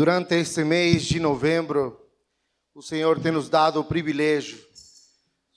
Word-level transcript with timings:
Durante 0.00 0.34
este 0.34 0.64
mês 0.64 1.02
de 1.02 1.20
novembro, 1.20 2.00
o 2.74 2.80
Senhor 2.80 3.20
tem 3.20 3.32
nos 3.32 3.50
dado 3.50 3.80
o 3.80 3.84
privilégio 3.84 4.58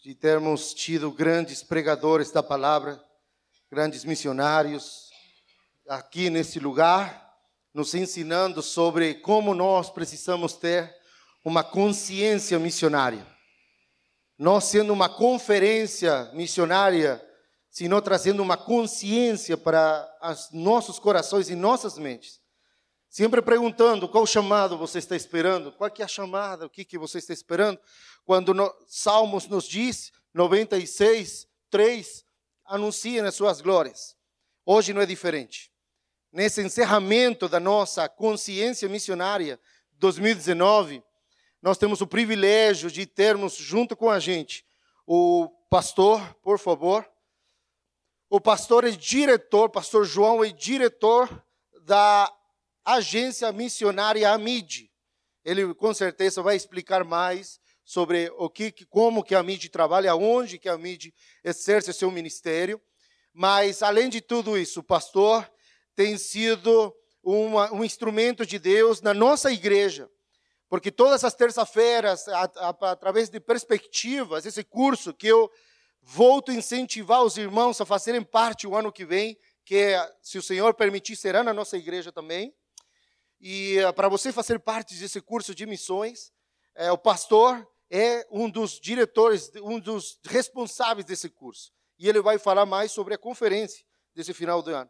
de 0.03 0.13
termos 0.13 0.73
tido 0.73 1.09
grandes 1.13 1.63
pregadores 1.63 2.29
da 2.29 2.43
palavra, 2.43 3.01
grandes 3.71 4.03
missionários 4.03 5.09
aqui 5.87 6.29
nesse 6.29 6.59
lugar, 6.59 7.33
nos 7.73 7.95
ensinando 7.95 8.61
sobre 8.61 9.13
como 9.13 9.55
nós 9.55 9.89
precisamos 9.89 10.57
ter 10.57 10.93
uma 11.45 11.63
consciência 11.63 12.59
missionária. 12.59 13.25
Nós 14.37 14.65
sendo 14.65 14.91
uma 14.91 15.07
conferência 15.07 16.29
missionária, 16.33 17.25
senão 17.71 18.01
trazendo 18.01 18.43
uma 18.43 18.57
consciência 18.57 19.55
para 19.55 20.05
os 20.21 20.49
nossos 20.51 20.99
corações 20.99 21.49
e 21.49 21.55
nossas 21.55 21.97
mentes 21.97 22.42
Sempre 23.13 23.43
perguntando 23.43 24.09
qual 24.09 24.25
chamado 24.25 24.75
você 24.75 24.97
está 24.97 25.15
esperando, 25.15 25.71
qual 25.71 25.91
que 25.91 26.01
é 26.01 26.05
a 26.05 26.07
chamada, 26.07 26.65
o 26.65 26.69
que, 26.69 26.83
que 26.83 26.97
você 26.97 27.19
está 27.19 27.31
esperando. 27.31 27.79
Quando 28.25 28.55
no, 28.55 28.75
Salmos 28.87 29.47
nos 29.47 29.65
diz, 29.65 30.11
96, 30.33 31.47
3, 31.69 32.25
anunciem 32.65 33.19
as 33.19 33.35
suas 33.35 33.61
glórias. 33.61 34.17
Hoje 34.65 34.93
não 34.93 35.01
é 35.01 35.05
diferente. 35.05 35.71
Nesse 36.31 36.63
encerramento 36.63 37.47
da 37.47 37.59
nossa 37.59 38.09
consciência 38.09 38.89
missionária 38.89 39.59
2019, 39.99 41.03
nós 41.61 41.77
temos 41.77 42.01
o 42.01 42.07
privilégio 42.07 42.89
de 42.89 43.05
termos 43.05 43.53
junto 43.53 43.95
com 43.95 44.09
a 44.09 44.19
gente 44.19 44.65
o 45.05 45.49
pastor, 45.69 46.19
por 46.41 46.57
favor. 46.57 47.07
O 48.27 48.41
pastor 48.41 48.85
é 48.85 48.89
diretor, 48.89 49.69
pastor 49.69 50.03
João 50.03 50.43
é 50.43 50.49
diretor 50.49 51.29
da 51.83 52.33
agência 52.85 53.51
missionária 53.51 54.29
AMID. 54.31 54.91
Ele 55.43 55.73
com 55.73 55.93
certeza 55.93 56.41
vai 56.41 56.55
explicar 56.55 57.03
mais 57.03 57.59
sobre 57.83 58.31
o 58.37 58.49
que, 58.49 58.71
como 58.85 59.23
que 59.23 59.35
a 59.35 59.43
MID 59.43 59.69
trabalha, 59.69 60.15
onde 60.15 60.57
que 60.57 60.69
a 60.69 60.77
MID 60.77 61.13
exerce 61.43 61.93
seu 61.93 62.09
ministério. 62.09 62.81
Mas 63.33 63.81
além 63.81 64.09
de 64.09 64.21
tudo 64.21 64.57
isso, 64.57 64.79
o 64.79 64.83
pastor 64.83 65.49
tem 65.95 66.17
sido 66.17 66.95
uma, 67.21 67.71
um 67.73 67.83
instrumento 67.83 68.45
de 68.45 68.59
Deus 68.59 69.01
na 69.01 69.13
nossa 69.13 69.51
igreja, 69.51 70.09
porque 70.69 70.91
todas 70.91 71.23
as 71.23 71.33
terças-feiras, 71.33 72.25
através 72.81 73.29
de 73.29 73.39
perspectivas, 73.39 74.45
esse 74.45 74.63
curso 74.63 75.13
que 75.13 75.27
eu 75.27 75.49
volto 76.01 76.51
a 76.51 76.55
incentivar 76.55 77.23
os 77.23 77.37
irmãos 77.37 77.79
a 77.79 77.85
fazerem 77.85 78.23
parte 78.23 78.67
o 78.67 78.75
ano 78.75 78.91
que 78.91 79.05
vem, 79.05 79.37
que 79.63 79.95
se 80.21 80.37
o 80.37 80.43
Senhor 80.43 80.73
permitir 80.73 81.15
será 81.15 81.43
na 81.43 81.53
nossa 81.53 81.77
igreja 81.77 82.11
também. 82.11 82.53
E 83.45 83.77
uh, 83.83 83.91
para 83.91 84.07
você 84.07 84.31
fazer 84.31 84.57
parte 84.57 84.95
desse 84.95 85.19
curso 85.19 85.53
de 85.53 85.65
missões, 85.65 86.31
é, 86.73 86.89
o 86.93 86.97
pastor 86.97 87.69
é 87.91 88.25
um 88.31 88.49
dos 88.49 88.79
diretores, 88.79 89.51
um 89.61 89.81
dos 89.81 90.17
responsáveis 90.23 91.05
desse 91.05 91.29
curso. 91.29 91.69
E 91.99 92.07
ele 92.07 92.21
vai 92.21 92.39
falar 92.39 92.65
mais 92.65 92.93
sobre 92.93 93.13
a 93.13 93.17
conferência 93.17 93.85
desse 94.15 94.33
final 94.33 94.61
do 94.61 94.73
ano. 94.73 94.89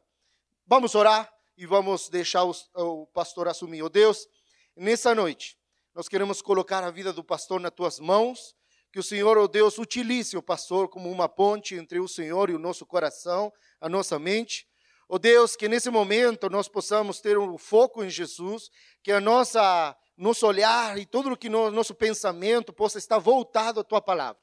Vamos 0.68 0.94
orar 0.94 1.34
e 1.58 1.66
vamos 1.66 2.10
deixar 2.10 2.44
os, 2.44 2.70
o 2.76 3.08
pastor 3.08 3.48
assumir. 3.48 3.82
Oh 3.82 3.90
Deus, 3.90 4.28
nessa 4.76 5.16
noite, 5.16 5.58
nós 5.96 6.08
queremos 6.08 6.40
colocar 6.40 6.84
a 6.84 6.92
vida 6.92 7.12
do 7.12 7.24
pastor 7.24 7.60
nas 7.60 7.74
tuas 7.74 8.00
mãos. 8.00 8.56
Que 8.92 9.00
o 9.00 9.04
Senhor, 9.04 9.36
oh 9.36 9.48
Deus, 9.48 9.80
utilize 9.80 10.38
o 10.38 10.44
pastor 10.44 10.88
como 10.88 11.10
uma 11.10 11.28
ponte 11.28 11.74
entre 11.74 12.00
o 12.00 12.08
Senhor 12.08 12.52
e 12.52 12.54
o 12.54 12.60
nosso 12.60 12.86
coração, 12.86 13.52
a 13.82 13.90
nossa 13.90 14.20
mente. 14.20 14.68
Oh 15.08 15.20
Deus, 15.20 15.56
que 15.56 15.68
nesse 15.68 15.90
momento 15.90 16.50
nós 16.50 16.68
possamos 16.68 17.20
ter 17.20 17.38
um 17.38 17.58
foco 17.58 18.04
em 18.04 18.10
Jesus, 18.10 18.70
que 19.02 19.12
a 19.12 19.20
nossa 19.20 19.96
nosso 20.16 20.46
olhar 20.46 20.98
e 20.98 21.06
todo 21.06 21.32
o 21.32 21.38
que 21.38 21.50
no, 21.50 21.72
nosso 21.72 21.94
pensamento 21.94 22.72
possa 22.72 22.98
estar 22.98 23.18
voltado 23.18 23.80
à 23.80 23.84
tua 23.84 24.02
palavra. 24.02 24.42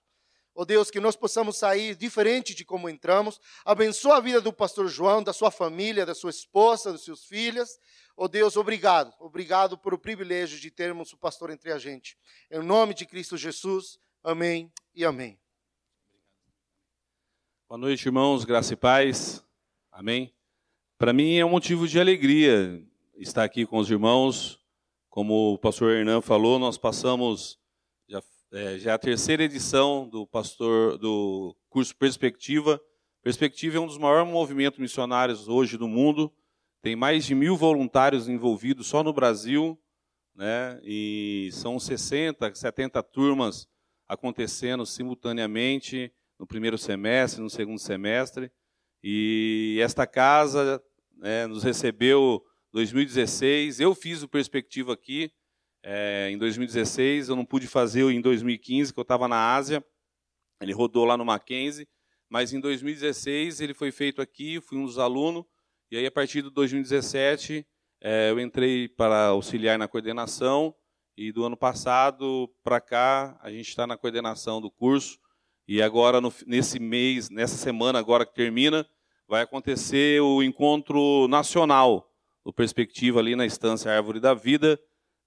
Oh 0.53 0.64
Deus, 0.64 0.91
que 0.91 1.00
nós 1.00 1.16
possamos 1.16 1.56
sair 1.56 1.94
diferente 1.94 2.54
de 2.54 2.65
como 2.65 2.88
entramos. 2.88 3.41
Abençoa 3.65 4.16
a 4.16 4.21
vida 4.21 4.41
do 4.41 4.53
pastor 4.53 4.88
João, 4.88 5.22
da 5.22 5.32
sua 5.32 5.50
família, 5.50 6.04
da 6.04 6.15
sua 6.15 6.31
esposa, 6.31 6.92
dos 6.92 7.04
seus 7.04 7.25
filhos. 7.25 7.78
Oh 8.16 8.28
Deus, 8.28 8.56
obrigado. 8.56 9.15
Obrigado 9.21 9.78
por 9.78 9.94
o 9.94 9.98
privilégio 9.98 10.59
de 10.59 10.71
termos 10.71 11.12
o 11.12 11.16
pastor 11.16 11.50
entre 11.50 11.72
a 11.72 11.78
gente. 11.78 12.19
Em 12.50 12.59
nome 12.59 12.94
de 12.94 13.06
Cristo 13.06 13.37
Jesus. 13.37 13.98
Amém 14.22 14.71
e 14.94 15.04
amém. 15.04 15.38
Boa 17.69 17.78
noite, 17.78 18.04
irmãos. 18.04 18.44
Graça 18.44 18.75
e 18.75 18.77
paz. 18.77 19.42
Amém. 19.91 20.34
Para 21.00 21.15
mim 21.15 21.37
é 21.37 21.44
um 21.47 21.49
motivo 21.49 21.88
de 21.88 21.99
alegria 21.99 22.78
estar 23.16 23.43
aqui 23.43 23.65
com 23.65 23.78
os 23.78 23.91
irmãos. 23.91 24.61
Como 25.09 25.55
o 25.55 25.59
pastor 25.59 25.93
Hernan 25.93 26.21
falou, 26.21 26.59
nós 26.59 26.77
passamos 26.77 27.59
já, 28.06 28.22
é, 28.53 28.78
já 28.78 28.93
a 28.93 28.99
terceira 28.99 29.43
edição 29.43 30.06
do 30.06 30.27
pastor 30.27 30.99
do 30.99 31.56
curso 31.71 31.97
Perspectiva. 31.97 32.78
Perspectiva 33.22 33.78
é 33.78 33.81
um 33.81 33.87
dos 33.87 33.97
maiores 33.97 34.31
movimentos 34.31 34.78
missionários 34.78 35.49
hoje 35.49 35.78
do 35.78 35.89
mundo. 35.89 36.31
Tem 36.83 36.94
mais 36.94 37.25
de 37.25 37.34
mil 37.34 37.56
voluntários 37.56 38.28
envolvidos 38.28 38.87
só 38.87 39.03
no 39.03 39.15
Brasil, 39.15 39.81
né? 40.34 40.78
E 40.84 41.49
são 41.55 41.81
60, 41.81 42.55
70 42.55 43.03
turmas 43.05 43.66
acontecendo 44.06 44.84
simultaneamente 44.84 46.12
no 46.39 46.47
primeiro 46.47 46.77
semestre, 46.77 47.41
no 47.41 47.49
segundo 47.49 47.78
semestre. 47.78 48.53
E 49.03 49.78
esta 49.81 50.06
casa 50.06 50.83
né, 51.20 51.47
nos 51.47 51.62
recebeu 51.62 52.42
2016. 52.72 53.78
Eu 53.78 53.94
fiz 53.94 54.22
o 54.22 54.28
Perspectiva 54.28 54.94
aqui 54.94 55.31
é, 55.82 56.31
em 56.31 56.38
2016. 56.38 57.28
Eu 57.28 57.36
não 57.36 57.44
pude 57.44 57.66
fazer 57.66 58.03
em 58.10 58.20
2015, 58.20 58.92
que 58.92 58.98
eu 58.98 59.03
estava 59.03 59.28
na 59.28 59.54
Ásia. 59.54 59.84
Ele 60.60 60.72
rodou 60.72 61.04
lá 61.04 61.16
no 61.16 61.25
Mackenzie. 61.25 61.86
Mas 62.28 62.53
em 62.53 62.60
2016 62.60 63.60
ele 63.60 63.75
foi 63.75 63.91
feito 63.91 64.22
aqui, 64.22 64.60
fui 64.60 64.78
um 64.78 64.84
dos 64.84 64.98
alunos. 64.98 65.44
E 65.91 65.97
aí, 65.97 66.06
a 66.06 66.10
partir 66.10 66.42
de 66.42 66.50
2017, 66.50 67.66
é, 68.00 68.30
eu 68.30 68.38
entrei 68.38 68.88
para 68.88 69.26
auxiliar 69.26 69.78
na 69.78 69.88
coordenação. 69.88 70.75
E 71.16 71.32
do 71.32 71.44
ano 71.44 71.56
passado 71.56 72.48
para 72.62 72.80
cá, 72.80 73.38
a 73.42 73.50
gente 73.50 73.69
está 73.69 73.86
na 73.86 73.97
coordenação 73.97 74.60
do 74.60 74.70
curso. 74.70 75.19
E 75.66 75.82
agora, 75.82 76.20
no, 76.20 76.32
nesse 76.47 76.78
mês, 76.78 77.28
nessa 77.28 77.56
semana 77.56 77.98
agora 77.98 78.25
que 78.25 78.34
termina, 78.34 78.88
vai 79.30 79.42
acontecer 79.42 80.20
o 80.20 80.42
encontro 80.42 81.28
nacional 81.28 82.12
do 82.44 82.52
Perspectiva 82.52 83.20
ali 83.20 83.36
na 83.36 83.46
Estância 83.46 83.88
Árvore 83.92 84.18
da 84.18 84.34
Vida. 84.34 84.76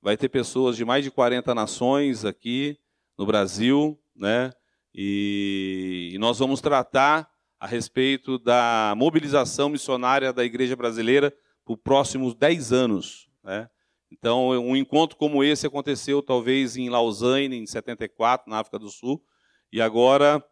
Vai 0.02 0.18
ter 0.18 0.28
pessoas 0.28 0.76
de 0.76 0.84
mais 0.84 1.06
de 1.06 1.10
40 1.10 1.56
nações 1.56 2.26
aqui 2.26 2.78
no 3.18 3.26
Brasil, 3.26 3.98
né? 4.14 4.52
E, 4.94 6.12
e 6.14 6.18
nós 6.18 6.38
vamos 6.38 6.60
tratar 6.60 7.32
a 7.58 7.66
respeito 7.66 8.38
da 8.38 8.94
mobilização 8.98 9.70
missionária 9.70 10.34
da 10.34 10.44
Igreja 10.44 10.76
Brasileira 10.76 11.34
os 11.66 11.78
próximos 11.82 12.36
10 12.36 12.74
anos, 12.74 13.30
né? 13.42 13.70
Então, 14.12 14.50
um 14.50 14.76
encontro 14.76 15.16
como 15.16 15.46
esse 15.46 15.66
aconteceu 15.66 16.22
talvez 16.22 16.76
em 16.76 16.90
Lausanne, 16.90 17.56
em 17.56 17.66
74, 17.66 18.50
na 18.50 18.60
África 18.60 18.78
do 18.78 18.90
Sul, 18.90 19.24
e 19.72 19.82
agora 19.82 20.44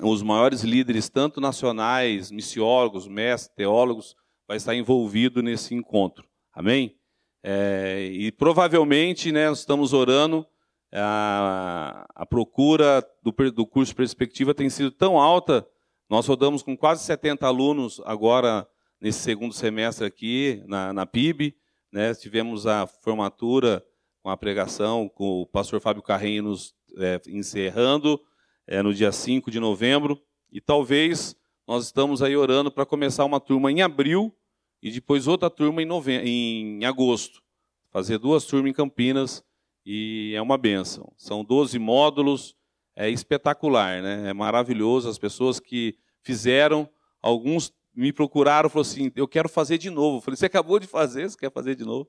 os 0.00 0.22
maiores 0.22 0.62
líderes, 0.62 1.08
tanto 1.08 1.40
nacionais, 1.40 2.30
missiólogos, 2.30 3.08
mestres, 3.08 3.54
teólogos, 3.54 4.14
vai 4.46 4.56
estar 4.56 4.74
envolvido 4.74 5.42
nesse 5.42 5.74
encontro. 5.74 6.26
Amém? 6.52 6.96
É, 7.42 8.08
e 8.10 8.32
provavelmente, 8.32 9.30
né, 9.30 9.48
nós 9.48 9.60
estamos 9.60 9.92
orando, 9.92 10.46
a, 10.92 12.06
a 12.14 12.26
procura 12.26 13.04
do, 13.22 13.32
do 13.50 13.66
curso 13.66 13.94
Perspectiva 13.94 14.54
tem 14.54 14.70
sido 14.70 14.90
tão 14.90 15.18
alta, 15.18 15.66
nós 16.08 16.26
rodamos 16.26 16.62
com 16.62 16.76
quase 16.76 17.04
70 17.04 17.46
alunos 17.46 18.00
agora 18.04 18.66
nesse 19.00 19.20
segundo 19.20 19.52
semestre 19.52 20.06
aqui 20.06 20.62
na, 20.66 20.92
na 20.92 21.06
PIB, 21.06 21.54
né, 21.92 22.14
tivemos 22.14 22.66
a 22.66 22.86
formatura 22.86 23.84
com 24.22 24.30
a 24.30 24.36
pregação, 24.36 25.08
com 25.08 25.42
o 25.42 25.46
pastor 25.46 25.80
Fábio 25.80 26.02
Carrinho 26.02 26.44
nos 26.44 26.74
é, 26.96 27.20
encerrando, 27.28 28.20
é, 28.68 28.82
no 28.82 28.92
dia 28.92 29.10
5 29.10 29.50
de 29.50 29.58
novembro, 29.58 30.20
e 30.52 30.60
talvez 30.60 31.34
nós 31.66 31.86
estamos 31.86 32.22
aí 32.22 32.36
orando 32.36 32.70
para 32.70 32.84
começar 32.86 33.24
uma 33.24 33.40
turma 33.40 33.72
em 33.72 33.80
abril 33.80 34.34
e 34.82 34.90
depois 34.90 35.26
outra 35.26 35.50
turma 35.50 35.82
em, 35.82 35.88
em 36.24 36.84
agosto. 36.84 37.42
Fazer 37.90 38.18
duas 38.18 38.44
turmas 38.44 38.70
em 38.70 38.74
Campinas 38.74 39.42
e 39.84 40.32
é 40.36 40.42
uma 40.42 40.58
benção. 40.58 41.10
São 41.16 41.42
12 41.42 41.78
módulos, 41.78 42.54
é 42.94 43.08
espetacular, 43.08 44.02
né? 44.02 44.28
é 44.28 44.32
maravilhoso. 44.34 45.08
As 45.08 45.18
pessoas 45.18 45.58
que 45.58 45.96
fizeram, 46.22 46.88
alguns 47.22 47.72
me 47.94 48.12
procuraram 48.12 48.68
falaram 48.68 48.88
assim: 48.88 49.10
eu 49.16 49.26
quero 49.26 49.48
fazer 49.48 49.78
de 49.78 49.88
novo. 49.88 50.18
Eu 50.18 50.20
falei: 50.20 50.36
você 50.36 50.46
acabou 50.46 50.78
de 50.78 50.86
fazer, 50.86 51.28
você 51.28 51.36
quer 51.36 51.50
fazer 51.50 51.74
de 51.74 51.84
novo? 51.84 52.08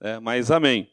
É, 0.00 0.18
mas 0.18 0.50
amém. 0.50 0.90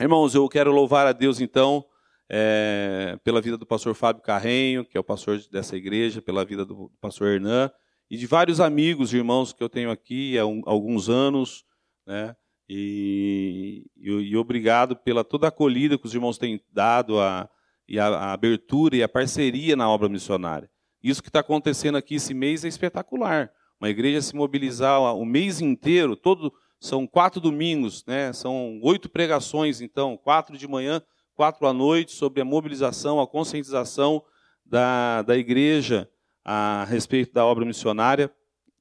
Irmãos, 0.00 0.34
eu 0.34 0.48
quero 0.48 0.72
louvar 0.72 1.06
a 1.06 1.12
Deus 1.12 1.40
então 1.40 1.84
é, 2.28 3.18
pela 3.24 3.40
vida 3.40 3.56
do 3.56 3.66
pastor 3.66 3.94
Fábio 3.94 4.22
Carrenho, 4.22 4.84
que 4.84 4.96
é 4.96 5.00
o 5.00 5.04
pastor 5.04 5.40
dessa 5.50 5.76
igreja, 5.76 6.20
pela 6.20 6.44
vida 6.44 6.64
do 6.64 6.90
pastor 7.00 7.28
Hernan, 7.28 7.70
e 8.10 8.16
de 8.16 8.26
vários 8.26 8.60
amigos, 8.60 9.14
irmãos 9.14 9.52
que 9.52 9.62
eu 9.62 9.68
tenho 9.68 9.90
aqui 9.90 10.38
há 10.38 10.46
um, 10.46 10.62
alguns 10.64 11.08
anos, 11.08 11.64
né? 12.06 12.34
E, 12.70 13.86
e, 13.96 14.10
e, 14.10 14.36
obrigado 14.36 14.94
pela 14.94 15.24
toda 15.24 15.46
a 15.46 15.48
acolhida 15.48 15.96
que 15.96 16.04
os 16.04 16.12
irmãos 16.12 16.36
têm 16.36 16.60
dado, 16.70 17.18
a, 17.18 17.48
e 17.88 17.98
a, 17.98 18.08
a 18.08 18.32
abertura 18.32 18.94
e 18.94 19.02
a 19.02 19.08
parceria 19.08 19.74
na 19.74 19.88
obra 19.88 20.08
missionária. 20.08 20.70
Isso 21.02 21.22
que 21.22 21.30
está 21.30 21.40
acontecendo 21.40 21.96
aqui 21.96 22.16
esse 22.16 22.34
mês 22.34 22.64
é 22.64 22.68
espetacular. 22.68 23.50
Uma 23.80 23.88
igreja 23.88 24.20
se 24.20 24.36
mobilizar 24.36 25.00
o 25.00 25.24
mês 25.24 25.62
inteiro, 25.62 26.14
todo 26.14 26.52
são 26.78 27.06
quatro 27.06 27.40
domingos, 27.40 28.04
né? 28.06 28.32
São 28.32 28.78
oito 28.82 29.08
pregações, 29.08 29.80
então 29.80 30.16
quatro 30.16 30.56
de 30.56 30.68
manhã, 30.68 31.02
quatro 31.38 31.68
à 31.68 31.72
noite 31.72 32.10
sobre 32.10 32.40
a 32.40 32.44
mobilização, 32.44 33.20
a 33.20 33.26
conscientização 33.26 34.24
da, 34.66 35.22
da 35.22 35.36
igreja 35.36 36.10
a 36.44 36.84
respeito 36.88 37.32
da 37.32 37.46
obra 37.46 37.64
missionária. 37.64 38.28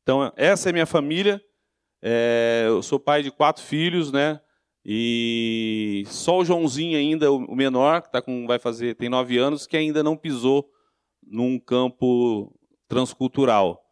Então 0.02 0.34
essa 0.36 0.70
é 0.70 0.74
minha 0.74 0.88
família. 0.88 1.40
É, 2.02 2.64
eu 2.66 2.82
sou 2.82 3.00
pai 3.00 3.22
de 3.22 3.30
quatro 3.30 3.62
filhos, 3.64 4.12
né? 4.12 4.42
E 4.84 6.04
só 6.08 6.40
o 6.40 6.46
Joãozinho 6.46 6.98
ainda, 6.98 7.32
o 7.32 7.56
menor, 7.56 8.02
que 8.02 8.12
tá 8.12 8.24
com, 8.24 8.48
vai 8.48 8.58
fazer, 8.58 8.96
tem 8.96 9.08
nove 9.08 9.38
anos, 9.38 9.68
que 9.68 9.78
ainda 9.78 10.02
não 10.02 10.18
pisou 10.18 10.68
num 11.22 11.60
campo 11.60 12.52
transcultural. 12.88 13.84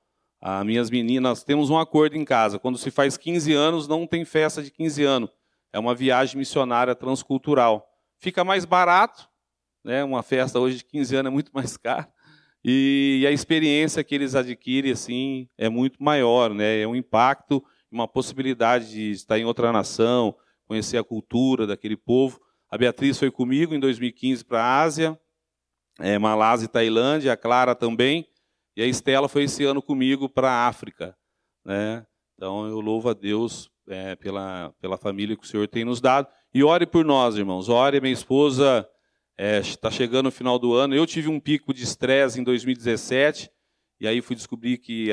As 0.41 0.65
minhas 0.65 0.89
meninas, 0.89 1.43
temos 1.43 1.69
um 1.69 1.77
acordo 1.77 2.15
em 2.15 2.25
casa. 2.25 2.57
Quando 2.57 2.79
se 2.79 2.89
faz 2.89 3.15
15 3.15 3.53
anos, 3.53 3.87
não 3.87 4.07
tem 4.07 4.25
festa 4.25 4.63
de 4.63 4.71
15 4.71 5.03
anos. 5.03 5.29
É 5.71 5.77
uma 5.77 5.93
viagem 5.93 6.39
missionária 6.39 6.95
transcultural. 6.95 7.91
Fica 8.19 8.43
mais 8.43 8.65
barato, 8.65 9.29
né? 9.83 10.03
Uma 10.03 10.23
festa 10.23 10.59
hoje 10.59 10.77
de 10.77 10.85
15 10.85 11.15
anos 11.15 11.29
é 11.29 11.33
muito 11.33 11.51
mais 11.53 11.75
cara. 11.77 12.11
E 12.63 13.23
a 13.27 13.31
experiência 13.31 14.03
que 14.03 14.15
eles 14.15 14.33
adquirem 14.33 14.91
assim 14.91 15.47
é 15.57 15.69
muito 15.69 16.03
maior, 16.03 16.53
né? 16.53 16.81
É 16.81 16.87
um 16.87 16.95
impacto, 16.95 17.63
uma 17.91 18.07
possibilidade 18.07 18.89
de 18.89 19.11
estar 19.11 19.37
em 19.37 19.45
outra 19.45 19.71
nação, 19.71 20.35
conhecer 20.65 20.97
a 20.97 21.03
cultura 21.03 21.67
daquele 21.67 21.95
povo. 21.95 22.41
A 22.69 22.77
Beatriz 22.77 23.19
foi 23.19 23.29
comigo 23.29 23.75
em 23.75 23.79
2015 23.79 24.43
para 24.43 24.63
a 24.63 24.81
Ásia, 24.81 25.19
é, 25.99 26.17
Malásia 26.17 26.65
e 26.65 26.69
Tailândia, 26.69 27.33
a 27.33 27.37
Clara 27.37 27.75
também, 27.75 28.27
e 28.75 28.81
a 28.81 28.87
Estela 28.87 29.29
foi 29.29 29.43
esse 29.43 29.63
ano 29.63 29.81
comigo 29.81 30.27
para 30.27 30.49
a 30.49 30.67
África. 30.67 31.15
Né? 31.63 32.05
Então 32.35 32.67
eu 32.67 32.79
louvo 32.79 33.09
a 33.09 33.13
Deus 33.13 33.69
é, 33.87 34.15
pela, 34.15 34.73
pela 34.81 34.97
família 34.97 35.35
que 35.35 35.43
o 35.43 35.47
Senhor 35.47 35.67
tem 35.67 35.85
nos 35.85 36.01
dado. 36.01 36.27
E 36.53 36.63
ore 36.63 36.85
por 36.85 37.05
nós, 37.05 37.35
irmãos. 37.35 37.69
Ore, 37.69 38.01
minha 38.01 38.13
esposa 38.13 38.87
está 39.37 39.89
é, 39.89 39.91
chegando 39.91 40.25
no 40.25 40.31
final 40.31 40.57
do 40.57 40.73
ano. 40.73 40.95
Eu 40.95 41.05
tive 41.05 41.29
um 41.29 41.39
pico 41.39 41.73
de 41.73 41.83
estresse 41.83 42.39
em 42.39 42.43
2017, 42.43 43.49
e 43.99 44.07
aí 44.07 44.21
fui 44.21 44.35
descobrir 44.35 44.77
que 44.77 45.09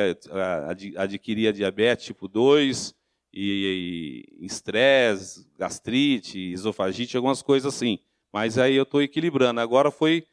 adquiri 0.96 1.48
a 1.48 1.52
diabetes 1.52 2.06
tipo 2.06 2.28
2, 2.28 2.94
e 3.34 4.26
estresse, 4.40 5.48
gastrite, 5.58 6.38
esofagite, 6.52 7.16
algumas 7.16 7.40
coisas 7.40 7.74
assim. 7.74 7.98
Mas 8.32 8.58
aí 8.58 8.76
eu 8.76 8.82
estou 8.82 9.02
equilibrando. 9.02 9.60
Agora 9.60 9.90
foi 9.90 10.26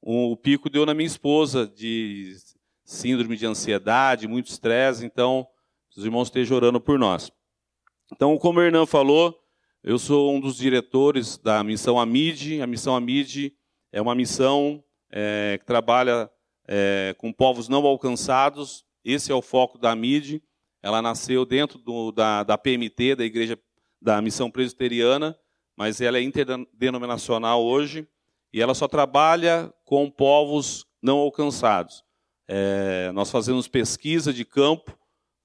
o 0.00 0.36
pico 0.36 0.68
deu 0.68 0.84
na 0.84 0.94
minha 0.94 1.06
esposa 1.06 1.66
de 1.66 2.34
síndrome 2.84 3.36
de 3.36 3.46
ansiedade, 3.46 4.26
muito 4.26 4.48
estresse. 4.48 5.04
Então, 5.04 5.46
os 5.96 6.04
irmãos 6.04 6.28
estejam 6.28 6.56
orando 6.56 6.80
por 6.80 6.98
nós. 6.98 7.30
Então, 8.12 8.36
como 8.36 8.60
o 8.60 8.62
Hernan 8.62 8.84
falou, 8.84 9.34
eu 9.82 9.98
sou 9.98 10.34
um 10.34 10.38
dos 10.38 10.56
diretores 10.56 11.38
da 11.38 11.64
missão 11.64 11.98
Amid. 11.98 12.60
A 12.60 12.66
missão 12.66 12.94
Amid 12.94 13.54
é 13.90 14.02
uma 14.02 14.14
missão 14.14 14.84
é, 15.10 15.56
que 15.58 15.64
trabalha 15.64 16.30
é, 16.68 17.14
com 17.16 17.32
povos 17.32 17.70
não 17.70 17.84
alcançados. 17.86 18.84
Esse 19.02 19.32
é 19.32 19.34
o 19.34 19.40
foco 19.40 19.78
da 19.78 19.92
Amid. 19.92 20.42
Ela 20.82 21.00
nasceu 21.00 21.46
dentro 21.46 21.78
do, 21.78 22.12
da, 22.12 22.42
da 22.42 22.58
PMT, 22.58 23.16
da 23.16 23.24
Igreja 23.24 23.58
da 24.00 24.20
Missão 24.20 24.50
Presbiteriana, 24.50 25.34
mas 25.74 26.00
ela 26.02 26.18
é 26.18 26.22
interdenominacional 26.22 27.64
hoje 27.64 28.06
e 28.52 28.60
ela 28.60 28.74
só 28.74 28.86
trabalha 28.86 29.72
com 29.86 30.10
povos 30.10 30.84
não 31.02 31.16
alcançados. 31.16 32.04
É, 32.46 33.10
nós 33.12 33.30
fazemos 33.30 33.68
pesquisa 33.68 34.34
de 34.34 34.44
campo, 34.44 34.96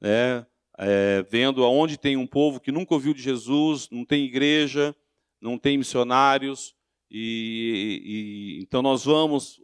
né, 0.01 0.45
é, 0.77 1.25
vendo 1.29 1.63
aonde 1.63 1.97
tem 1.97 2.15
um 2.15 2.27
povo 2.27 2.59
que 2.59 2.71
nunca 2.71 2.93
ouviu 2.93 3.13
de 3.13 3.21
Jesus, 3.21 3.89
não 3.91 4.05
tem 4.05 4.25
igreja, 4.25 4.95
não 5.41 5.57
tem 5.57 5.77
missionários, 5.77 6.75
e, 7.09 8.01
e 8.03 8.63
então 8.63 8.81
nós 8.81 9.05
vamos, 9.05 9.61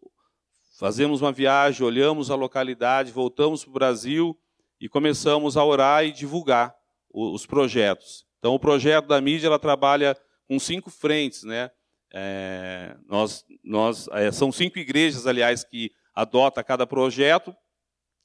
fazemos 0.80 1.22
uma 1.22 1.32
viagem, 1.32 1.86
olhamos 1.86 2.32
a 2.32 2.36
localidade, 2.36 3.12
voltamos 3.12 3.64
para 3.64 3.70
o 3.70 3.74
Brasil 3.74 4.40
e 4.80 4.90
começamos 4.90 5.56
a 5.56 5.64
orar 5.64 6.06
e 6.06 6.12
divulgar 6.12 6.76
os 7.14 7.46
projetos. 7.46 8.26
Então, 8.40 8.56
o 8.56 8.60
projeto 8.60 9.08
da 9.08 9.22
mídia 9.22 9.48
ela 9.48 9.60
trabalha 9.60 10.18
com 10.48 10.60
cinco 10.60 10.90
frentes, 10.90 11.44
né? 11.44 11.70
É, 12.12 12.96
nós, 13.08 13.46
nós, 13.64 14.08
é, 14.12 14.32
são 14.32 14.52
cinco 14.52 14.78
igrejas, 14.78 15.26
aliás, 15.26 15.64
que 15.64 15.92
adota 16.14 16.64
cada 16.64 16.86
projeto, 16.86 17.56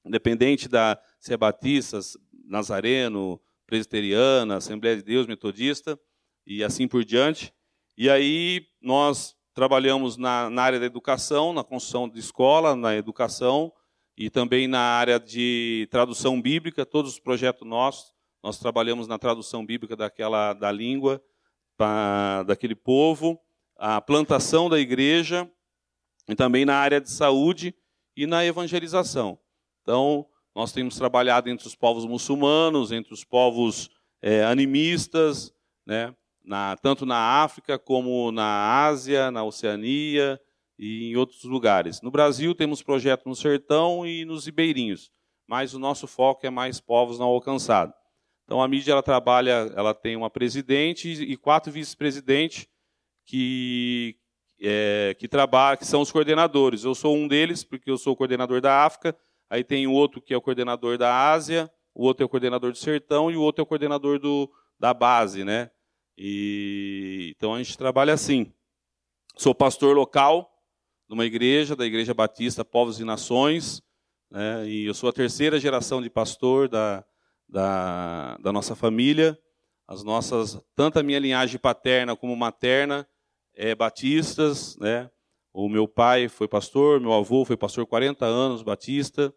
independente 0.05 0.69
da 0.69 1.01
se 1.21 1.33
é 1.33 1.37
batista, 1.37 2.01
nazareno, 2.49 3.41
presbiteriana, 3.67 4.57
Assembleia 4.57 4.97
de 4.97 5.03
Deus, 5.03 5.27
metodista 5.27 5.99
e 6.47 6.65
assim 6.65 6.89
por 6.89 7.05
diante. 7.05 7.53
E 7.97 8.09
aí 8.09 8.67
nós 8.81 9.37
trabalhamos 9.55 10.17
na, 10.17 10.49
na 10.49 10.63
área 10.63 10.81
da 10.81 10.87
educação, 10.87 11.53
na 11.53 11.63
construção 11.63 12.09
de 12.09 12.19
escola, 12.19 12.75
na 12.75 12.97
educação, 12.97 13.73
e 14.17 14.31
também 14.31 14.67
na 14.67 14.81
área 14.81 15.21
de 15.21 15.87
tradução 15.91 16.41
bíblica, 16.41 16.85
todos 16.85 17.13
os 17.13 17.21
projetos 17.21 17.67
nossos, 17.67 18.13
nós 18.43 18.59
trabalhamos 18.59 19.07
na 19.07 19.19
tradução 19.19 19.65
bíblica 19.65 19.95
daquela 19.95 20.55
da 20.55 20.73
língua 20.73 21.23
pra, 21.77 22.43
daquele 22.45 22.75
povo, 22.75 23.39
a 23.77 24.01
plantação 24.01 24.69
da 24.69 24.79
igreja 24.79 25.49
e 26.29 26.35
também 26.35 26.65
na 26.65 26.77
área 26.77 27.01
de 27.01 27.11
saúde 27.11 27.75
e 28.17 28.27
na 28.27 28.45
evangelização. 28.45 29.39
Então, 29.83 30.27
nós 30.55 30.73
temos 30.73 30.97
trabalhado 30.97 31.49
entre 31.49 31.67
os 31.67 31.75
povos 31.75 32.05
muçulmanos, 32.05 32.93
entre 32.93 33.15
os 33.15 33.25
povos 33.25 33.91
é, 34.21 34.45
animistas, 34.45 35.53
né, 35.87 36.15
na, 36.45 36.77
tanto 36.77 37.07
na 37.07 37.43
África 37.43 37.79
como 37.79 38.33
na 38.33 38.85
Ásia, 38.87 39.31
na 39.31 39.45
Oceania, 39.45 40.41
e 40.79 41.11
em 41.11 41.17
outros 41.17 41.43
lugares. 41.45 42.01
No 42.01 42.11
Brasil 42.11 42.55
temos 42.55 42.83
projeto 42.83 43.29
no 43.29 43.35
Sertão 43.35 44.07
e 44.07 44.25
nos 44.25 44.47
Ribeirinhos, 44.47 45.11
mas 45.47 45.75
o 45.75 45.79
nosso 45.79 46.07
foco 46.07 46.47
é 46.47 46.51
mais 46.51 46.81
povos 46.81 47.19
não 47.19 47.27
alcançados. 47.27 47.95
Então 48.45 48.63
a 48.63 48.69
mídia 48.69 48.93
ela 48.93 49.03
trabalha, 49.03 49.71
ela 49.77 49.93
tem 49.93 50.17
uma 50.17 50.31
presidente 50.31 51.09
e 51.11 51.37
quatro 51.37 51.71
vice-presidentes 51.71 52.67
que 53.27 54.17
é, 54.61 55.15
que 55.19 55.29
que 55.29 55.85
são 55.85 56.01
os 56.01 56.11
coordenadores. 56.11 56.85
Eu 56.85 56.95
sou 56.95 57.15
um 57.15 57.29
deles 57.29 57.63
porque 57.63 57.91
eu 57.91 57.99
sou 57.99 58.17
coordenador 58.17 58.61
da 58.61 58.85
África. 58.85 59.17
Aí 59.51 59.65
tem 59.65 59.87
o 59.87 59.93
outro 59.93 60.21
que 60.21 60.35
é 60.35 60.37
o 60.37 60.43
coordenador 60.43 60.99
da 60.99 61.31
Ásia, 61.31 61.71
o 61.95 62.05
outro 62.05 62.23
é 62.23 62.27
o 62.27 62.29
coordenador 62.29 62.71
do 62.71 62.79
Sertão 62.79 63.31
e 63.31 63.37
o 63.37 63.43
outro 63.43 63.63
é 63.63 63.65
o 63.65 63.67
coordenador 63.67 64.19
do, 64.19 64.51
da 64.79 64.93
base, 64.93 65.45
né? 65.45 65.71
E 66.17 67.33
então 67.37 67.55
a 67.55 67.59
gente 67.59 67.77
trabalha 67.79 68.13
assim. 68.13 68.53
Sou 69.37 69.55
pastor 69.55 69.97
local 69.97 70.51
numa 71.09 71.25
igreja, 71.25 71.75
da 71.75 71.87
Igreja 71.87 72.13
Batista 72.13 72.65
Povos 72.65 73.01
e 73.01 73.05
Nações, 73.05 73.81
né, 74.31 74.69
e 74.69 74.85
eu 74.85 74.93
sou 74.93 75.09
a 75.09 75.13
terceira 75.13 75.59
geração 75.59 76.03
de 76.03 76.11
pastor 76.11 76.69
da, 76.69 77.03
da, 77.49 78.37
da 78.39 78.53
nossa 78.53 78.77
família. 78.77 79.39
As 79.87 80.05
nossas, 80.05 80.61
tanto 80.77 80.99
a 80.99 81.03
minha 81.03 81.19
linhagem 81.19 81.59
paterna 81.59 82.15
como 82.15 82.37
materna, 82.37 83.09
é 83.55 83.75
batistas, 83.75 84.77
né? 84.77 85.11
O 85.61 85.69
meu 85.69 85.89
pai 85.89 86.29
foi 86.29 86.47
pastor, 86.47 87.01
meu 87.01 87.13
avô 87.13 87.45
foi 87.45 87.57
pastor 87.57 87.87
40 87.87 88.25
anos, 88.25 88.63
batista. 88.63 89.35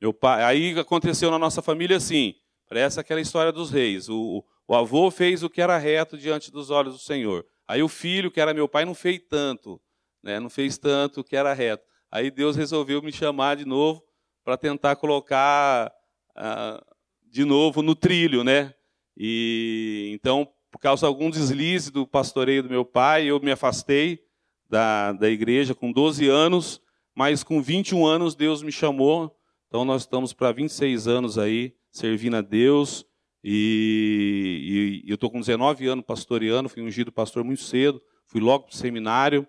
Meu 0.00 0.12
pai, 0.12 0.44
aí 0.44 0.78
aconteceu 0.78 1.30
na 1.30 1.38
nossa 1.38 1.62
família 1.62 1.96
assim, 1.96 2.34
parece 2.68 3.00
aquela 3.00 3.20
história 3.20 3.50
dos 3.50 3.70
reis. 3.70 4.08
O, 4.08 4.44
o 4.68 4.74
avô 4.74 5.10
fez 5.10 5.42
o 5.42 5.50
que 5.50 5.60
era 5.60 5.78
reto 5.78 6.16
diante 6.16 6.50
dos 6.52 6.70
olhos 6.70 6.94
do 6.94 7.00
Senhor. 7.00 7.44
Aí 7.66 7.82
o 7.82 7.88
filho, 7.88 8.30
que 8.30 8.40
era 8.40 8.54
meu 8.54 8.68
pai, 8.68 8.84
não 8.84 8.94
fez 8.94 9.20
tanto 9.28 9.80
né, 10.24 10.40
não 10.40 10.48
fez 10.48 10.78
tanto 10.78 11.22
que 11.22 11.36
era 11.36 11.52
reto. 11.52 11.84
Aí 12.10 12.30
Deus 12.30 12.56
resolveu 12.56 13.02
me 13.02 13.12
chamar 13.12 13.56
de 13.56 13.66
novo 13.66 14.02
para 14.42 14.56
tentar 14.56 14.96
colocar 14.96 15.92
ah, 16.34 16.82
de 17.30 17.44
novo 17.44 17.82
no 17.82 17.94
trilho, 17.94 18.42
né? 18.42 18.72
E 19.16 20.10
então, 20.14 20.48
por 20.70 20.78
causa 20.78 21.00
de 21.00 21.06
algum 21.06 21.28
deslize 21.28 21.92
do 21.92 22.06
pastoreio 22.06 22.62
do 22.62 22.70
meu 22.70 22.84
pai, 22.84 23.26
eu 23.26 23.38
me 23.38 23.52
afastei 23.52 24.24
da, 24.68 25.12
da 25.12 25.28
igreja 25.28 25.74
com 25.74 25.92
12 25.92 26.28
anos, 26.28 26.80
mas 27.14 27.42
com 27.42 27.62
21 27.62 28.06
anos 28.06 28.34
Deus 28.34 28.62
me 28.62 28.72
chamou. 28.72 29.36
Então 29.68 29.84
nós 29.84 30.02
estamos 30.02 30.32
para 30.32 30.52
26 30.52 31.06
anos 31.08 31.38
aí 31.38 31.74
servindo 31.90 32.36
a 32.36 32.40
Deus. 32.40 33.06
E, 33.42 35.02
e, 35.04 35.06
e 35.06 35.10
eu 35.10 35.16
estou 35.16 35.30
com 35.30 35.40
19 35.40 35.86
anos 35.86 36.04
pastoreando, 36.06 36.68
fui 36.68 36.82
ungido 36.82 37.12
pastor 37.12 37.44
muito 37.44 37.62
cedo, 37.62 38.02
fui 38.26 38.40
logo 38.40 38.64
para 38.64 38.74
o 38.74 38.76
seminário. 38.76 39.46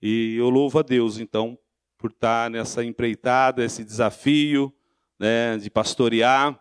E 0.00 0.36
eu 0.36 0.48
louvo 0.50 0.78
a 0.78 0.82
Deus, 0.82 1.18
então, 1.18 1.58
por 1.98 2.10
estar 2.10 2.50
nessa 2.50 2.84
empreitada, 2.84 3.64
esse 3.64 3.82
desafio 3.82 4.72
né, 5.18 5.56
de 5.56 5.70
pastorear 5.70 6.58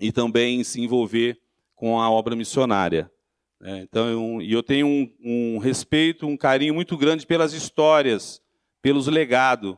e 0.00 0.10
também 0.10 0.62
se 0.64 0.80
envolver 0.80 1.40
com 1.74 2.00
a 2.00 2.10
obra 2.10 2.34
missionária. 2.34 3.10
Né? 3.60 3.82
Então, 3.82 4.08
eu, 4.08 4.42
e 4.42 4.52
eu 4.52 4.62
tenho 4.62 4.86
um, 4.86 5.12
um 5.22 5.58
respeito, 5.58 6.26
um 6.26 6.36
carinho 6.36 6.74
muito 6.74 6.96
grande 6.96 7.26
pelas 7.26 7.52
histórias, 7.52 8.40
pelos 8.80 9.06
legados. 9.06 9.76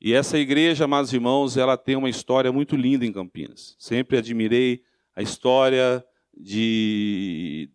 E 0.00 0.12
essa 0.12 0.36
igreja, 0.36 0.84
amados 0.84 1.12
irmãos, 1.12 1.56
ela 1.56 1.76
tem 1.76 1.94
uma 1.94 2.10
história 2.10 2.50
muito 2.50 2.74
linda 2.74 3.06
em 3.06 3.12
Campinas. 3.12 3.76
Sempre 3.78 4.18
admirei 4.18 4.82
a 5.14 5.22
história 5.22 6.04
de, 6.36 7.70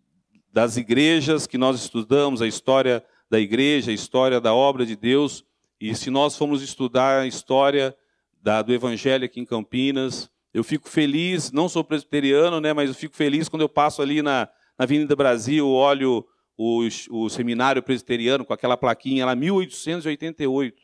das 0.52 0.76
igrejas 0.76 1.46
que 1.46 1.56
nós 1.56 1.80
estudamos, 1.80 2.42
a 2.42 2.46
história 2.46 3.02
da 3.30 3.40
igreja, 3.40 3.90
a 3.90 3.94
história 3.94 4.40
da 4.40 4.52
obra 4.52 4.84
de 4.84 4.94
Deus. 4.94 5.42
E 5.80 5.94
se 5.94 6.10
nós 6.10 6.36
formos 6.36 6.62
estudar 6.62 7.22
a 7.22 7.26
história 7.26 7.96
da, 8.42 8.60
do 8.60 8.74
Evangelho 8.74 9.24
aqui 9.24 9.40
em 9.40 9.46
Campinas, 9.46 10.30
eu 10.52 10.62
fico 10.62 10.88
feliz, 10.88 11.50
não 11.50 11.68
sou 11.68 11.82
presbiteriano, 11.82 12.60
né, 12.60 12.72
mas 12.72 12.88
eu 12.90 12.94
fico 12.94 13.14
feliz 13.14 13.48
quando 13.48 13.62
eu 13.62 13.68
passo 13.68 14.02
ali 14.02 14.20
na, 14.20 14.48
na 14.78 14.84
Avenida 14.84 15.16
Brasil, 15.16 15.68
olho 15.68 16.24
o, 16.56 16.86
o 17.10 17.28
seminário 17.28 17.82
presbiteriano 17.82 18.44
com 18.44 18.52
aquela 18.52 18.76
plaquinha 18.76 19.26
lá, 19.26 19.34
1888. 19.34 20.82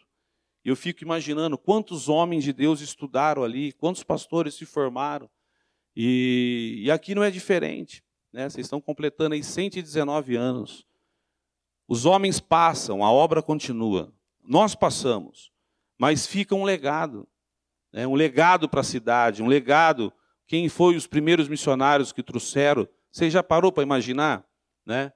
E 0.64 0.68
eu 0.68 0.74
fico 0.74 1.04
imaginando 1.04 1.56
quantos 1.56 2.08
homens 2.08 2.42
de 2.42 2.52
Deus 2.52 2.80
estudaram 2.80 3.44
ali, 3.44 3.72
quantos 3.72 4.02
pastores 4.02 4.54
se 4.54 4.66
formaram. 4.66 5.30
E, 5.94 6.82
e 6.84 6.90
aqui 6.90 7.14
não 7.14 7.22
é 7.22 7.30
diferente. 7.30 8.02
Né? 8.32 8.48
Vocês 8.48 8.66
estão 8.66 8.80
completando 8.80 9.34
aí 9.34 9.44
119 9.44 10.34
anos. 10.34 10.84
Os 11.86 12.04
homens 12.04 12.40
passam, 12.40 13.04
a 13.04 13.12
obra 13.12 13.42
continua. 13.42 14.12
Nós 14.42 14.74
passamos, 14.74 15.52
mas 15.98 16.26
fica 16.26 16.54
um 16.54 16.64
legado. 16.64 17.28
Né? 17.92 18.06
Um 18.06 18.14
legado 18.14 18.68
para 18.68 18.80
a 18.80 18.84
cidade, 18.84 19.42
um 19.42 19.46
legado. 19.46 20.12
Quem 20.46 20.68
foi 20.68 20.96
os 20.96 21.06
primeiros 21.06 21.46
missionários 21.46 22.10
que 22.10 22.22
trouxeram? 22.22 22.88
Você 23.14 23.30
já 23.30 23.44
parou 23.44 23.70
para 23.70 23.84
imaginar? 23.84 24.44
Né? 24.84 25.12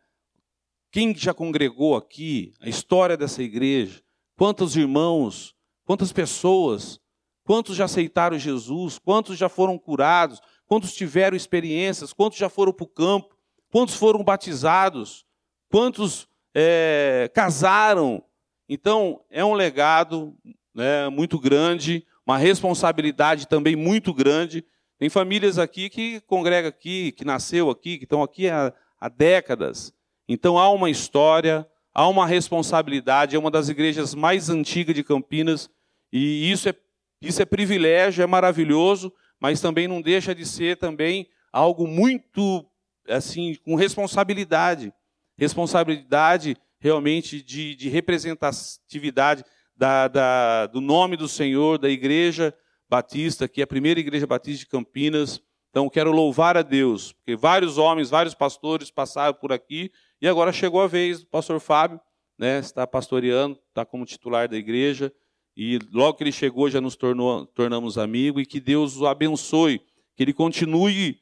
Quem 0.93 1.13
já 1.17 1.35
congregou 1.35 1.97
aqui? 1.97 2.55
A 2.61 2.69
história 2.69 3.17
dessa 3.17 3.43
igreja? 3.43 4.01
Quantos 4.37 4.77
irmãos? 4.77 5.53
Quantas 5.85 6.13
pessoas? 6.13 7.01
Quantos 7.43 7.75
já 7.75 7.87
aceitaram 7.87 8.39
Jesus? 8.39 9.01
Quantos 9.01 9.37
já 9.37 9.49
foram 9.49 9.77
curados? 9.77 10.41
Quantos 10.65 10.95
tiveram 10.95 11.37
experiências? 11.37 12.13
Quantos 12.13 12.39
já 12.39 12.49
foram 12.49 12.73
para 12.73 12.85
o 12.85 12.89
campo? 12.89 13.37
Quantos 13.69 13.97
foram 13.97 14.23
batizados? 14.23 15.27
Quantos 15.69 16.29
é, 16.55 17.29
casaram? 17.35 18.23
Então, 18.69 19.25
é 19.29 19.45
um 19.45 19.55
legado 19.55 20.37
né, 20.73 21.09
muito 21.09 21.37
grande, 21.37 22.07
uma 22.25 22.39
responsabilidade 22.39 23.49
também 23.49 23.75
muito 23.75 24.15
grande. 24.15 24.65
Tem 24.99 25.09
famílias 25.09 25.59
aqui 25.59 25.89
que 25.89 26.21
congregam 26.23 26.69
aqui, 26.69 27.13
que 27.13 27.25
nasceu 27.25 27.71
aqui, 27.71 27.99
que 27.99 28.05
estão 28.05 28.21
aqui 28.21 28.49
há, 28.49 28.73
há 29.01 29.09
décadas. 29.09 29.93
Então 30.29 30.59
há 30.59 30.69
uma 30.71 30.91
história, 30.91 31.67
há 31.95 32.09
uma 32.09 32.27
responsabilidade, 32.27 33.37
é 33.37 33.39
uma 33.39 33.51
das 33.51 33.69
igrejas 33.69 34.13
mais 34.13 34.51
antigas 34.51 34.95
de 34.97 35.05
Campinas, 35.05 35.71
e 36.13 36.51
isso 36.51 36.69
é, 36.69 36.75
isso 37.23 37.41
é 37.41 37.45
privilégio, 37.45 38.23
é 38.23 38.27
maravilhoso, 38.27 39.13
mas 39.39 39.61
também 39.61 39.87
não 39.87 40.03
deixa 40.03 40.35
de 40.35 40.45
ser 40.45 40.77
também 40.77 41.29
algo 41.53 41.87
muito 41.87 42.67
assim 43.09 43.55
com 43.65 43.77
responsabilidade. 43.77 44.93
Responsabilidade 45.39 46.57
realmente 46.81 47.41
de, 47.41 47.77
de 47.77 47.89
representatividade 47.89 49.45
da, 49.77 50.09
da, 50.09 50.67
do 50.67 50.81
nome 50.81 51.17
do 51.17 51.29
Senhor, 51.29 51.79
da 51.79 51.89
igreja 51.89 52.53
batista, 52.89 53.47
que 53.47 53.61
é 53.61 53.65
a 53.65 53.67
primeira 53.67 54.01
igreja 54.01 54.27
batista 54.27 54.61
de 54.61 54.67
Campinas. 54.67 55.41
Então 55.71 55.89
quero 55.89 56.11
louvar 56.11 56.57
a 56.57 56.63
Deus, 56.63 57.13
porque 57.13 57.37
vários 57.37 57.77
homens, 57.77 58.11
vários 58.11 58.35
pastores 58.35 58.91
passaram 58.91 59.35
por 59.35 59.53
aqui 59.53 59.93
e 60.21 60.27
agora 60.27 60.53
chegou 60.53 60.81
a 60.81 60.87
vez 60.87 61.21
do 61.21 61.27
pastor 61.27 61.61
Fábio, 61.61 62.01
né, 62.39 62.59
está 62.59 62.87
pastoreando, 62.87 63.59
está 63.69 63.85
como 63.85 64.07
titular 64.07 64.49
da 64.49 64.57
igreja, 64.57 65.13
e 65.57 65.79
logo 65.93 66.17
que 66.17 66.25
ele 66.25 66.33
chegou 66.33 66.71
já 66.71 66.81
nos 66.81 66.97
tornou, 66.97 67.47
tornamos 67.47 67.99
amigos, 67.99 68.43
e 68.43 68.47
que 68.47 68.61
Deus 68.61 68.97
o 68.97 69.07
abençoe, 69.07 69.81
que 70.17 70.23
ele 70.23 70.33
continue, 70.33 71.21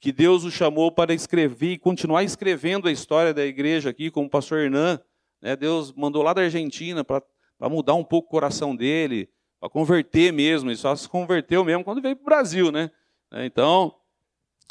que 0.00 0.12
Deus 0.12 0.44
o 0.44 0.50
chamou 0.50 0.92
para 0.92 1.14
escrever 1.14 1.72
e 1.72 1.78
continuar 1.78 2.22
escrevendo 2.22 2.88
a 2.88 2.92
história 2.92 3.32
da 3.32 3.46
igreja 3.46 3.90
aqui, 3.90 4.10
como 4.10 4.26
o 4.26 4.30
pastor 4.30 4.58
Hernan, 4.58 5.00
né, 5.40 5.56
Deus 5.56 5.92
mandou 5.92 6.22
lá 6.22 6.32
da 6.32 6.42
Argentina 6.42 7.02
para 7.02 7.22
mudar 7.70 7.94
um 7.94 8.04
pouco 8.04 8.28
o 8.28 8.30
coração 8.30 8.76
dele, 8.76 9.28
para 9.60 9.70
converter 9.70 10.32
mesmo, 10.32 10.70
ele 10.70 10.76
só 10.76 10.94
se 10.94 11.08
converteu 11.08 11.64
mesmo 11.64 11.84
quando 11.84 12.02
veio 12.02 12.16
para 12.16 12.22
o 12.22 12.26
Brasil, 12.26 12.70
né? 12.70 12.90
Então, 13.32 13.94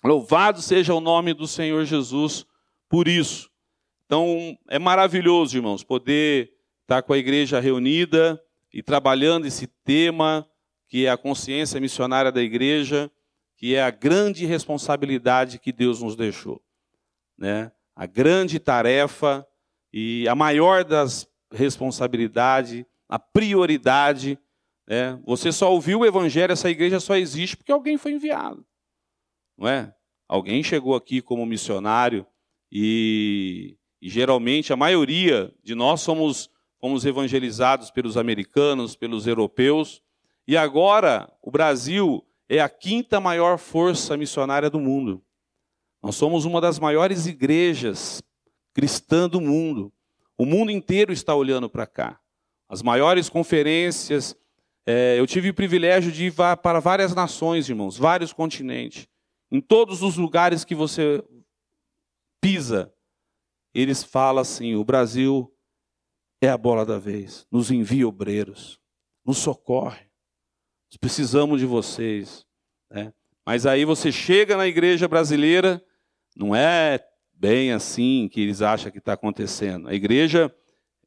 louvado 0.04 0.62
seja 0.62 0.94
o 0.94 1.02
nome 1.02 1.34
do 1.34 1.48
Senhor 1.48 1.86
Jesus 1.86 2.46
por 2.88 3.08
isso. 3.08 3.50
Então, 4.06 4.58
é 4.70 4.78
maravilhoso, 4.78 5.58
irmãos, 5.58 5.84
poder 5.84 6.54
estar 6.84 7.02
com 7.02 7.14
a 7.14 7.18
igreja 7.18 7.60
reunida 7.60 8.42
e 8.72 8.84
trabalhando 8.84 9.48
esse 9.48 9.68
tema 9.84 10.48
que 10.88 11.06
é 11.06 11.10
a 11.10 11.18
consciência 11.18 11.80
missionária 11.80 12.32
da 12.32 12.42
igreja, 12.42 13.12
que 13.58 13.76
é 13.76 13.82
a 13.82 13.90
grande 13.90 14.46
responsabilidade 14.46 15.58
que 15.60 15.72
Deus 15.72 16.02
nos 16.02 16.16
deixou, 16.16 16.62
né? 17.38 17.72
A 17.96 18.06
grande 18.06 18.60
tarefa 18.60 19.46
e 19.92 20.28
a 20.28 20.36
maior 20.36 20.84
das 20.84 21.28
responsabilidades, 21.52 22.86
a 23.10 23.18
prioridade, 23.18 24.38
né? 24.88 25.20
Você 25.26 25.52
só 25.52 25.72
ouviu 25.72 26.00
o 26.00 26.06
evangelho, 26.06 26.54
essa 26.54 26.70
igreja 26.70 27.00
só 27.00 27.16
existe 27.16 27.58
porque 27.58 27.72
alguém 27.72 27.98
foi 27.98 28.14
enviado, 28.14 28.66
não 29.58 29.68
é? 29.68 29.94
Alguém 30.28 30.64
chegou 30.64 30.96
aqui 30.96 31.22
como 31.22 31.46
missionário 31.46 32.26
e 32.72 33.78
e 34.06 34.10
geralmente 34.10 34.72
a 34.72 34.76
maioria 34.76 35.52
de 35.64 35.74
nós 35.74 36.02
somos, 36.02 36.48
fomos 36.80 37.04
evangelizados 37.06 37.90
pelos 37.90 38.18
americanos, 38.18 38.96
pelos 38.96 39.26
europeus. 39.26 40.00
E 40.48 40.56
agora 40.56 41.28
o 41.42 41.50
Brasil 41.50 42.24
é 42.48 42.60
a 42.60 42.70
quinta 42.70 43.20
maior 43.20 43.58
força 43.58 44.16
missionária 44.16 44.70
do 44.70 44.80
mundo. 44.80 45.24
Nós 46.04 46.16
somos 46.16 46.46
uma 46.46 46.62
das 46.62 46.78
maiores 46.78 47.26
igrejas 47.26 48.22
cristãs 48.76 49.28
do 49.28 49.42
mundo. 49.42 49.92
O 50.38 50.46
mundo 50.46 50.70
inteiro 50.70 51.12
está 51.12 51.34
olhando 51.34 51.68
para 51.68 51.88
cá. 51.88 52.20
As 52.70 52.84
maiores 52.84 53.28
conferências. 53.28 54.38
É, 54.86 55.20
eu 55.20 55.26
tive 55.26 55.50
o 55.50 55.54
privilégio 55.54 56.12
de 56.12 56.26
ir 56.28 56.34
para 56.34 56.80
várias 56.80 57.16
nações, 57.16 57.68
irmãos, 57.68 57.98
vários 57.98 58.32
continentes. 58.32 59.08
Em 59.52 59.60
todos 59.60 60.04
os 60.04 60.16
lugares 60.16 60.64
que 60.64 60.76
você 60.76 61.24
pisa, 62.40 62.94
eles 63.74 64.04
falam 64.04 64.42
assim: 64.42 64.76
o 64.76 64.84
Brasil 64.84 65.52
é 66.42 66.50
a 66.50 66.58
bola 66.58 66.86
da 66.86 67.00
vez, 67.00 67.48
nos 67.52 67.72
envia 67.72 68.08
obreiros, 68.08 68.80
nos 69.26 69.38
socorre, 69.40 70.06
nós 70.92 70.98
precisamos 70.98 71.60
de 71.60 71.66
vocês. 71.66 72.46
Né? 72.90 73.12
Mas 73.46 73.66
aí 73.66 73.86
você 73.86 74.12
chega 74.12 74.56
na 74.56 74.68
igreja 74.68 75.08
brasileira, 75.08 75.84
não 76.36 76.56
é 76.56 77.04
bem 77.34 77.72
assim 77.72 78.30
que 78.32 78.42
eles 78.42 78.62
acham 78.62 78.92
que 78.92 79.00
está 79.00 79.14
acontecendo. 79.14 79.88
A 79.88 79.94
igreja 79.94 80.54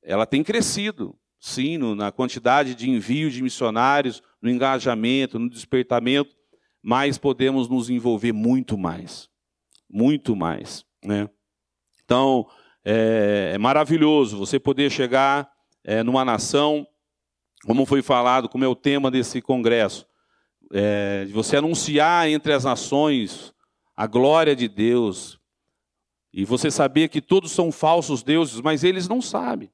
ela 0.03 0.27
tem 0.27 0.43
crescido, 0.43 1.19
sim, 1.41 1.79
na 1.95 2.11
quantidade 2.11 2.75
de 2.75 2.91
envio 2.91 3.31
de 3.31 3.43
missionários, 3.43 4.23
no 4.41 4.51
engajamento, 4.51 5.39
no 5.39 5.49
despertamento, 5.49 6.35
mas 6.83 7.19
podemos 7.19 7.69
nos 7.69 7.91
envolver 7.91 8.33
muito 8.33 8.77
mais, 8.77 9.29
muito 9.89 10.35
mais, 10.35 10.85
né? 11.05 11.29
Então, 12.05 12.49
é, 12.85 13.53
é 13.55 13.59
maravilhoso 13.59 14.39
você 14.39 14.59
poder 14.59 14.91
chegar 14.91 15.51
é, 15.85 16.03
numa 16.03 16.25
nação, 16.25 16.87
como 17.65 17.85
foi 17.85 18.03
falado, 18.03 18.49
como 18.49 18.65
é 18.65 18.69
o 18.69 18.75
tema 18.75 19.11
desse 19.11 19.43
congresso, 19.43 20.07
é, 20.73 21.25
de 21.25 21.33
você 21.33 21.57
anunciar 21.57 22.29
entre 22.29 22.53
as 22.53 22.65
nações 22.65 23.53
a 23.97 24.07
glória 24.07 24.55
de 24.55 24.69
Deus, 24.69 25.41
e 26.33 26.45
você 26.45 26.71
saber 26.71 27.09
que 27.09 27.21
todos 27.21 27.51
são 27.51 27.73
falsos 27.73 28.23
deuses, 28.23 28.61
mas 28.61 28.85
eles 28.85 29.09
não 29.09 29.21
sabem. 29.21 29.71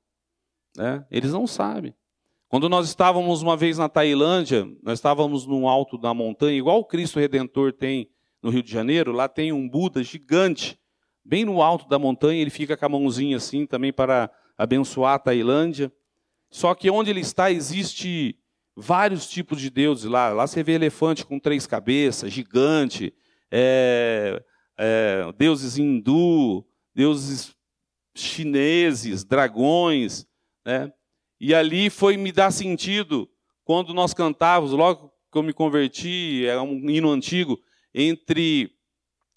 Né? 0.77 1.05
Eles 1.11 1.33
não 1.33 1.47
sabem. 1.47 1.95
Quando 2.49 2.69
nós 2.69 2.87
estávamos 2.87 3.43
uma 3.43 3.57
vez 3.57 3.79
na 3.79 3.89
Tailândia, 3.89 4.69
nós 4.83 4.99
estávamos 4.99 5.47
no 5.47 5.69
alto 5.69 5.99
da 5.99 6.15
montanha, 6.15 6.57
igual 6.57 6.79
o 6.79 6.85
Cristo 6.85 7.19
Redentor 7.19 7.73
tem 7.73 8.09
no 8.43 8.51
Rio 8.51 8.63
de 8.63 8.71
Janeiro, 8.71 9.11
lá 9.11 9.29
tem 9.29 9.53
um 9.53 9.69
Buda 9.69 10.03
gigante 10.05 10.79
bem 11.25 11.45
no 11.45 11.63
alto 11.63 11.89
da 11.89 11.99
montanha, 11.99 12.41
ele 12.41 12.51
fica 12.51 12.77
com 12.77 12.85
a 12.85 12.89
mãozinha 12.89 13.39
assim 13.39 13.67
também 13.67 13.93
para 13.93 14.31
abençoar 14.57 15.15
a 15.15 15.19
Tailândia. 15.19 15.93
Só 16.51 16.75
que 16.75 16.91
onde 16.91 17.11
ele 17.11 17.21
está 17.21 17.51
existe 17.51 18.39
vários 18.77 19.29
tipos 19.29 19.61
de 19.61 19.71
deuses 19.71 20.05
lá. 20.05 20.29
Lá 20.29 20.47
você 20.47 20.63
vê 20.63 20.73
elefante 20.73 21.25
com 21.25 21.39
três 21.39 21.67
cabeças, 21.67 22.33
gigante, 22.33 23.15
é, 23.51 24.43
é, 24.79 25.33
deuses 25.37 25.79
hindu, 25.79 26.65
deuses 26.95 27.55
chineses, 28.15 29.25
dragões, 29.25 30.27
né? 30.65 30.93
E 31.41 31.55
ali 31.55 31.91
foi 31.91 32.17
me 32.17 32.33
dar 32.33 32.51
sentido 32.51 33.29
quando 33.65 33.93
nós 33.93 34.15
cantávamos, 34.15 34.73
logo 34.73 35.13
que 35.31 35.39
eu 35.39 35.43
me 35.43 35.53
converti, 35.53 36.47
é 36.47 36.61
um 36.61 36.89
hino 36.89 37.11
antigo, 37.11 37.61
entre 37.93 38.71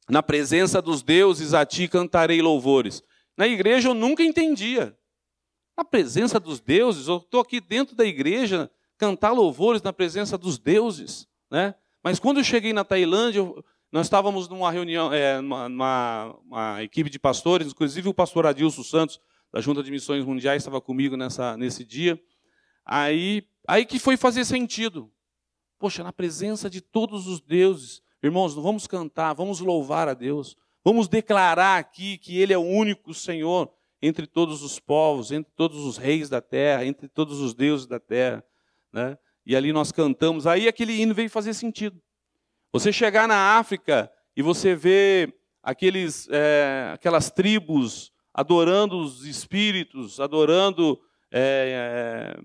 Na 0.09 0.23
presença 0.23 0.81
dos 0.81 1.03
deuses 1.03 1.53
a 1.53 1.65
ti 1.65 1.85
cantarei 1.87 2.41
louvores. 2.41 3.03
Na 3.35 3.45
igreja 3.45 3.89
eu 3.89 3.93
nunca 3.93 4.23
entendia. 4.23 4.97
Na 5.77 5.83
presença 5.83 6.39
dos 6.39 6.61
deuses, 6.61 7.07
eu 7.07 7.17
estou 7.17 7.41
aqui 7.41 7.59
dentro 7.59 7.93
da 7.95 8.05
igreja 8.05 8.71
cantar 8.97 9.31
louvores 9.31 9.81
na 9.81 9.91
presença 9.91 10.37
dos 10.37 10.57
deuses, 10.57 11.27
né? 11.51 11.75
Mas 12.01 12.19
quando 12.19 12.37
eu 12.37 12.43
cheguei 12.43 12.71
na 12.71 12.83
Tailândia, 12.83 13.43
nós 13.91 14.07
estávamos 14.07 14.47
numa 14.47 14.71
reunião, 14.71 15.13
é, 15.13 15.39
numa, 15.41 16.35
uma 16.45 16.83
equipe 16.83 17.09
de 17.09 17.19
pastores, 17.19 17.67
inclusive 17.67 18.09
o 18.09 18.13
pastor 18.13 18.45
Adilson 18.45 18.83
Santos, 18.83 19.19
da 19.51 19.61
Junta 19.61 19.81
de 19.81 19.91
Missões 19.91 20.25
Mundiais, 20.25 20.61
estava 20.61 20.81
comigo 20.81 21.15
nessa, 21.15 21.55
nesse 21.57 21.83
dia. 21.83 22.19
Aí, 22.85 23.43
aí 23.67 23.85
que 23.85 23.99
foi 23.99 24.17
fazer 24.17 24.45
sentido. 24.45 25.11
Poxa, 25.79 26.03
na 26.03 26.11
presença 26.11 26.69
de 26.69 26.81
todos 26.81 27.27
os 27.27 27.39
deuses, 27.39 28.01
irmãos, 28.21 28.53
vamos 28.55 28.87
cantar, 28.87 29.33
vamos 29.33 29.59
louvar 29.59 30.07
a 30.07 30.13
Deus, 30.13 30.55
vamos 30.83 31.07
declarar 31.07 31.77
aqui 31.77 32.17
que 32.17 32.37
Ele 32.37 32.53
é 32.53 32.57
o 32.57 32.61
único 32.61 33.13
Senhor 33.13 33.71
entre 34.01 34.27
todos 34.27 34.63
os 34.63 34.79
povos, 34.79 35.31
entre 35.31 35.51
todos 35.55 35.83
os 35.85 35.97
reis 35.97 36.29
da 36.29 36.41
terra, 36.41 36.85
entre 36.85 37.07
todos 37.07 37.39
os 37.39 37.53
deuses 37.53 37.87
da 37.87 37.99
terra. 37.99 38.43
Né? 38.91 39.17
E 39.45 39.55
ali 39.55 39.71
nós 39.71 39.91
cantamos, 39.91 40.45
aí 40.45 40.67
aquele 40.67 40.93
hino 40.93 41.13
veio 41.13 41.29
fazer 41.29 41.53
sentido. 41.53 42.01
Você 42.71 42.91
chegar 42.91 43.27
na 43.27 43.57
África 43.57 44.11
e 44.35 44.41
você 44.41 44.75
vê 44.75 45.33
aqueles, 45.63 46.27
é, 46.29 46.91
aquelas 46.93 47.31
tribos 47.31 48.11
adorando 48.37 48.99
os 48.99 49.25
espíritos, 49.25 50.19
adorando 50.19 51.01
é, 51.31 52.37
é, 52.37 52.43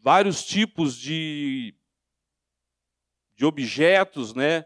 vários 0.00 0.42
tipos 0.42 0.96
de, 0.96 1.74
de 3.36 3.44
objetos, 3.44 4.32
né, 4.34 4.64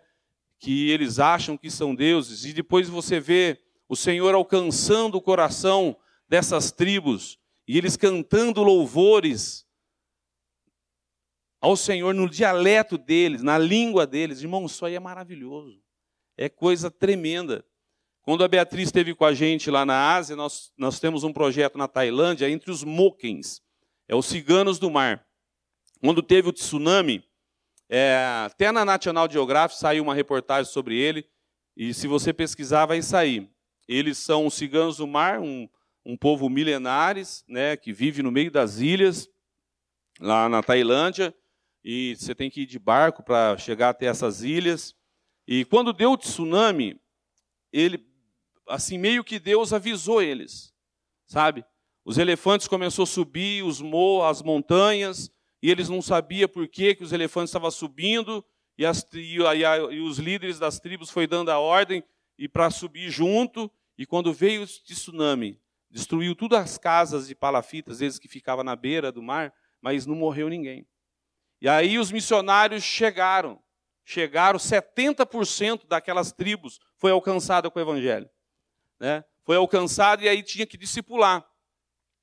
que 0.61 0.89
eles 0.89 1.19
acham 1.19 1.57
que 1.59 1.69
são 1.69 1.97
deuses, 1.97 2.45
e 2.45 2.53
depois 2.53 2.89
você 2.89 3.19
vê 3.19 3.61
o 3.89 3.97
Senhor 3.97 4.37
alcançando 4.37 5.17
o 5.17 5.21
coração 5.21 5.97
dessas 6.29 6.71
tribos 6.71 7.41
e 7.67 7.77
eles 7.77 7.97
cantando 7.97 8.63
louvores 8.63 9.67
ao 11.61 11.77
Senhor 11.77 12.15
no 12.15 12.31
dialeto 12.31 12.97
deles, 12.97 13.43
na 13.43 13.59
língua 13.59 14.07
deles. 14.07 14.43
Irmão, 14.43 14.67
isso 14.67 14.87
aí 14.87 14.95
é 14.95 15.01
maravilhoso. 15.01 15.83
É 16.37 16.49
coisa 16.49 16.89
tremenda. 16.89 17.65
Quando 18.27 18.43
a 18.43 18.49
Beatriz 18.49 18.89
esteve 18.89 19.15
com 19.15 19.25
a 19.25 19.33
gente 19.33 19.71
lá 19.71 19.87
na 19.87 20.13
Ásia, 20.17 20.35
nós, 20.35 20.73
nós 20.77 20.99
temos 20.99 21.23
um 21.23 21.33
projeto 21.33 21.79
na 21.79 21.87
Tailândia 21.87 22.51
entre 22.51 22.73
os 22.73 22.83
Mokens, 22.83 23.63
é 24.09 24.17
os 24.17 24.27
ciganos 24.27 24.81
do 24.81 24.91
mar. 24.91 25.25
Quando 26.01 26.21
teve 26.21 26.49
o 26.49 26.53
tsunami, 26.53 27.23
é, 27.89 28.17
até 28.45 28.73
na 28.73 28.85
National 28.85 29.31
Geographic 29.31 29.79
saiu 29.79 30.03
uma 30.03 30.13
reportagem 30.13 30.73
sobre 30.73 30.99
ele, 30.99 31.25
e 31.77 31.95
se 31.95 32.09
você 32.09 32.33
pesquisar, 32.33 32.85
vai 32.85 33.01
sair. 33.01 33.49
Eles 33.87 34.19
são 34.19 34.45
os 34.45 34.55
ciganos 34.55 34.97
do 34.97 35.07
mar, 35.07 35.39
um, 35.39 35.69
um 36.05 36.17
povo 36.17 36.51
milenares, 36.51 37.45
né, 37.47 37.77
que 37.77 37.93
vive 37.93 38.25
no 38.25 38.33
meio 38.33 38.51
das 38.51 38.81
ilhas, 38.81 39.31
lá 40.19 40.49
na 40.49 40.65
Tailândia, 40.65 41.33
e 41.85 42.17
você 42.17 42.35
tem 42.35 42.51
que 42.51 42.63
ir 42.63 42.67
de 42.67 42.81
barco 42.81 43.23
para 43.23 43.57
chegar 43.57 43.91
até 43.91 44.07
essas 44.07 44.43
ilhas. 44.43 44.97
E 45.47 45.65
quando 45.65 45.93
deu 45.93 46.11
o 46.11 46.17
tsunami, 46.17 47.01
ele, 47.73 48.05
assim, 48.69 48.99
meio 48.99 49.25
que 49.25 49.39
Deus 49.39 49.73
avisou 49.73 50.23
eles, 50.23 50.75
sabe? 51.27 51.65
Os 52.05 52.19
elefantes 52.19 52.69
começaram 52.69 53.05
a 53.05 53.07
subir 53.07 53.65
os 53.65 53.81
morros, 53.81 54.31
as 54.31 54.43
montanhas, 54.43 55.31
e 55.63 55.71
eles 55.71 55.89
não 55.89 56.01
sabiam 56.01 56.49
por 56.49 56.69
que, 56.69 56.95
que 56.95 57.03
os 57.03 57.13
elefantes 57.13 57.51
estavam 57.51 57.71
subindo, 57.71 58.45
e, 58.79 58.85
as, 58.85 59.07
e, 59.15 59.39
e, 59.39 60.01
os 60.01 60.19
líderes 60.19 60.59
das 60.59 60.79
tribos 60.79 61.11
foi 61.11 61.27
dando 61.27 61.51
a 61.51 61.59
ordem 61.59 62.05
e 62.39 62.47
para 62.49 62.71
subir 62.71 63.11
junto, 63.11 63.71
e 63.97 64.05
quando 64.05 64.33
veio 64.33 64.63
o 64.63 64.67
tsunami, 64.67 65.59
destruiu 65.91 66.35
todas 66.35 66.61
as 66.61 66.79
casas 66.79 67.27
de 67.27 67.35
palafitas, 67.35 68.01
eles 68.01 68.19
que 68.19 68.29
ficavam 68.29 68.63
na 68.63 68.77
beira 68.77 69.11
do 69.11 69.23
mar, 69.23 69.53
mas 69.81 70.05
não 70.05 70.15
morreu 70.15 70.49
ninguém. 70.49 70.87
E 71.61 71.69
aí 71.69 71.99
os 71.99 72.13
missionários 72.13 72.85
chegaram, 72.85 73.59
chegaram, 74.05 74.59
70% 74.59 75.87
daquelas 75.89 76.33
tribos 76.33 76.79
foi 76.97 77.11
alcançada 77.11 77.71
com 77.71 77.79
o 77.79 77.83
evangelho. 77.83 78.29
Né? 78.99 79.25
Foi 79.45 79.57
alcançado 79.57 80.23
e 80.23 80.29
aí 80.29 80.43
tinha 80.43 80.67
que 80.67 80.77
discipular. 80.77 81.47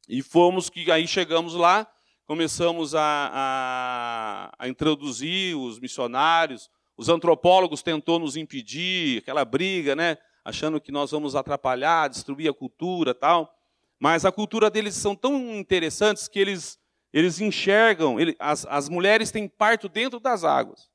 E 0.07 0.21
fomos 0.21 0.69
que 0.69 0.91
aí 0.91 1.07
chegamos 1.07 1.55
lá, 1.55 1.87
começamos 2.25 2.93
a, 2.93 3.31
a, 3.33 4.51
a 4.59 4.67
introduzir 4.67 5.55
os 5.55 5.79
missionários, 5.79 6.69
os 6.97 7.09
antropólogos 7.09 7.81
tentou 7.81 8.19
nos 8.19 8.35
impedir, 8.35 9.19
aquela 9.19 9.45
briga, 9.45 9.95
né? 9.95 10.17
Achando 10.43 10.79
que 10.81 10.91
nós 10.91 11.11
vamos 11.11 11.35
atrapalhar, 11.35 12.09
destruir 12.09 12.49
a 12.49 12.53
cultura, 12.53 13.13
tal. 13.13 13.53
Mas 13.97 14.25
a 14.25 14.31
cultura 14.31 14.69
deles 14.69 14.95
são 14.95 15.15
tão 15.15 15.55
interessantes 15.55 16.27
que 16.27 16.39
eles 16.39 16.77
eles 17.13 17.39
enxergam, 17.39 18.19
ele, 18.19 18.35
as, 18.39 18.65
as 18.65 18.89
mulheres 18.89 19.29
têm 19.29 19.47
parto 19.47 19.87
dentro 19.87 20.19
das 20.19 20.43
águas. 20.43 20.89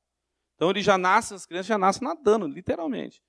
Então 0.56 0.68
eles 0.68 0.84
já 0.84 0.98
nascem, 0.98 1.36
as 1.36 1.46
crianças 1.46 1.68
já 1.68 1.78
nascem 1.78 2.06
nadando, 2.06 2.48
literalmente. 2.48 3.22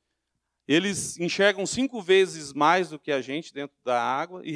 Eles 0.71 1.19
enxergam 1.19 1.65
cinco 1.65 1.99
vezes 1.99 2.53
mais 2.53 2.91
do 2.91 2.99
que 2.99 3.11
a 3.11 3.21
gente 3.21 3.51
dentro 3.51 3.75
da 3.83 3.99
água 3.99 4.43
e, 4.45 4.55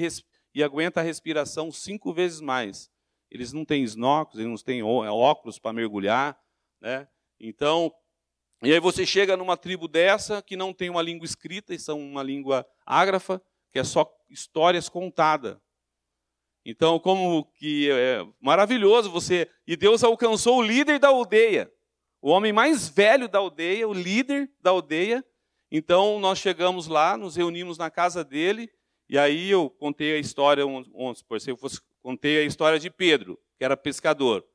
e 0.53 0.63
aguenta 0.63 0.99
a 0.99 1.03
respiração 1.03 1.71
cinco 1.71 2.13
vezes 2.13 2.39
mais. 2.39 2.87
Eles 3.31 3.51
não 3.51 3.65
têm 3.65 3.83
snorkels, 3.83 4.37
eles 4.37 4.47
não 4.47 4.55
têm 4.63 4.83
óculos 4.83 5.57
para 5.57 5.73
mergulhar, 5.73 6.39
né? 6.79 7.07
Então, 7.39 7.91
e 8.61 8.71
aí 8.71 8.79
você 8.79 9.07
chega 9.07 9.35
numa 9.35 9.57
tribo 9.57 9.87
dessa 9.87 10.39
que 10.39 10.55
não 10.55 10.71
tem 10.71 10.87
uma 10.87 11.01
língua 11.01 11.25
escrita, 11.25 11.73
e 11.73 11.79
são 11.79 11.99
uma 11.99 12.21
língua 12.21 12.63
ágrafa, 12.85 13.41
que 13.71 13.79
é 13.79 13.83
só 13.83 14.07
histórias 14.29 14.87
contadas. 14.87 15.57
Então, 16.63 16.99
como 16.99 17.43
que 17.55 17.89
é 17.89 18.23
maravilhoso 18.39 19.09
você. 19.09 19.49
E 19.65 19.75
Deus 19.75 20.03
alcançou 20.03 20.59
o 20.59 20.61
líder 20.61 20.99
da 20.99 21.07
aldeia, 21.07 21.73
o 22.21 22.29
homem 22.29 22.53
mais 22.53 22.87
velho 22.87 23.27
da 23.27 23.39
aldeia, 23.39 23.87
o 23.87 23.93
líder 23.93 24.47
da 24.61 24.69
aldeia. 24.69 25.25
Então, 25.75 26.19
nós 26.19 26.37
chegamos 26.37 26.85
lá, 26.85 27.17
nos 27.17 27.35
reunimos 27.35 27.79
na 27.79 27.89
casa 27.89 28.23
dele, 28.23 28.69
e 29.09 29.17
aí 29.17 29.49
eu 29.49 29.71
contei 29.71 30.13
a 30.15 30.19
história, 30.19 30.63
por 31.27 31.41
se 31.41 31.49
eu 31.49 31.57
fosse, 31.57 31.81
contei 32.03 32.37
a 32.37 32.43
história 32.43 32.77
de 32.77 32.91
Pedro, 32.91 33.39
que 33.57 33.65
era 33.65 33.75
pescador, 33.75 34.45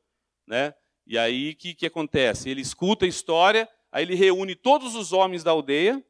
né? 0.47 0.73
E 1.05 1.19
aí 1.19 1.51
o 1.51 1.57
que, 1.57 1.75
que 1.75 1.87
acontece? 1.87 2.49
Ele 2.49 2.61
escuta 2.61 3.05
a 3.05 3.09
história, 3.09 3.69
aí 3.91 4.05
ele 4.05 4.15
reúne 4.15 4.55
todos 4.55 4.95
os 4.95 5.13
homens 5.13 5.43
da 5.43 5.51
aldeia, 5.51 6.01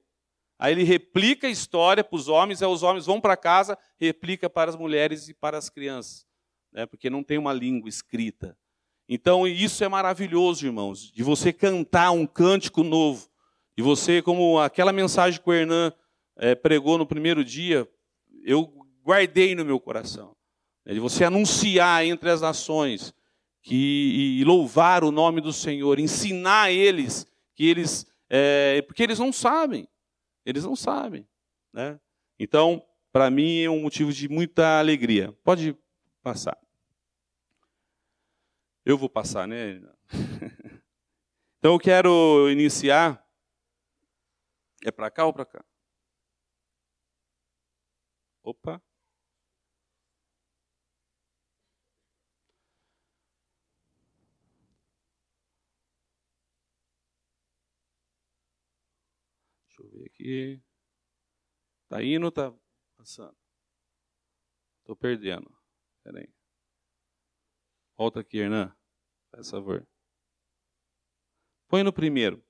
Aí 0.59 0.73
ele 0.73 0.83
replica 0.83 1.47
a 1.47 1.51
história 1.51 2.03
para 2.03 2.17
os 2.17 2.27
homens, 2.27 2.61
aí 2.61 2.69
os 2.69 2.83
homens 2.83 3.07
vão 3.07 3.21
para 3.21 3.37
casa, 3.37 3.79
replica 3.97 4.51
para 4.51 4.71
as 4.71 4.77
mulheres 4.77 5.29
e 5.29 5.35
para 5.35 5.57
as 5.57 5.71
crianças, 5.71 6.27
né? 6.73 6.85
porque 6.85 7.09
não 7.09 7.23
tem 7.23 7.39
uma 7.39 7.53
língua 7.53 7.89
escrita. 7.89 8.59
Então 9.09 9.47
isso 9.47 9.85
é 9.85 9.89
maravilhoso, 9.89 10.67
irmãos, 10.67 11.13
de 11.13 11.23
você 11.23 11.53
cantar 11.53 12.11
um 12.11 12.27
cântico 12.27 12.83
novo, 12.83 13.31
de 13.79 13.83
você, 13.83 14.21
como 14.21 14.59
aquela 14.59 14.93
mensagem 14.93 15.41
que 15.41 15.49
o 15.49 15.53
Hernan 15.53 15.93
é, 16.35 16.57
pregou 16.57 16.99
no 16.99 17.07
primeiro 17.07 17.45
dia, 17.45 17.89
eu 18.43 18.67
guardei 19.05 19.55
no 19.55 19.65
meu 19.65 19.79
coração, 19.79 20.35
né? 20.85 20.95
de 20.95 20.99
você 20.99 21.23
anunciar 21.23 22.05
entre 22.05 22.29
as 22.29 22.41
nações 22.41 23.15
que, 23.63 24.41
e 24.41 24.45
louvar 24.45 25.05
o 25.05 25.13
nome 25.13 25.41
do 25.41 25.53
Senhor, 25.53 26.01
ensinar 26.01 26.73
eles 26.73 27.25
que 27.55 27.67
eles, 27.67 28.05
é, 28.29 28.83
porque 28.83 29.01
eles 29.01 29.21
não 29.21 29.33
sabem. 29.33 29.89
Eles 30.45 30.65
não 30.65 30.75
sabem. 30.75 31.25
Né? 31.73 32.01
Então, 32.37 32.85
para 33.13 33.31
mim, 33.31 33.61
é 33.61 33.71
um 33.71 33.83
motivo 33.83 34.13
de 34.13 34.29
muita 34.29 34.81
alegria. 34.81 35.33
Pode 35.45 35.77
passar. 36.21 36.59
Eu 38.85 38.99
vou 38.99 39.09
passar, 39.09 39.47
né? 39.47 39.81
então, 41.61 41.75
eu 41.75 41.79
quero 41.79 42.51
iniciar. 42.51 43.25
É 44.85 44.91
para 44.91 45.11
cá 45.11 45.27
ou 45.27 45.33
para 45.33 45.45
cá? 45.47 45.65
Opa. 48.43 48.83
aqui. 60.19 60.63
Tá 61.89 62.03
indo 62.03 62.31
tá 62.31 62.53
passando? 62.97 63.37
Tô 64.85 64.97
perdendo. 64.97 65.51
Espera 65.99 66.21
aí. 66.21 66.33
Volta 67.97 68.21
aqui, 68.21 68.39
Hernan. 68.39 68.75
Faz 69.31 69.51
favor. 69.51 69.87
Põe 71.69 71.83
no 71.83 71.93
primeiro. 71.93 72.48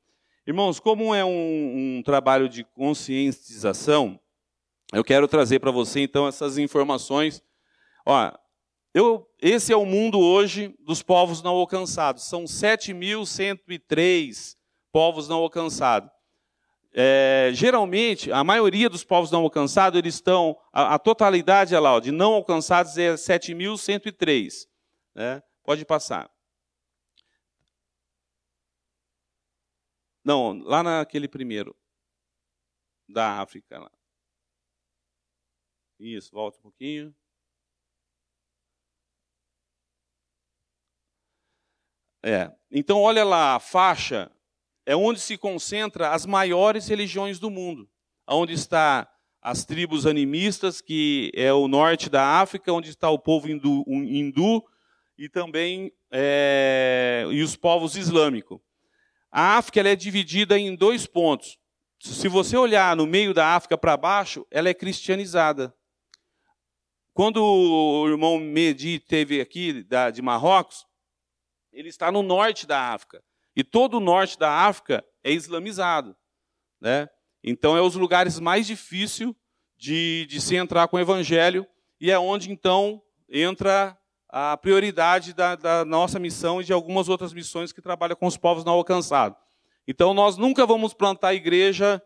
Irmãos, 0.48 0.80
como 0.80 1.14
é 1.14 1.22
um, 1.22 1.98
um 1.98 2.02
trabalho 2.02 2.48
de 2.48 2.64
conscientização, 2.64 4.18
eu 4.94 5.04
quero 5.04 5.28
trazer 5.28 5.58
para 5.58 5.70
você 5.70 6.00
então 6.00 6.26
essas 6.26 6.56
informações. 6.56 7.44
Ó, 8.06 8.32
eu, 8.94 9.28
esse 9.42 9.74
é 9.74 9.76
o 9.76 9.84
mundo 9.84 10.18
hoje 10.18 10.74
dos 10.80 11.02
povos 11.02 11.42
não 11.42 11.56
alcançados. 11.56 12.24
São 12.24 12.44
7.103 12.44 14.56
povos 14.90 15.28
não 15.28 15.36
alcançados. 15.36 16.10
é, 16.94 17.50
geralmente, 17.52 18.32
a 18.32 18.42
maioria 18.42 18.88
dos 18.88 19.04
povos 19.04 19.30
não 19.30 19.42
alcançados, 19.42 19.98
eles 19.98 20.14
estão, 20.14 20.56
a, 20.72 20.94
a 20.94 20.98
totalidade 20.98 21.74
é 21.74 21.78
lá, 21.78 22.00
de 22.00 22.10
não 22.10 22.32
alcançados 22.32 22.96
é 22.96 23.16
7.103. 23.16 24.66
Né? 25.14 25.42
Pode 25.62 25.84
passar. 25.84 26.30
Não, 30.24 30.58
lá 30.62 30.82
naquele 30.82 31.28
primeiro, 31.28 31.76
da 33.08 33.40
África. 33.40 33.78
Lá. 33.78 33.90
Isso, 35.98 36.30
volta 36.32 36.58
um 36.58 36.62
pouquinho. 36.62 37.14
É. 42.22 42.52
Então, 42.70 43.00
olha 43.00 43.24
lá, 43.24 43.54
a 43.54 43.60
faixa 43.60 44.30
é 44.84 44.94
onde 44.94 45.20
se 45.20 45.38
concentra 45.38 46.10
as 46.10 46.26
maiores 46.26 46.88
religiões 46.88 47.38
do 47.38 47.50
mundo, 47.50 47.88
onde 48.26 48.52
está 48.52 49.08
as 49.40 49.64
tribos 49.64 50.06
animistas, 50.06 50.80
que 50.80 51.30
é 51.34 51.52
o 51.52 51.68
norte 51.68 52.10
da 52.10 52.40
África, 52.40 52.72
onde 52.72 52.90
está 52.90 53.08
o 53.08 53.18
povo 53.18 53.48
hindu, 53.48 53.84
hindu 53.86 54.64
e 55.16 55.28
também 55.28 55.92
é, 56.10 57.24
e 57.30 57.42
os 57.42 57.56
povos 57.56 57.96
islâmicos. 57.96 58.60
A 59.30 59.56
África 59.58 59.80
é 59.80 59.96
dividida 59.96 60.58
em 60.58 60.74
dois 60.74 61.06
pontos. 61.06 61.58
Se 62.00 62.28
você 62.28 62.56
olhar 62.56 62.96
no 62.96 63.06
meio 63.06 63.34
da 63.34 63.54
África 63.54 63.76
para 63.76 63.96
baixo, 63.96 64.46
ela 64.50 64.68
é 64.68 64.74
cristianizada. 64.74 65.74
Quando 67.12 67.44
o 67.44 68.08
irmão 68.08 68.38
Medi 68.38 69.00
teve 69.00 69.40
aqui 69.40 69.84
de 70.12 70.22
Marrocos, 70.22 70.86
ele 71.72 71.88
está 71.88 72.12
no 72.12 72.22
norte 72.22 72.66
da 72.66 72.92
África. 72.92 73.22
E 73.56 73.64
todo 73.64 73.96
o 73.96 74.00
norte 74.00 74.38
da 74.38 74.66
África 74.66 75.04
é 75.24 75.32
islamizado. 75.32 76.16
Né? 76.80 77.08
Então, 77.42 77.76
é 77.76 77.82
os 77.82 77.96
lugares 77.96 78.38
mais 78.38 78.68
difíceis 78.68 79.32
de, 79.76 80.26
de 80.26 80.40
se 80.40 80.54
entrar 80.54 80.86
com 80.86 80.96
o 80.96 81.00
evangelho, 81.00 81.66
e 82.00 82.10
é 82.10 82.18
onde, 82.18 82.52
então, 82.52 83.02
entra 83.28 83.97
a 84.28 84.56
prioridade 84.56 85.32
da, 85.32 85.56
da, 85.56 85.84
nossa 85.84 86.18
missão 86.18 86.60
e 86.60 86.64
de 86.64 86.72
algumas 86.72 87.08
outras 87.08 87.32
missões 87.32 87.72
que 87.72 87.80
trabalham 87.80 88.16
com 88.16 88.26
os 88.26 88.36
povos 88.36 88.64
não 88.64 88.74
alcançados. 88.74 89.38
Então, 89.86 90.12
nós 90.12 90.36
nunca 90.36 90.66
vamos 90.66 90.92
plantar 90.92 91.34
igreja 91.34 92.02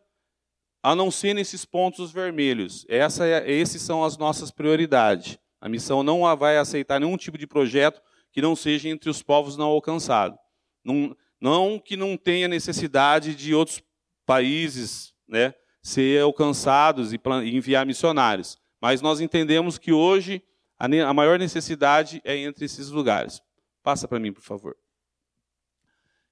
a 0.83 0.95
não 0.95 1.11
ser 1.11 1.35
nesses 1.35 1.65
pontos 1.65 2.13
vermelhos. 2.13 2.87
Essa 2.89 3.27
é, 3.27 3.51
esses 3.51 3.83
são 3.83 4.05
as 4.05 4.17
nossas 4.17 4.51
prioridades. 4.51 5.39
A 5.61 5.69
missão 5.69 6.03
não 6.03 6.23
vai 6.37 6.59
aceitar 6.59 7.01
nenhum 7.01 7.17
tipo 7.17 7.39
de 7.39 7.47
projeto 7.47 8.01
que 8.33 8.43
não 8.43 8.57
seja 8.57 8.89
entre 8.89 9.11
os 9.11 9.23
povos 9.23 9.57
não 9.57 9.67
alcançados. 9.67 10.39
Não, 10.85 11.17
não 11.41 11.79
que 11.79 11.97
não 11.97 12.17
tenha 12.17 12.49
necessidade 12.49 13.35
de 13.35 13.55
outros 13.55 13.83
países 14.25 15.13
né, 15.29 15.55
ser 15.83 16.23
alcançados 16.23 17.13
e 17.13 17.21
enviar 17.45 17.85
missionários. 17.85 18.59
Mas 18.81 19.01
nós 19.01 19.21
entendemos 19.21 19.79
que 19.79 19.93
hoje 19.93 20.43
a 20.83 21.15
maior 21.15 21.39
necessidade 21.39 22.21
é 22.25 22.37
entre 22.37 22.65
esses 22.65 22.89
lugares. 22.89 23.41
Passa 23.83 24.09
para 24.09 24.19
mim, 24.19 24.33
por 24.33 24.43
favor. 24.43 24.77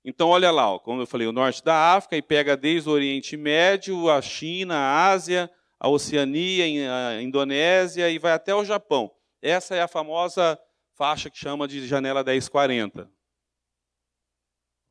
Então, 0.04 0.28
olha 0.28 0.50
lá, 0.50 0.70
ó, 0.70 0.78
como 0.78 1.02
eu 1.02 1.06
falei, 1.06 1.26
o 1.26 1.32
norte 1.32 1.62
da 1.62 1.94
África, 1.94 2.16
e 2.16 2.22
pega 2.22 2.56
desde 2.56 2.88
o 2.88 2.92
Oriente 2.92 3.36
Médio, 3.36 4.10
a 4.10 4.20
China, 4.22 4.74
a 4.74 5.08
Ásia, 5.08 5.50
a 5.78 5.88
Oceania, 5.88 7.08
a 7.08 7.22
Indonésia, 7.22 8.10
e 8.10 8.18
vai 8.18 8.32
até 8.32 8.54
o 8.54 8.64
Japão. 8.64 9.14
Essa 9.42 9.74
é 9.76 9.82
a 9.82 9.88
famosa 9.88 10.58
faixa 10.94 11.30
que 11.30 11.38
chama 11.38 11.68
de 11.68 11.86
janela 11.86 12.24
1040. 12.24 13.10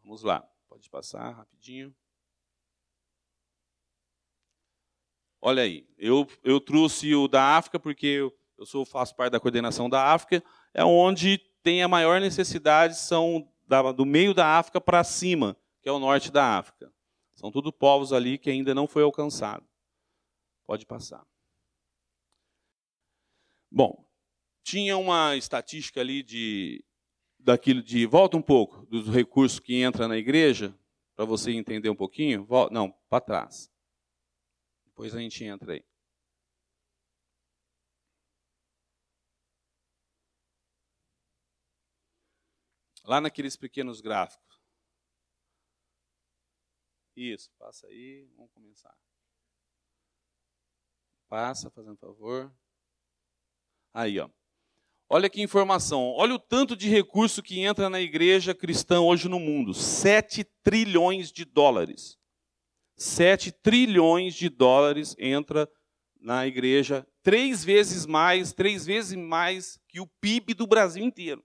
Vamos 0.04 0.24
lá, 0.24 0.48
pode 0.68 0.90
passar 0.90 1.32
rapidinho. 1.32 1.94
Olha 5.42 5.64
aí, 5.64 5.88
eu, 5.98 6.28
eu 6.44 6.60
trouxe 6.60 7.16
o 7.16 7.28
da 7.28 7.58
África 7.58 7.80
porque 7.80 8.08
eu, 8.08 8.39
eu 8.60 8.66
sou, 8.66 8.86
faço 8.86 9.16
parte 9.16 9.32
da 9.32 9.40
coordenação 9.40 9.90
da 9.90 10.12
África, 10.12 10.44
é 10.74 10.84
onde 10.84 11.38
tem 11.64 11.82
a 11.82 11.88
maior 11.88 12.20
necessidade, 12.20 12.98
são 12.98 13.50
da, 13.66 13.92
do 13.94 14.06
meio 14.06 14.34
da 14.34 14.58
África 14.58 14.82
para 14.82 15.02
cima, 15.04 15.56
que 15.82 15.88
é 15.88 15.92
o 15.92 16.00
norte 16.00 16.30
da 16.30 16.58
África. 16.58 16.94
São 17.36 17.52
tudo 17.52 17.72
povos 17.72 18.12
ali 18.12 18.38
que 18.38 18.50
ainda 18.50 18.76
não 18.76 18.86
foi 18.86 19.04
alcançado. 19.04 19.66
Pode 20.66 20.86
passar. 20.86 21.26
Bom, 23.72 24.06
tinha 24.62 24.98
uma 24.98 25.38
estatística 25.38 26.02
ali 26.02 26.22
de 26.22 26.84
daquilo 27.40 27.82
de 27.82 28.06
volta 28.06 28.36
um 28.36 28.42
pouco 28.42 28.86
dos 28.88 29.08
recursos 29.08 29.60
que 29.60 29.76
entra 29.82 30.06
na 30.06 30.18
igreja 30.18 30.78
para 31.16 31.24
você 31.24 31.52
entender 31.54 31.90
um 31.90 31.96
pouquinho. 31.96 32.44
Volta, 32.44 32.74
não, 32.74 32.92
para 33.10 33.22
trás. 33.22 33.72
Depois 34.86 35.16
a 35.16 35.20
gente 35.20 35.46
entra 35.46 35.74
aí. 35.74 35.84
Lá 43.10 43.20
naqueles 43.20 43.58
pequenos 43.58 44.02
gráficos. 44.02 44.62
Isso, 47.16 47.50
passa 47.58 47.88
aí, 47.88 48.30
vamos 48.36 48.52
começar. 48.52 48.96
Passa, 51.28 51.72
fazendo 51.72 51.98
favor. 51.98 52.56
Aí, 53.92 54.20
ó. 54.20 54.30
Olha 55.10 55.28
que 55.28 55.42
informação, 55.42 56.14
olha 56.16 56.36
o 56.36 56.40
tanto 56.40 56.76
de 56.76 56.88
recurso 56.88 57.42
que 57.42 57.60
entra 57.62 57.90
na 57.90 58.00
igreja 58.00 58.54
cristã 58.54 59.02
hoje 59.02 59.28
no 59.28 59.40
mundo: 59.40 59.74
7 59.74 60.44
trilhões 60.62 61.32
de 61.32 61.46
dólares. 61.46 62.16
7 62.96 63.52
trilhões 63.52 64.36
de 64.36 64.50
dólares 64.50 65.16
entra 65.18 65.68
na 66.22 66.46
igreja, 66.46 67.08
três 67.24 67.64
vezes 67.64 68.06
mais, 68.06 68.54
três 68.54 68.86
vezes 68.86 69.18
mais 69.18 69.80
que 69.88 70.00
o 70.00 70.06
PIB 70.06 70.54
do 70.54 70.68
Brasil 70.68 71.04
inteiro. 71.04 71.44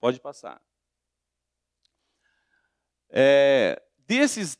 Pode 0.00 0.18
passar. 0.18 0.60
É, 3.10 3.80
desses 3.98 4.58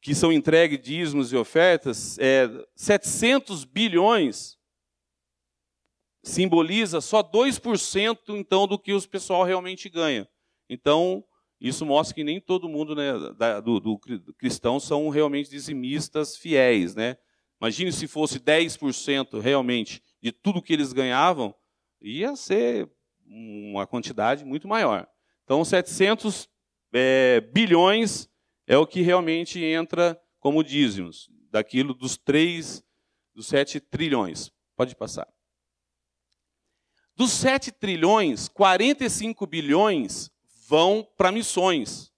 que 0.00 0.14
são 0.14 0.32
entregues 0.32 0.80
dízimos 0.80 1.32
e 1.32 1.36
ofertas, 1.36 2.18
é, 2.18 2.48
700 2.74 3.64
bilhões 3.64 4.58
simboliza 6.22 7.00
só 7.00 7.22
2% 7.22 8.18
então 8.30 8.66
do 8.66 8.78
que 8.78 8.92
os 8.92 9.06
pessoal 9.06 9.44
realmente 9.44 9.88
ganha. 9.88 10.28
Então, 10.68 11.24
isso 11.60 11.84
mostra 11.86 12.14
que 12.14 12.24
nem 12.24 12.40
todo 12.40 12.68
mundo 12.68 12.94
né, 12.94 13.12
da, 13.36 13.60
do, 13.60 13.80
do, 13.80 13.98
cristão 14.36 14.78
são 14.78 15.08
realmente 15.08 15.50
dizimistas 15.50 16.36
fiéis. 16.36 16.94
Né? 16.94 17.16
Imagine 17.60 17.92
se 17.92 18.06
fosse 18.06 18.38
10% 18.38 19.40
realmente 19.40 20.02
de 20.22 20.32
tudo 20.32 20.62
que 20.62 20.72
eles 20.72 20.92
ganhavam, 20.92 21.54
ia 22.00 22.36
ser 22.36 22.90
uma 23.28 23.86
quantidade 23.86 24.44
muito 24.44 24.66
maior. 24.66 25.08
Então, 25.44 25.64
700 25.64 26.48
é, 26.92 27.40
bilhões 27.40 28.28
é 28.66 28.76
o 28.76 28.86
que 28.86 29.00
realmente 29.00 29.62
entra 29.62 30.20
como 30.40 30.62
dízimos, 30.62 31.30
daquilo 31.50 31.94
dos 31.94 32.16
3, 32.16 32.82
dos 33.34 33.46
7 33.46 33.80
trilhões. 33.80 34.50
Pode 34.76 34.94
passar. 34.94 35.28
Dos 37.14 37.32
7 37.32 37.72
trilhões, 37.72 38.48
45 38.48 39.46
bilhões 39.46 40.30
vão 40.68 41.06
para 41.16 41.32
missões. 41.32 42.12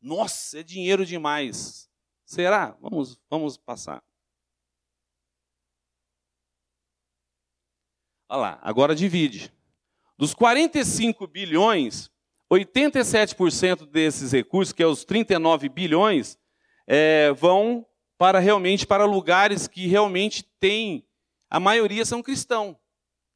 Nossa, 0.00 0.60
é 0.60 0.62
dinheiro 0.62 1.04
demais. 1.04 1.90
Será? 2.24 2.76
Vamos, 2.80 3.20
vamos 3.28 3.56
passar. 3.58 4.02
Olha 8.28 8.40
lá, 8.40 8.60
agora 8.62 8.94
divide. 8.94 9.52
Dos 10.20 10.34
45 10.34 11.26
bilhões, 11.26 12.10
87% 12.52 13.86
desses 13.86 14.32
recursos, 14.32 14.70
que 14.70 14.82
é 14.82 14.86
os 14.86 15.02
39 15.02 15.70
bilhões, 15.70 16.38
é, 16.86 17.32
vão 17.32 17.86
para 18.18 18.38
realmente 18.38 18.86
para 18.86 19.06
lugares 19.06 19.66
que 19.66 19.86
realmente 19.86 20.42
têm, 20.60 21.06
a 21.48 21.58
maioria 21.58 22.04
são 22.04 22.22
cristãos 22.22 22.76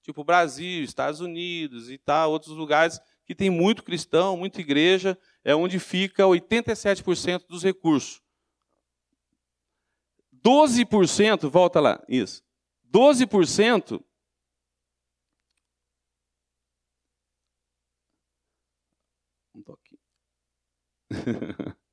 tipo 0.03 0.23
Brasil, 0.23 0.85
Estados 0.85 1.21
Unidos 1.21 1.91
e 1.91 1.97
tal, 1.97 2.31
outros 2.31 2.55
lugares 2.55 3.01
que 3.25 3.35
tem 3.35 3.49
muito 3.49 3.83
cristão, 3.83 4.37
muita 4.37 4.61
igreja, 4.61 5.19
é 5.43 5.57
onde 5.57 5.79
fica 5.79 6.25
87% 6.25 7.47
dos 7.49 7.63
recursos. 7.63 8.21
12%, 10.45 11.49
volta 11.49 11.81
lá, 11.81 12.05
isso. 12.07 12.45
12% 12.93 14.05
Um 19.55 19.63
toque. 19.63 19.97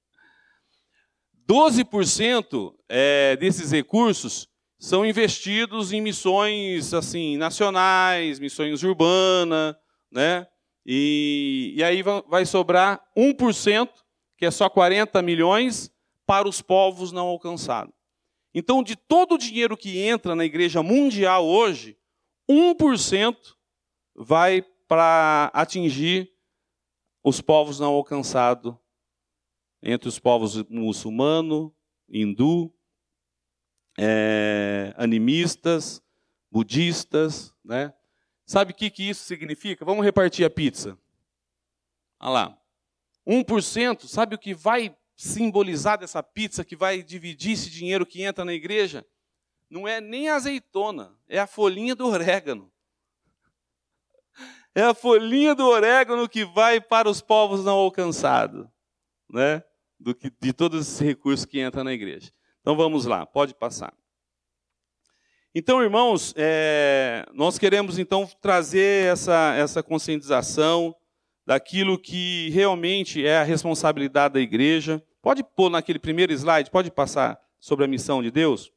12% 1.48 2.74
é, 2.88 3.36
desses 3.36 3.72
recursos 3.72 4.48
são 4.80 5.06
investidos 5.06 5.94
em 5.94 6.02
missões 6.02 6.94
assim 6.94 7.38
nacionais, 7.38 8.40
missões 8.40 8.84
urbanas, 8.84 9.76
né? 10.12 10.48
E, 10.86 11.74
e 11.76 11.84
aí 11.84 12.02
vai 12.02 12.46
sobrar 12.46 13.02
1%, 13.16 13.90
que 14.38 14.46
é 14.46 14.52
só 14.52 14.70
40 14.70 15.22
milhões, 15.22 15.92
para 16.26 16.48
os 16.48 16.62
povos 16.62 17.12
não 17.12 17.28
alcançados. 17.28 17.94
Então, 18.54 18.82
de 18.82 18.96
todo 18.96 19.36
o 19.36 19.38
dinheiro 19.38 19.78
que 19.78 20.00
entra 20.00 20.36
na 20.36 20.46
igreja 20.46 20.82
mundial 20.82 21.46
hoje, 21.46 21.98
1% 22.50 23.36
vai 24.16 24.62
para 24.88 25.52
atingir 25.54 26.30
os 27.24 27.40
povos 27.40 27.80
não 27.80 27.94
alcançados, 27.94 28.74
entre 29.82 30.08
os 30.08 30.20
povos 30.20 30.64
muçulmano, 30.70 31.74
hindu, 32.08 32.74
é, 33.98 34.94
animistas, 34.98 36.02
budistas, 36.52 37.54
né? 37.64 37.94
Sabe 38.46 38.72
o 38.72 38.76
que, 38.76 38.90
que 38.90 39.10
isso 39.10 39.24
significa? 39.24 39.86
Vamos 39.86 40.04
repartir 40.04 40.46
a 40.46 40.50
pizza. 40.50 40.98
Olha 42.20 42.30
lá. 42.30 42.58
1%, 43.26 44.08
sabe 44.08 44.36
o 44.36 44.40
que 44.40 44.54
vai 44.54 44.96
simbolizar 45.16 45.98
dessa 45.98 46.22
pizza, 46.24 46.66
que 46.66 46.76
vai 46.76 47.04
dividir 47.04 47.54
esse 47.54 47.70
dinheiro 47.70 48.06
que 48.06 48.24
entra 48.24 48.44
na 48.44 48.54
igreja? 48.54 49.06
Não 49.70 49.88
é 49.88 50.02
nem 50.02 50.28
azeitona, 50.28 51.16
é 51.30 51.40
a 51.40 51.48
folhinha 51.48 51.96
do 51.96 52.08
orégano. 52.08 52.72
É 54.74 54.84
a 54.84 54.94
folhinha 54.94 55.54
do 55.54 55.66
orégano 55.66 56.28
que 56.28 56.44
vai 56.44 56.82
para 56.82 57.10
os 57.10 57.22
povos 57.22 57.64
não 57.64 57.76
alcançados, 57.76 58.68
né? 59.30 59.64
Do 60.02 60.16
que, 60.16 60.32
de 60.42 60.52
todos 60.52 60.82
esses 60.82 61.00
recursos 61.00 61.46
que 61.46 61.62
entram 61.62 61.84
na 61.84 61.94
igreja. 61.94 62.32
Então 62.60 62.76
vamos 62.76 63.06
lá, 63.06 63.26
pode 63.26 63.54
passar. 63.54 63.94
Então, 65.54 65.82
irmãos, 65.84 66.34
é, 66.36 67.26
nós 67.34 67.60
queremos 67.60 68.00
então 68.00 68.28
trazer 68.42 69.12
essa, 69.12 69.54
essa 69.56 69.84
conscientização 69.84 70.96
daquilo 71.46 72.00
que 72.00 72.50
realmente 72.52 73.26
é 73.26 73.38
a 73.38 73.44
responsabilidade 73.44 74.36
da 74.36 74.40
igreja. 74.40 75.04
Pode 75.22 75.44
pôr 75.44 75.70
naquele 75.70 76.00
primeiro 76.00 76.32
slide, 76.34 76.72
pode 76.72 76.90
passar 76.90 77.40
sobre 77.60 77.86
a 77.86 77.88
missão 77.88 78.24
de 78.24 78.32
Deus? 78.32 78.72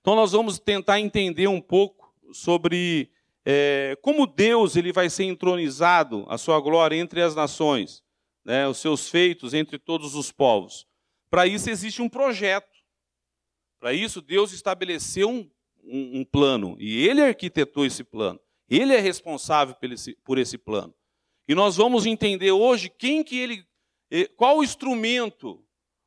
Então, 0.00 0.14
nós 0.14 0.32
vamos 0.32 0.58
tentar 0.58 1.00
entender 1.00 1.48
um 1.48 1.60
pouco 1.60 2.14
sobre 2.30 3.10
é, 3.44 3.96
como 4.02 4.26
Deus 4.26 4.76
ele 4.76 4.92
vai 4.92 5.08
ser 5.08 5.24
entronizado, 5.24 6.24
a 6.28 6.38
sua 6.38 6.60
glória 6.60 6.96
entre 6.96 7.22
as 7.22 7.34
nações, 7.34 8.03
né, 8.44 8.68
os 8.68 8.78
seus 8.78 9.08
feitos 9.08 9.54
entre 9.54 9.78
todos 9.78 10.14
os 10.14 10.30
povos. 10.30 10.86
Para 11.30 11.46
isso 11.46 11.70
existe 11.70 12.02
um 12.02 12.08
projeto. 12.08 12.72
Para 13.80 13.92
isso, 13.92 14.20
Deus 14.20 14.52
estabeleceu 14.52 15.28
um 15.28 15.50
um, 15.86 16.20
um 16.20 16.24
plano 16.24 16.76
e 16.78 17.06
ele 17.06 17.22
arquitetou 17.22 17.84
esse 17.84 18.02
plano. 18.02 18.40
Ele 18.68 18.94
é 18.94 19.00
responsável 19.00 19.74
por 19.74 19.92
esse, 19.92 20.16
por 20.24 20.38
esse 20.38 20.56
plano. 20.56 20.94
E 21.46 21.54
nós 21.54 21.76
vamos 21.76 22.06
entender 22.06 22.52
hoje 22.52 22.88
quem 22.88 23.22
que 23.22 23.38
ele, 23.38 23.64
eh, 24.10 24.28
qual 24.36 24.58
o 24.58 24.64
instrumento, 24.64 25.62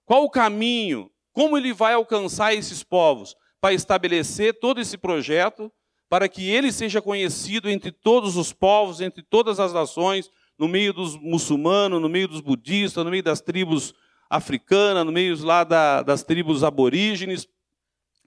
qual 0.06 0.24
o 0.24 0.30
caminho, 0.30 1.12
como 1.32 1.58
ele 1.58 1.72
vai 1.72 1.94
alcançar 1.94 2.54
esses 2.54 2.84
povos 2.84 3.36
para 3.62 3.74
estabelecer 3.74 4.60
todo 4.60 4.82
esse 4.82 4.98
projeto, 4.98 5.72
para 6.10 6.28
que 6.28 6.50
ele 6.50 6.72
seja 6.72 7.02
conhecido 7.02 7.70
entre 7.70 7.92
todos 7.92 8.36
os 8.36 8.52
povos, 8.52 9.02
entre 9.02 9.22
todas 9.22 9.60
as 9.60 9.74
nações, 9.74 10.32
no 10.58 10.68
meio 10.68 10.94
dos 10.94 11.16
muçulmanos, 11.16 12.02
no 12.02 12.10
meio 12.10 12.28
dos 12.28 12.42
budistas, 12.42 13.04
no 13.04 13.12
meio 13.12 13.24
das 13.24 13.42
tribos 13.42 13.94
africanas, 14.30 15.06
no 15.06 15.12
meio 15.12 15.42
lá 15.46 15.64
da, 15.64 16.02
das 16.02 16.24
tribos 16.24 16.64
aborígenes. 16.64 17.48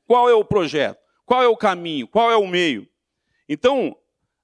Qual 0.07 0.29
é 0.29 0.35
o 0.35 0.45
projeto? 0.45 0.99
Qual 1.25 1.43
é 1.43 1.49
o 1.49 1.57
caminho? 1.57 2.09
Qual 2.09 2.31
é 2.31 2.37
o 2.37 2.47
meio? 2.47 2.89
Então, 3.49 3.97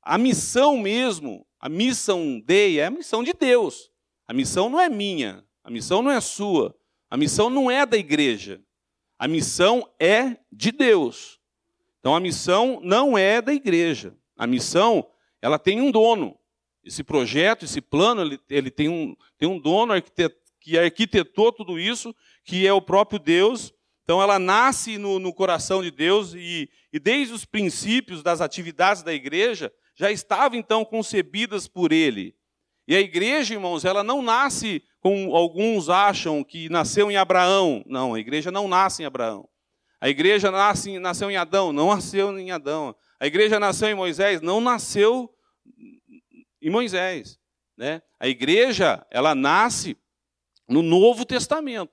a 0.02 0.18
missão 0.18 0.76
mesmo, 0.76 1.46
a 1.60 1.68
missão 1.68 2.40
dei 2.40 2.78
é 2.78 2.86
a 2.86 2.90
missão 2.90 3.22
de 3.22 3.32
Deus. 3.32 3.90
A 4.26 4.32
missão 4.32 4.68
não 4.68 4.80
é 4.80 4.88
minha, 4.88 5.44
a 5.62 5.70
missão 5.70 6.02
não 6.02 6.10
é 6.10 6.20
sua, 6.20 6.76
a 7.08 7.16
missão 7.16 7.48
não 7.48 7.70
é 7.70 7.86
da 7.86 7.96
igreja. 7.96 8.60
A 9.18 9.26
missão 9.26 9.88
é 9.98 10.36
de 10.52 10.70
Deus. 10.70 11.40
Então 12.00 12.14
a 12.14 12.20
missão 12.20 12.80
não 12.82 13.16
é 13.16 13.40
da 13.40 13.52
igreja. 13.52 14.14
A 14.36 14.46
missão, 14.46 15.08
ela 15.40 15.58
tem 15.58 15.80
um 15.80 15.90
dono. 15.90 16.38
Esse 16.86 17.02
projeto, 17.02 17.64
esse 17.64 17.80
plano, 17.80 18.22
ele, 18.22 18.40
ele 18.48 18.70
tem, 18.70 18.88
um, 18.88 19.16
tem 19.36 19.48
um 19.48 19.58
dono 19.58 19.92
que 20.60 20.78
arquitetou 20.78 21.52
tudo 21.52 21.78
isso, 21.78 22.14
que 22.44 22.66
é 22.66 22.72
o 22.72 22.80
próprio 22.80 23.18
Deus, 23.18 23.74
então 24.06 24.22
ela 24.22 24.38
nasce 24.38 24.98
no, 24.98 25.18
no 25.18 25.34
coração 25.34 25.82
de 25.82 25.90
Deus 25.90 26.32
e, 26.32 26.70
e, 26.92 27.00
desde 27.00 27.34
os 27.34 27.44
princípios 27.44 28.22
das 28.22 28.40
atividades 28.40 29.02
da 29.02 29.12
igreja 29.12 29.72
já 29.96 30.12
estavam 30.12 30.56
então 30.56 30.84
concebidas 30.84 31.66
por 31.66 31.90
Ele. 31.90 32.32
E 32.86 32.94
a 32.94 33.00
igreja, 33.00 33.54
irmãos, 33.54 33.84
ela 33.84 34.04
não 34.04 34.22
nasce 34.22 34.80
como 35.00 35.34
alguns 35.34 35.88
acham 35.88 36.44
que 36.44 36.68
nasceu 36.68 37.10
em 37.10 37.16
Abraão. 37.16 37.82
Não, 37.84 38.14
a 38.14 38.20
igreja 38.20 38.52
não 38.52 38.68
nasce 38.68 39.02
em 39.02 39.06
Abraão. 39.06 39.48
A 40.00 40.08
igreja 40.08 40.52
nasce, 40.52 41.00
nasceu 41.00 41.28
em 41.28 41.36
Adão, 41.36 41.72
não 41.72 41.88
nasceu 41.88 42.38
em 42.38 42.52
Adão. 42.52 42.94
A 43.18 43.26
igreja 43.26 43.58
nasceu 43.58 43.88
em 43.88 43.94
Moisés, 43.94 44.40
não 44.40 44.60
nasceu 44.60 45.28
em 46.66 46.70
Moisés. 46.70 47.38
Né? 47.76 48.02
A 48.18 48.26
igreja, 48.26 49.06
ela 49.08 49.36
nasce 49.36 49.96
no 50.68 50.82
Novo 50.82 51.24
Testamento. 51.24 51.92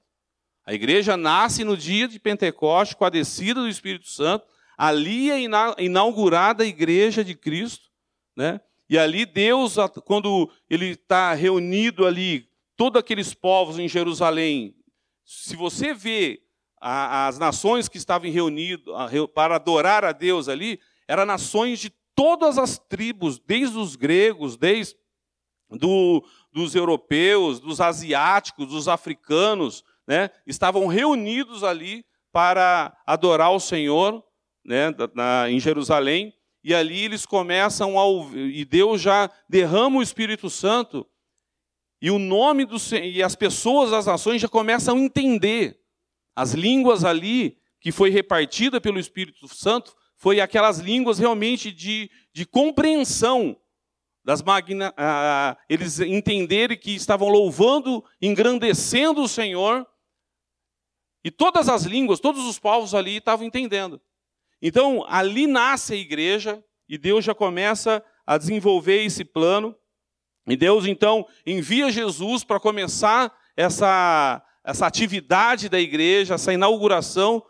A 0.66 0.74
igreja 0.74 1.16
nasce 1.16 1.64
no 1.64 1.78
dia 1.78 2.08
de 2.08 2.20
Pentecostes, 2.20 2.96
com 2.96 3.06
a 3.06 3.10
descida 3.10 3.62
do 3.62 3.68
Espírito 3.68 4.08
Santo. 4.08 4.48
Ali 4.76 5.30
é 5.30 5.38
inaugurada 5.78 6.64
a 6.64 6.68
igreja 6.68 7.24
de 7.24 7.36
Cristo. 7.36 7.92
Né? 8.36 8.60
E 8.90 8.98
ali 8.98 9.28
Deus, 9.28 9.76
quando 10.06 10.50
ele 10.68 10.92
está 10.92 11.36
reunido 11.36 12.08
ali, 12.08 12.50
todos 12.76 13.00
aqueles 13.00 13.32
povos 13.36 13.78
em 13.78 13.88
Jerusalém, 13.88 14.76
se 15.24 15.56
você 15.56 15.94
vê 15.94 16.42
as 16.82 17.38
nações 17.38 17.88
que 17.88 17.98
estavam 17.98 18.32
reunidas 18.32 18.84
para 19.36 19.56
adorar 19.56 20.04
a 20.04 20.12
Deus 20.12 20.50
ali, 20.50 20.80
eram 21.08 21.26
nações 21.26 21.80
de 21.80 21.94
todas 22.16 22.58
as 22.58 22.78
tribos, 22.78 23.40
desde 23.40 23.78
os 23.78 23.96
gregos, 23.96 24.58
desde 24.58 24.96
do, 25.70 26.24
dos 26.52 26.76
europeus, 26.76 27.60
dos 27.60 27.82
asiáticos, 27.82 28.68
dos 28.68 28.88
africanos, 28.88 29.84
né, 30.08 30.30
estavam 30.46 30.88
reunidos 30.88 31.64
ali 31.64 32.06
para 32.32 32.96
adorar 33.06 33.52
o 33.52 33.60
Senhor 33.60 34.24
né, 34.66 34.94
na, 35.14 35.50
em 35.50 35.60
Jerusalém, 35.60 36.34
e 36.64 36.74
ali 36.74 37.04
eles 37.04 37.26
começam 37.26 38.00
a 38.00 38.04
e 38.36 38.64
Deus 38.64 39.02
já 39.02 39.30
derrama 39.50 39.98
o 39.98 40.02
Espírito 40.02 40.50
Santo, 40.50 41.06
e 42.02 42.10
o 42.10 42.20
nome 42.20 42.66
do 42.66 42.78
e 42.96 43.24
as 43.24 43.36
pessoas 43.36 43.92
das 43.92 44.06
nações 44.06 44.42
já 44.42 44.48
começam 44.48 44.98
a 44.98 45.00
entender. 45.00 45.80
As 46.36 46.54
línguas 46.54 47.06
ali 47.06 47.58
que 47.80 47.92
foi 47.92 48.10
repartida 48.10 48.82
pelo 48.82 49.00
Espírito 49.00 49.48
Santo 49.48 49.96
foi 50.24 50.40
aquelas 50.40 50.80
línguas 50.80 51.20
realmente 51.20 51.70
de, 51.70 52.10
de 52.32 52.46
compreensão 52.46 53.60
das 54.24 54.42
magna, 54.42 54.94
ah, 54.96 55.58
eles 55.68 56.00
entenderem 56.00 56.78
que 56.78 56.92
estavam 56.96 57.28
louvando, 57.28 58.02
engrandecendo 58.22 59.22
o 59.22 59.28
Senhor 59.28 59.86
e 61.26 61.30
todas 61.30 61.68
as 61.68 61.84
línguas, 61.84 62.22
todos 62.22 62.46
os 62.46 62.58
povos 62.58 62.96
ali 62.96 63.18
estavam 63.18 63.46
entendendo. 63.46 64.00
Então, 64.62 65.04
ali 65.10 65.46
nasce 65.46 65.94
a 65.94 65.98
igreja 65.98 66.64
e 66.88 66.98
Deus 66.98 67.26
já 67.26 67.36
começa 67.36 68.02
a 68.26 68.38
desenvolver 68.38 69.04
esse 69.04 69.26
plano. 69.26 69.76
E 70.48 70.56
Deus, 70.56 70.86
então, 70.86 71.28
envia 71.46 71.92
Jesus 71.92 72.46
para 72.46 72.62
começar 72.62 73.30
essa, 73.58 74.42
essa 74.64 74.88
atividade 74.88 75.68
da 75.68 75.82
igreja, 75.82 76.36
essa 76.36 76.54
inauguração 76.54 77.44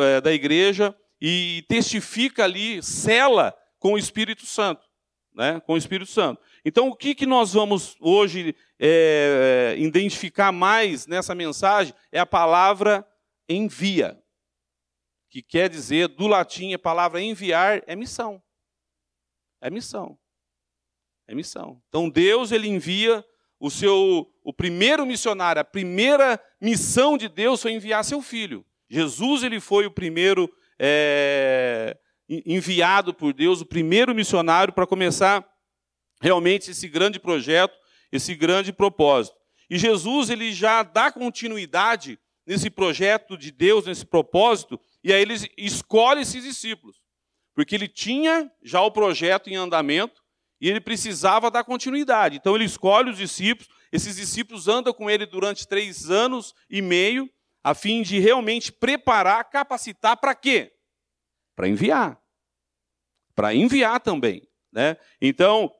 é, 0.00 0.20
da 0.20 0.32
igreja, 0.32 0.96
e 1.26 1.64
testifica 1.66 2.44
ali, 2.44 2.82
cela 2.82 3.56
com 3.78 3.94
o 3.94 3.98
Espírito 3.98 4.44
Santo. 4.44 4.86
Né, 5.32 5.58
com 5.60 5.72
o 5.72 5.76
Espírito 5.76 6.10
Santo. 6.10 6.40
Então, 6.62 6.88
o 6.88 6.94
que, 6.94 7.14
que 7.14 7.24
nós 7.24 7.54
vamos 7.54 7.96
hoje 7.98 8.54
é, 8.78 9.74
identificar 9.78 10.52
mais 10.52 11.06
nessa 11.06 11.34
mensagem 11.34 11.94
é 12.12 12.20
a 12.20 12.26
palavra 12.26 13.04
envia, 13.48 14.22
que 15.30 15.42
quer 15.42 15.68
dizer, 15.70 16.08
do 16.08 16.26
latim, 16.26 16.74
a 16.74 16.78
palavra 16.78 17.22
enviar 17.22 17.82
é 17.86 17.96
missão. 17.96 18.40
É 19.62 19.70
missão. 19.70 20.18
É 21.26 21.34
missão. 21.34 21.82
Então, 21.88 22.08
Deus, 22.08 22.52
ele 22.52 22.68
envia 22.68 23.24
o 23.58 23.70
seu, 23.70 24.30
o 24.44 24.52
primeiro 24.52 25.06
missionário, 25.06 25.60
a 25.60 25.64
primeira 25.64 26.38
missão 26.60 27.16
de 27.16 27.30
Deus 27.30 27.62
foi 27.62 27.72
enviar 27.72 28.04
seu 28.04 28.20
filho. 28.20 28.64
Jesus, 28.90 29.42
ele 29.42 29.58
foi 29.58 29.86
o 29.86 29.90
primeiro 29.90 30.48
é, 30.78 31.96
enviado 32.28 33.12
por 33.14 33.32
Deus, 33.32 33.60
o 33.60 33.66
primeiro 33.66 34.14
missionário 34.14 34.72
para 34.72 34.86
começar 34.86 35.46
realmente 36.20 36.70
esse 36.70 36.88
grande 36.88 37.18
projeto, 37.18 37.76
esse 38.10 38.34
grande 38.34 38.72
propósito. 38.72 39.36
E 39.68 39.78
Jesus 39.78 40.30
ele 40.30 40.52
já 40.52 40.82
dá 40.82 41.10
continuidade 41.10 42.18
nesse 42.46 42.70
projeto 42.70 43.36
de 43.36 43.50
Deus, 43.50 43.86
nesse 43.86 44.04
propósito, 44.04 44.78
e 45.02 45.12
aí 45.12 45.22
ele 45.22 45.34
escolhe 45.56 46.22
esses 46.22 46.42
discípulos. 46.42 47.02
Porque 47.54 47.74
ele 47.74 47.88
tinha 47.88 48.50
já 48.62 48.80
o 48.80 48.90
projeto 48.90 49.48
em 49.48 49.56
andamento 49.56 50.22
e 50.60 50.68
ele 50.68 50.80
precisava 50.80 51.50
dar 51.50 51.64
continuidade. 51.64 52.36
Então 52.36 52.54
ele 52.54 52.64
escolhe 52.64 53.10
os 53.10 53.16
discípulos, 53.16 53.68
esses 53.92 54.16
discípulos 54.16 54.66
andam 54.66 54.92
com 54.92 55.08
ele 55.08 55.24
durante 55.24 55.66
três 55.66 56.10
anos 56.10 56.54
e 56.68 56.82
meio, 56.82 57.30
a 57.64 57.74
fim 57.74 58.02
de 58.02 58.18
realmente 58.18 58.70
preparar, 58.70 59.48
capacitar 59.48 60.18
para 60.18 60.34
quê? 60.34 60.76
Para 61.56 61.66
enviar. 61.66 62.20
Para 63.34 63.54
enviar 63.54 64.00
também. 64.00 64.46
Né? 64.70 64.98
Então, 65.18 65.74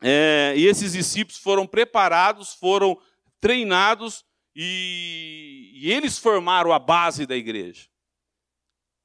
é, 0.00 0.54
e 0.56 0.64
esses 0.64 0.92
discípulos 0.92 1.38
foram 1.40 1.66
preparados, 1.66 2.54
foram 2.54 2.96
treinados 3.40 4.24
e, 4.54 5.72
e 5.74 5.92
eles 5.92 6.18
formaram 6.18 6.72
a 6.72 6.78
base 6.78 7.26
da 7.26 7.36
igreja. 7.36 7.88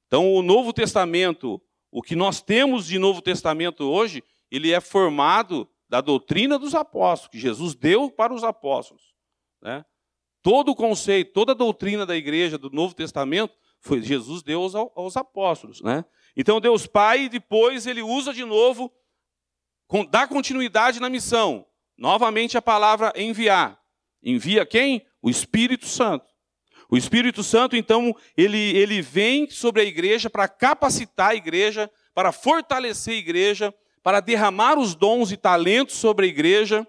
Então, 0.06 0.32
o 0.32 0.44
Novo 0.44 0.72
Testamento, 0.72 1.60
o 1.92 2.04
que 2.04 2.16
nós 2.16 2.42
temos 2.42 2.86
de 2.86 3.00
Novo 3.00 3.24
Testamento 3.24 3.84
hoje, 3.86 4.24
ele 4.52 4.72
é 4.72 4.80
formado 4.80 5.68
da 5.90 6.00
doutrina 6.00 6.60
dos 6.60 6.76
apóstolos, 6.76 7.32
que 7.32 7.40
Jesus 7.40 7.74
deu 7.74 8.12
para 8.12 8.32
os 8.32 8.44
apóstolos. 8.44 9.16
Né? 9.60 9.84
Todo 10.44 10.72
o 10.72 10.76
conceito, 10.76 11.32
toda 11.32 11.54
a 11.54 11.56
doutrina 11.56 12.06
da 12.06 12.18
igreja 12.18 12.58
do 12.58 12.70
Novo 12.70 12.94
Testamento, 12.94 13.56
foi 13.80 14.02
Jesus 14.02 14.44
deu 14.44 14.62
aos, 14.62 14.76
aos 14.76 15.18
apóstolos. 15.18 15.82
Né? 15.82 16.04
Então, 16.36 16.60
Deus 16.60 16.86
Pai, 16.86 17.30
depois 17.30 17.88
ele 17.88 18.02
usa 18.02 18.34
de 18.34 18.44
novo, 18.44 18.92
dá 20.10 20.28
continuidade 20.28 21.00
na 21.00 21.10
missão. 21.10 21.66
Novamente 21.98 22.58
a 22.58 22.62
palavra 22.62 23.14
enviar. 23.16 23.80
Envia 24.22 24.66
quem? 24.66 25.06
O 25.22 25.30
Espírito 25.30 25.86
Santo. 25.86 26.26
O 26.90 26.98
Espírito 26.98 27.42
Santo, 27.42 27.76
então, 27.76 28.16
ele, 28.36 28.76
ele 28.78 29.02
vem 29.02 29.50
sobre 29.50 29.82
a 29.82 29.86
igreja 29.86 30.30
para 30.30 30.48
capacitar 30.48 31.32
a 31.32 31.36
igreja, 31.36 31.90
para 32.14 32.32
fortalecer 32.32 33.16
a 33.16 33.18
igreja, 33.18 33.74
para 34.04 34.20
derramar 34.20 34.78
os 34.78 34.94
dons 34.94 35.32
e 35.32 35.38
talentos 35.38 35.96
sobre 35.96 36.26
a 36.26 36.30
igreja, 36.30 36.86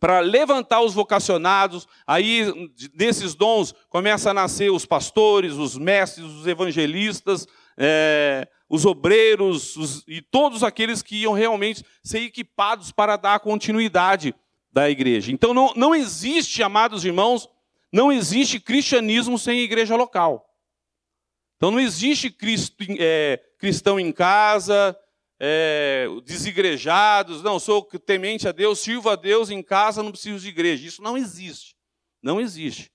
para 0.00 0.20
levantar 0.20 0.80
os 0.80 0.94
vocacionados. 0.94 1.86
Aí, 2.06 2.70
desses 2.94 3.34
dons, 3.34 3.74
começa 3.88 4.30
a 4.30 4.34
nascer 4.34 4.70
os 4.70 4.86
pastores, 4.86 5.54
os 5.54 5.76
mestres, 5.76 6.26
os 6.26 6.46
evangelistas, 6.46 7.46
é, 7.76 8.48
os 8.68 8.84
obreiros 8.84 9.76
os, 9.76 10.04
e 10.06 10.20
todos 10.20 10.62
aqueles 10.62 11.02
que 11.02 11.16
iam 11.22 11.32
realmente 11.32 11.84
ser 12.02 12.20
equipados 12.20 12.92
para 12.92 13.16
dar 13.16 13.40
continuidade 13.40 14.34
da 14.70 14.90
igreja. 14.90 15.32
Então 15.32 15.54
não, 15.54 15.72
não 15.74 15.94
existe, 15.94 16.62
amados 16.62 17.04
irmãos, 17.04 17.48
não 17.92 18.12
existe 18.12 18.60
cristianismo 18.60 19.38
sem 19.38 19.60
igreja 19.60 19.96
local. 19.96 20.44
Então 21.56 21.70
não 21.70 21.80
existe 21.80 22.34
é, 22.98 23.40
cristão 23.58 23.98
em 23.98 24.12
casa, 24.12 24.96
é, 25.40 26.06
desigrejados, 26.24 27.42
não, 27.42 27.58
sou 27.58 27.82
temente 27.84 28.48
a 28.48 28.52
Deus, 28.52 28.80
sirvo 28.80 29.08
a 29.08 29.16
Deus 29.16 29.50
em 29.50 29.62
casa, 29.62 30.02
não 30.02 30.10
preciso 30.10 30.40
de 30.40 30.48
igreja. 30.48 30.86
Isso 30.86 31.02
não 31.02 31.16
existe. 31.16 31.76
Não 32.22 32.40
existe. 32.40 32.90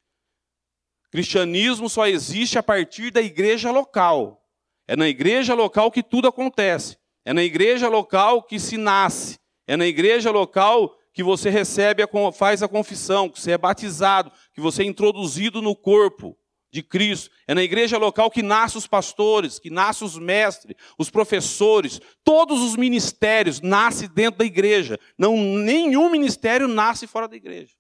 Cristianismo 1.12 1.90
só 1.90 2.08
existe 2.08 2.58
a 2.58 2.64
partir 2.64 3.12
da 3.12 3.22
igreja 3.22 3.72
local. 3.72 4.44
É 4.88 4.96
na 4.96 5.08
igreja 5.08 5.54
local 5.54 5.92
que 5.92 6.04
tudo 6.04 6.28
acontece. 6.28 6.98
É 7.24 7.32
na 7.32 7.44
igreja 7.44 7.88
local 7.88 8.44
que 8.44 8.60
se 8.60 8.78
nasce. 8.78 9.40
É 9.66 9.78
na 9.78 9.88
igreja 9.88 10.30
local 10.30 10.98
que 11.14 11.24
você 11.24 11.50
recebe, 11.50 12.04
a, 12.04 12.08
faz 12.34 12.64
a 12.64 12.68
confissão, 12.68 13.30
que 13.30 13.40
você 13.40 13.52
é 13.52 13.58
batizado, 13.58 14.32
que 14.54 14.60
você 14.60 14.82
é 14.82 14.86
introduzido 14.86 15.62
no 15.62 15.76
corpo 15.76 16.38
de 16.74 16.82
Cristo. 16.82 17.30
É 17.48 17.54
na 17.54 17.62
igreja 17.62 18.00
local 18.00 18.32
que 18.32 18.42
nascem 18.42 18.80
os 18.80 18.88
pastores, 18.88 19.60
que 19.60 19.70
nascem 19.70 20.08
os 20.08 20.18
mestres, 20.18 20.76
os 20.98 21.12
professores, 21.12 22.02
todos 22.24 22.64
os 22.64 22.76
ministérios 22.76 23.62
nascem 23.62 24.10
dentro 24.10 24.40
da 24.40 24.46
igreja. 24.46 25.00
Não, 25.16 25.38
nenhum 25.38 26.10
ministério 26.10 26.68
nasce 26.68 27.06
fora 27.06 27.28
da 27.28 27.36
igreja. 27.36 27.76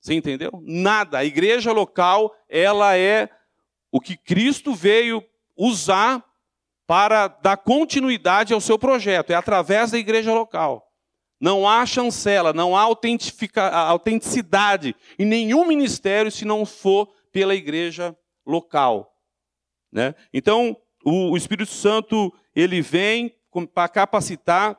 Você 0.00 0.14
entendeu? 0.14 0.50
Nada. 0.64 1.18
A 1.18 1.24
igreja 1.24 1.70
local, 1.70 2.34
ela 2.48 2.96
é 2.96 3.28
o 3.92 4.00
que 4.00 4.16
Cristo 4.16 4.74
veio 4.74 5.22
usar 5.54 6.24
para 6.86 7.28
dar 7.28 7.58
continuidade 7.58 8.54
ao 8.54 8.60
seu 8.62 8.78
projeto, 8.78 9.30
é 9.30 9.34
através 9.34 9.90
da 9.90 9.98
igreja 9.98 10.32
local. 10.32 10.90
Não 11.38 11.68
há 11.68 11.84
chancela, 11.84 12.54
não 12.54 12.74
há 12.74 12.80
autenticidade 12.80 14.96
em 15.18 15.26
nenhum 15.26 15.66
ministério 15.66 16.30
se 16.30 16.46
não 16.46 16.64
for 16.64 17.12
pela 17.32 17.54
igreja 17.54 18.16
local. 18.46 19.14
Né? 19.92 20.14
Então, 20.32 20.76
o, 21.04 21.32
o 21.32 21.36
Espírito 21.36 21.70
Santo 21.70 22.32
ele 22.54 22.80
vem 22.80 23.34
para 23.74 23.88
capacitar, 23.88 24.78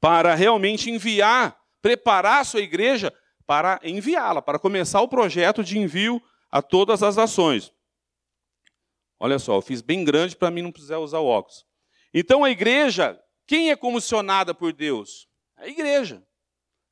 para 0.00 0.34
realmente 0.34 0.90
enviar, 0.90 1.58
preparar 1.80 2.40
a 2.40 2.44
sua 2.44 2.60
igreja 2.60 3.12
para 3.46 3.80
enviá-la, 3.82 4.40
para 4.40 4.58
começar 4.58 5.00
o 5.00 5.08
projeto 5.08 5.62
de 5.62 5.78
envio 5.78 6.22
a 6.50 6.62
todas 6.62 7.02
as 7.02 7.16
nações. 7.16 7.72
Olha 9.18 9.38
só, 9.38 9.56
eu 9.56 9.62
fiz 9.62 9.80
bem 9.80 10.04
grande 10.04 10.36
para 10.36 10.50
mim 10.50 10.62
não 10.62 10.72
precisar 10.72 10.98
usar 10.98 11.18
o 11.18 11.26
óculos. 11.26 11.64
Então 12.12 12.44
a 12.44 12.50
igreja, 12.50 13.20
quem 13.46 13.70
é 13.70 13.76
comissionada 13.76 14.54
por 14.54 14.72
Deus? 14.72 15.28
A 15.56 15.68
igreja. 15.68 16.22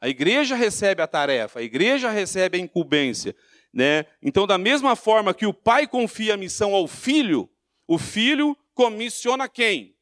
A 0.00 0.08
igreja 0.08 0.54
recebe 0.54 1.02
a 1.02 1.06
tarefa, 1.06 1.58
a 1.60 1.62
igreja 1.62 2.08
recebe 2.08 2.56
a 2.56 2.60
incumbência. 2.60 3.36
Né? 3.72 4.06
Então, 4.20 4.46
da 4.46 4.58
mesma 4.58 4.96
forma 4.96 5.34
que 5.34 5.46
o 5.46 5.54
pai 5.54 5.86
confia 5.86 6.34
a 6.34 6.36
missão 6.36 6.74
ao 6.74 6.88
filho, 6.88 7.48
o 7.86 7.98
filho 7.98 8.56
comissiona 8.74 9.48
quem? 9.48 9.96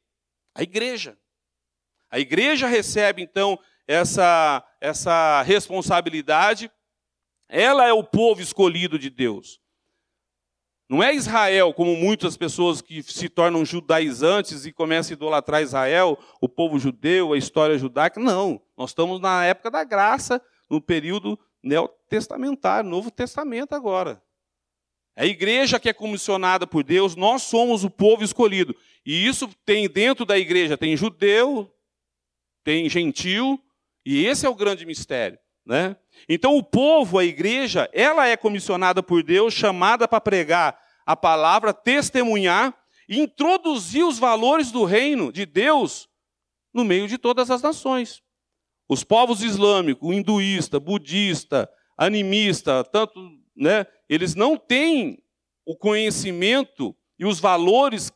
A 0.55 0.63
igreja. 0.63 1.17
A 2.09 2.19
igreja 2.19 2.67
recebe, 2.67 3.21
então, 3.21 3.59
essa, 3.89 4.63
essa 4.79 5.41
responsabilidade. 5.41 6.71
Ela 7.47 7.87
é 7.87 7.93
o 7.93 8.03
povo 8.03 8.39
escolhido 8.39 8.99
de 8.99 9.09
Deus. 9.09 9.59
Não 10.87 11.03
é 11.03 11.13
Israel, 11.13 11.73
como 11.73 11.95
muitas 11.95 12.37
pessoas 12.37 12.81
que 12.81 13.01
se 13.01 13.27
tornam 13.29 13.65
judaizantes 13.65 14.65
e 14.65 14.71
começam 14.71 15.13
a 15.13 15.17
idolatrar 15.17 15.61
Israel, 15.61 16.17
o 16.39 16.47
povo 16.47 16.79
judeu, 16.79 17.33
a 17.33 17.37
história 17.37 17.77
judaica. 17.77 18.19
Não. 18.19 18.61
Nós 18.77 18.91
estamos 18.91 19.19
na 19.19 19.43
época 19.45 19.71
da 19.71 19.83
graça, 19.83 20.39
no 20.69 20.79
período 20.79 21.37
neotestamentário, 21.63 22.89
Novo 22.89 23.11
Testamento 23.11 23.73
agora. 23.73 24.21
É 25.15 25.23
a 25.23 25.27
igreja 25.27 25.79
que 25.79 25.89
é 25.89 25.93
comissionada 25.93 26.65
por 26.65 26.83
Deus, 26.83 27.15
nós 27.15 27.43
somos 27.43 27.83
o 27.83 27.89
povo 27.89 28.23
escolhido. 28.23 28.75
E 29.05 29.27
isso 29.27 29.49
tem 29.65 29.89
dentro 29.89 30.25
da 30.25 30.37
igreja, 30.37 30.77
tem 30.77 30.95
judeu, 30.95 31.69
tem 32.63 32.89
gentil, 32.89 33.61
e 34.05 34.25
esse 34.25 34.45
é 34.45 34.49
o 34.49 34.55
grande 34.55 34.85
mistério. 34.85 35.37
Né? 35.65 35.95
Então, 36.27 36.55
o 36.55 36.63
povo, 36.63 37.19
a 37.19 37.25
igreja, 37.25 37.89
ela 37.93 38.27
é 38.27 38.37
comissionada 38.37 39.03
por 39.03 39.21
Deus, 39.21 39.53
chamada 39.53 40.07
para 40.07 40.21
pregar 40.21 40.79
a 41.05 41.15
palavra, 41.15 41.73
testemunhar 41.73 42.75
e 43.07 43.19
introduzir 43.19 44.05
os 44.05 44.17
valores 44.17 44.71
do 44.71 44.83
reino 44.83 45.31
de 45.31 45.45
Deus 45.45 46.07
no 46.73 46.85
meio 46.85 47.07
de 47.07 47.17
todas 47.17 47.51
as 47.51 47.61
nações. 47.61 48.23
Os 48.89 49.03
povos 49.03 49.41
islâmicos, 49.43 50.13
hinduísta, 50.13 50.79
budista, 50.79 51.69
animista, 51.97 52.83
tanto, 52.83 53.21
né, 53.55 53.85
eles 54.09 54.35
não 54.35 54.57
têm 54.57 55.23
o 55.65 55.77
conhecimento 55.77 56.93
e 57.17 57.25
os 57.25 57.39
valores 57.39 58.11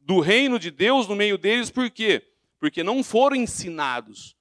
do 0.00 0.20
reino 0.20 0.58
de 0.58 0.70
Deus 0.70 1.06
no 1.06 1.16
meio 1.16 1.38
deles, 1.38 1.70
por 1.70 1.88
quê? 1.90 2.22
Porque 2.58 2.82
não 2.82 3.02
foram 3.04 3.36
ensinados 3.36 4.36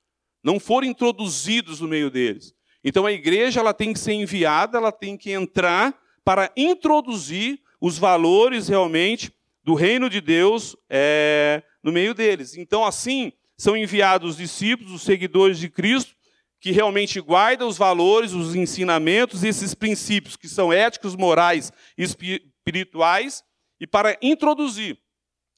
não 0.47 0.61
foram 0.61 0.87
introduzidos 0.87 1.81
no 1.81 1.89
meio 1.89 2.09
deles. 2.09 2.55
Então 2.81 3.05
a 3.05 3.11
igreja 3.11 3.59
ela 3.59 3.73
tem 3.73 3.91
que 3.91 3.99
ser 3.99 4.13
enviada, 4.13 4.77
ela 4.77 4.93
tem 4.93 5.17
que 5.17 5.31
entrar 5.31 5.93
para 6.23 6.49
introduzir 6.55 7.59
os 7.81 7.97
valores 7.97 8.69
realmente 8.69 9.29
do 9.61 9.73
reino 9.73 10.09
de 10.09 10.21
Deus 10.21 10.73
é, 10.89 11.61
no 11.83 11.91
meio 11.91 12.13
deles. 12.13 12.55
Então 12.55 12.85
assim 12.85 13.33
são 13.57 13.75
enviados 13.75 14.31
os 14.31 14.37
discípulos, 14.37 14.93
os 14.93 15.01
seguidores 15.01 15.57
de 15.57 15.69
Cristo, 15.69 16.15
que 16.59 16.71
realmente 16.71 17.19
guardam 17.19 17.67
os 17.67 17.77
valores, 17.77 18.33
os 18.33 18.55
ensinamentos, 18.55 19.43
esses 19.43 19.73
princípios 19.73 20.35
que 20.35 20.47
são 20.47 20.71
éticos, 20.71 21.15
morais 21.15 21.71
e 21.97 22.03
espirituais, 22.03 23.43
e 23.79 23.85
para 23.85 24.17
introduzir 24.21 24.97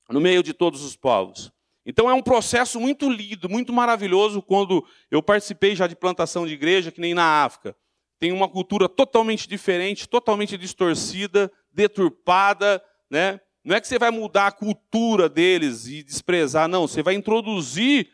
no 0.09 0.19
meio 0.19 0.43
de 0.43 0.53
todos 0.53 0.84
os 0.84 0.95
povos. 0.95 1.51
Então 1.86 2.09
é 2.09 2.13
um 2.13 2.21
processo 2.21 2.80
muito 2.80 3.09
lindo, 3.09 3.49
muito 3.49 3.71
maravilhoso 3.71 4.41
quando 4.41 4.86
eu 5.09 5.24
participei 5.24 5.76
já 5.76 5.88
de 5.88 5.95
plantação 5.95 6.45
de 6.45 6.53
igreja, 6.53 6.91
que 6.91 7.01
nem 7.01 7.13
na 7.13 7.43
África. 7.43 7.76
Tem 8.19 8.32
uma 8.32 8.49
cultura 8.49 8.89
totalmente 8.89 9.47
diferente, 9.47 10.07
totalmente 10.07 10.57
distorcida, 10.57 11.51
deturpada, 11.71 12.84
né? 13.09 13.39
Não 13.64 13.76
é 13.76 13.82
que 13.82 13.88
você 13.88 13.99
vai 13.99 14.12
mudar 14.12 14.47
a 14.47 14.51
cultura 14.51 15.28
deles 15.28 15.88
e 15.88 16.01
desprezar, 16.03 16.68
não, 16.68 16.88
você 16.88 17.03
vai 17.03 17.14
introduzir 17.14 18.10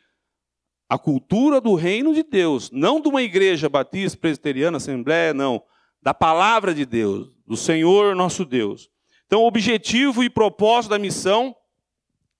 a 0.89 0.97
cultura 0.97 1.61
do 1.61 1.75
reino 1.75 2.13
de 2.13 2.23
Deus, 2.23 2.69
não 2.71 3.01
de 3.01 3.07
uma 3.07 3.21
igreja 3.21 3.69
batista, 3.69 4.17
presbiteriana, 4.17 4.77
assembleia, 4.77 5.33
não, 5.33 5.63
da 6.01 6.13
palavra 6.13 6.73
de 6.73 6.85
Deus, 6.85 7.31
do 7.45 7.57
Senhor 7.57 8.15
nosso 8.15 8.45
Deus. 8.45 8.89
Então, 9.25 9.41
o 9.41 9.47
objetivo 9.47 10.23
e 10.23 10.29
propósito 10.29 10.91
da 10.91 10.99
missão 10.99 11.55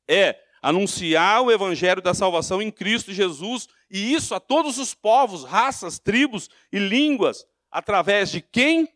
é 0.07 0.39
anunciar 0.61 1.41
o 1.41 1.51
evangelho 1.51 2.01
da 2.01 2.13
salvação 2.13 2.61
em 2.61 2.71
Cristo 2.71 3.11
Jesus, 3.11 3.67
e 3.89 4.13
isso 4.13 4.33
a 4.35 4.39
todos 4.39 4.77
os 4.77 4.93
povos, 4.93 5.43
raças, 5.43 5.99
tribos 5.99 6.49
e 6.71 6.79
línguas, 6.79 7.45
através 7.71 8.31
de 8.31 8.41
quem? 8.41 8.89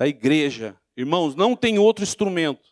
da 0.00 0.08
igreja. 0.08 0.74
Irmãos, 0.96 1.34
não 1.34 1.54
tem 1.54 1.78
outro 1.78 2.02
instrumento. 2.02 2.69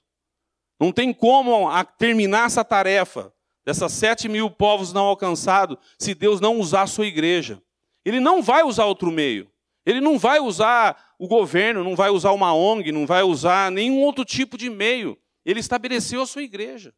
Não 0.79 0.93
tem 0.93 1.13
como 1.13 1.69
terminar 1.99 2.47
essa 2.47 2.65
tarefa 2.65 3.33
dessas 3.65 3.93
sete 3.93 4.29
mil 4.29 4.51
povos 4.51 4.93
não 4.93 5.05
alcançados 5.05 5.77
se 5.99 6.15
Deus 6.15 6.41
não 6.41 6.59
usar 6.59 6.83
a 6.83 6.87
sua 6.87 7.07
igreja. 7.07 7.61
Ele 8.05 8.21
não 8.21 8.43
vai 8.43 8.63
usar 8.63 8.87
outro 8.87 9.11
meio. 9.11 9.51
Ele 9.85 10.01
não 10.01 10.19
vai 10.19 10.39
usar 10.39 11.15
o 11.19 11.27
governo, 11.27 11.83
não 11.83 11.97
vai 11.97 12.11
usar 12.11 12.33
uma 12.33 12.55
ONG, 12.55 12.93
não 12.93 13.07
vai 13.07 13.23
usar 13.23 13.71
nenhum 13.71 14.01
outro 14.01 14.25
tipo 14.25 14.57
de 14.57 14.71
meio. 14.71 15.19
Ele 15.45 15.61
estabeleceu 15.61 16.23
a 16.23 16.27
sua 16.27 16.43
igreja. 16.43 16.95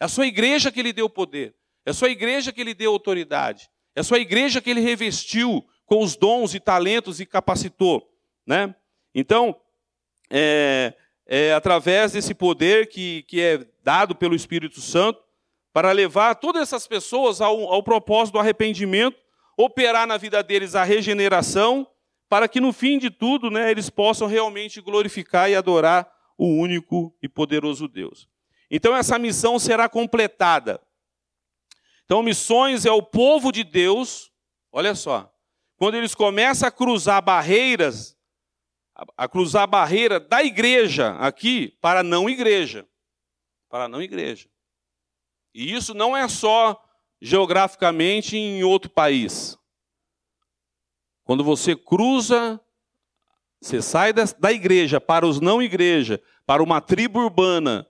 É 0.00 0.04
a 0.04 0.08
sua 0.08 0.26
igreja 0.26 0.70
que 0.70 0.80
ele 0.80 0.92
deu 0.92 1.08
poder. 1.08 1.54
É 1.84 1.90
a 1.90 1.94
sua 1.94 2.08
igreja 2.08 2.52
que 2.52 2.60
ele 2.60 2.74
deu 2.74 2.92
autoridade. 2.92 3.68
É 3.94 4.00
a 4.00 4.04
sua 4.04 4.18
igreja 4.18 4.60
que 4.60 4.70
ele 4.70 4.80
revestiu 4.80 5.66
com 5.84 6.02
os 6.02 6.16
dons 6.16 6.54
e 6.54 6.60
talentos 6.60 7.18
e 7.18 7.26
capacitou. 7.26 8.08
Né? 8.46 8.74
Então, 9.14 9.58
é, 10.30 10.94
é 11.28 11.52
através 11.52 12.12
desse 12.12 12.34
poder 12.34 12.88
que, 12.88 13.22
que 13.24 13.40
é 13.40 13.66
dado 13.84 14.16
pelo 14.16 14.34
Espírito 14.34 14.80
Santo 14.80 15.22
para 15.72 15.92
levar 15.92 16.34
todas 16.36 16.62
essas 16.62 16.86
pessoas 16.86 17.42
ao, 17.42 17.72
ao 17.72 17.82
propósito 17.82 18.32
do 18.32 18.38
arrependimento, 18.40 19.18
operar 19.56 20.06
na 20.06 20.16
vida 20.16 20.42
deles 20.42 20.74
a 20.74 20.82
regeneração, 20.82 21.86
para 22.28 22.48
que 22.48 22.60
no 22.60 22.72
fim 22.72 22.98
de 22.98 23.10
tudo 23.10 23.50
né, 23.50 23.70
eles 23.70 23.90
possam 23.90 24.26
realmente 24.26 24.80
glorificar 24.80 25.50
e 25.50 25.54
adorar 25.54 26.10
o 26.36 26.46
único 26.46 27.14
e 27.22 27.28
poderoso 27.28 27.86
Deus. 27.86 28.26
Então 28.70 28.96
essa 28.96 29.18
missão 29.18 29.58
será 29.58 29.88
completada. 29.88 30.80
Então, 32.04 32.22
missões 32.22 32.86
é 32.86 32.90
o 32.90 33.02
povo 33.02 33.52
de 33.52 33.62
Deus, 33.62 34.32
olha 34.72 34.94
só, 34.94 35.30
quando 35.76 35.94
eles 35.94 36.14
começam 36.14 36.66
a 36.66 36.70
cruzar 36.70 37.20
barreiras, 37.20 38.16
a 39.16 39.28
cruzar 39.28 39.62
a 39.62 39.66
barreira 39.66 40.18
da 40.18 40.42
igreja 40.42 41.12
aqui 41.18 41.76
para 41.80 42.00
a 42.00 42.02
não 42.02 42.28
igreja. 42.28 42.86
Para 43.68 43.84
a 43.84 43.88
não 43.88 44.02
igreja. 44.02 44.48
E 45.54 45.72
isso 45.72 45.94
não 45.94 46.16
é 46.16 46.26
só 46.28 46.82
geograficamente 47.20 48.36
em 48.36 48.62
outro 48.64 48.90
país. 48.90 49.56
Quando 51.24 51.44
você 51.44 51.76
cruza, 51.76 52.60
você 53.60 53.82
sai 53.82 54.12
da 54.12 54.52
igreja 54.52 55.00
para 55.00 55.26
os 55.26 55.40
não 55.40 55.62
igreja, 55.62 56.20
para 56.46 56.62
uma 56.62 56.80
tribo 56.80 57.20
urbana, 57.20 57.86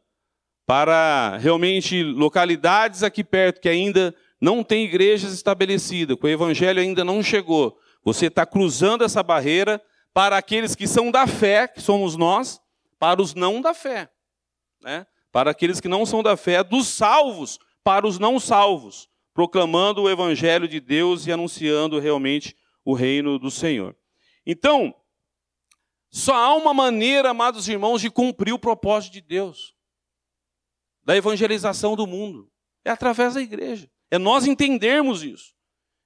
para 0.67 1.37
realmente 1.39 2.03
localidades 2.03 3.03
aqui 3.03 3.23
perto 3.23 3.61
que 3.61 3.69
ainda 3.69 4.15
não 4.41 4.63
tem 4.63 4.85
igrejas 4.85 5.33
estabelecidas, 5.33 6.17
que 6.19 6.27
o 6.27 6.29
evangelho 6.29 6.81
ainda 6.81 7.05
não 7.05 7.23
chegou. 7.23 7.79
Você 8.05 8.27
está 8.27 8.45
cruzando 8.45 9.05
essa 9.05 9.23
barreira 9.23 9.83
para 10.19 10.37
aqueles 10.37 10.75
que 10.75 10.89
são 10.89 11.13
da 11.13 11.29
fé, 11.29 11.69
que 11.69 11.81
somos 11.81 12.17
nós, 12.17 12.61
para 12.99 13.23
os 13.23 13.35
não 13.35 13.61
da 13.61 13.73
fé. 13.73 14.11
Né? 14.81 15.07
Para 15.31 15.53
aqueles 15.53 15.81
que 15.81 15.87
não 15.87 16.05
são 16.05 16.25
da 16.25 16.37
fé, 16.37 16.65
dos 16.65 16.89
salvos 16.89 17.57
para 17.85 18.05
os 18.05 18.19
não 18.19 18.41
salvos, 18.41 19.09
proclamando 19.33 20.03
o 20.03 20.11
evangelho 20.11 20.67
de 20.67 20.81
Deus 20.81 21.25
e 21.29 21.31
anunciando 21.31 22.01
realmente 22.01 22.57
o 22.85 22.95
reino 22.95 23.39
do 23.39 23.49
Senhor. 23.49 23.97
Então, 24.45 24.93
só 26.11 26.35
há 26.35 26.55
uma 26.57 26.75
maneira, 26.75 27.31
amados 27.31 27.69
irmãos, 27.69 28.01
de 28.01 28.11
cumprir 28.11 28.53
o 28.53 28.59
propósito 28.59 29.13
de 29.13 29.21
Deus 29.21 29.73
da 31.05 31.17
evangelização 31.17 31.95
do 31.95 32.09
mundo. 32.09 32.51
É 32.85 32.91
através 32.91 33.35
da 33.35 33.41
igreja. 33.41 33.89
É 34.11 34.19
nós 34.19 34.49
entendermos 34.49 35.23
isso. 35.23 35.55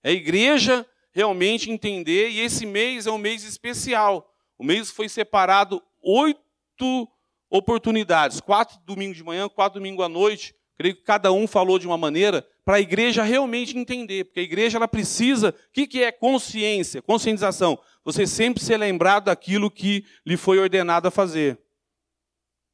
É 0.04 0.10
a 0.10 0.12
igreja 0.12 0.86
realmente 1.12 1.70
entender, 1.70 2.30
e 2.30 2.40
esse 2.40 2.66
mês 2.66 3.06
é 3.06 3.10
um 3.10 3.18
mês 3.18 3.44
especial. 3.44 4.32
O 4.58 4.64
mês 4.64 4.90
foi 4.90 5.08
separado 5.08 5.82
oito 6.00 7.08
oportunidades, 7.50 8.40
quatro 8.40 8.78
domingos 8.84 9.16
de 9.16 9.22
manhã, 9.22 9.48
quatro 9.48 9.78
domingos 9.78 10.04
à 10.04 10.08
noite. 10.08 10.54
Creio 10.78 10.96
que 10.96 11.02
cada 11.02 11.30
um 11.30 11.46
falou 11.46 11.78
de 11.78 11.86
uma 11.86 11.98
maneira 11.98 12.46
para 12.64 12.76
a 12.76 12.80
igreja 12.80 13.22
realmente 13.22 13.76
entender, 13.76 14.24
porque 14.24 14.40
a 14.40 14.44
igreja 14.44 14.78
ela 14.78 14.88
precisa. 14.88 15.50
O 15.50 15.72
que, 15.72 15.86
que 15.86 16.02
é 16.02 16.10
consciência, 16.10 17.02
conscientização? 17.02 17.78
Você 18.04 18.26
sempre 18.26 18.62
ser 18.62 18.78
lembrado 18.78 19.24
daquilo 19.24 19.70
que 19.70 20.04
lhe 20.24 20.36
foi 20.36 20.58
ordenado 20.58 21.08
a 21.08 21.10
fazer. 21.10 21.58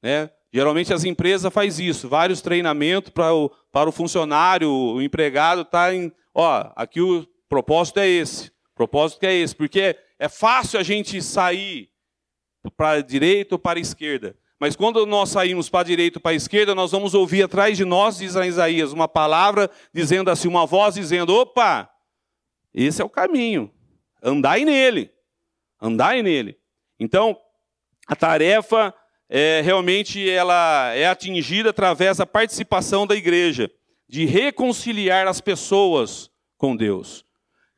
Né? 0.03 0.30
Geralmente 0.53 0.95
as 0.95 1.05
empresas 1.05 1.53
faz 1.53 1.78
isso, 1.78 2.09
vários 2.09 2.41
treinamentos 2.41 3.11
para 3.11 3.34
o, 3.34 3.51
para 3.72 3.89
o 3.89 3.93
funcionário, 3.93 4.70
o 4.70 5.03
empregado 5.03 5.64
tá 5.64 5.95
em, 5.95 6.11
ó, 6.34 6.70
aqui 6.74 7.01
o 7.01 7.26
propósito 7.49 8.01
é 8.01 8.09
esse, 8.09 8.53
propósito 8.74 9.24
é 9.24 9.34
esse, 9.34 9.55
porque 9.55 9.96
é 10.18 10.28
fácil 10.28 10.78
a 10.78 10.82
gente 10.82 11.20
sair 11.22 11.90
para 12.76 12.99
a 12.99 13.01
direita 13.01 13.55
ou 13.55 13.59
para 13.59 13.78
a 13.78 13.82
esquerda. 13.82 14.36
Mas 14.61 14.74
quando 14.74 15.07
nós 15.07 15.30
saímos 15.30 15.68
para 15.68 15.80
a 15.80 15.84
direita 15.84 16.18
ou 16.18 16.22
para 16.22 16.32
a 16.32 16.34
esquerda, 16.34 16.74
nós 16.74 16.90
vamos 16.90 17.14
ouvir 17.14 17.44
atrás 17.44 17.76
de 17.76 17.84
nós, 17.84 18.18
diz 18.18 18.34
Isaías, 18.34 18.92
uma 18.92 19.07
palavra 19.07 19.70
dizendo 19.92 20.30
assim, 20.30 20.49
uma 20.49 20.66
voz 20.66 20.94
dizendo: 20.94 21.34
opa, 21.34 21.88
esse 22.74 23.01
é 23.01 23.05
o 23.05 23.09
caminho, 23.09 23.72
andai 24.22 24.64
nele, 24.64 25.12
andai 25.80 26.22
nele. 26.22 26.59
Então, 26.99 27.38
a 28.07 28.16
tarefa 28.16 28.92
é, 29.28 29.61
realmente 29.61 30.28
ela 30.28 30.92
é 30.94 31.07
atingida 31.07 31.70
através 31.70 32.16
da 32.16 32.26
participação 32.26 33.07
da 33.07 33.14
igreja, 33.14 33.70
de 34.09 34.24
reconciliar 34.24 35.28
as 35.28 35.40
pessoas 35.40 36.30
com 36.57 36.74
Deus. 36.74 37.28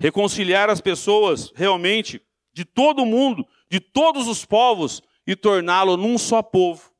Reconciliar 0.01 0.71
as 0.71 0.81
pessoas 0.81 1.53
realmente 1.55 2.21
de 2.53 2.65
todo 2.65 3.03
o 3.03 3.07
mundo, 3.07 3.47
de 3.69 3.79
todos 3.79 4.27
os 4.27 4.45
povos, 4.45 5.03
e 5.27 5.37
torná-lo 5.37 5.97
num 5.97 6.19
só 6.19 6.43
povo. 6.43 6.91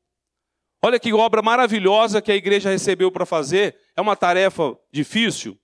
Olha 0.81 0.99
que 0.99 1.11
obra 1.11 1.41
maravilhosa 1.41 2.21
que 2.21 2.31
a 2.31 2.35
igreja 2.35 2.69
recebeu 2.69 3.11
para 3.11 3.25
fazer. 3.25 3.77
É 3.95 4.01
uma 4.01 4.15
tarefa 4.15 4.77
difícil? 4.91 5.59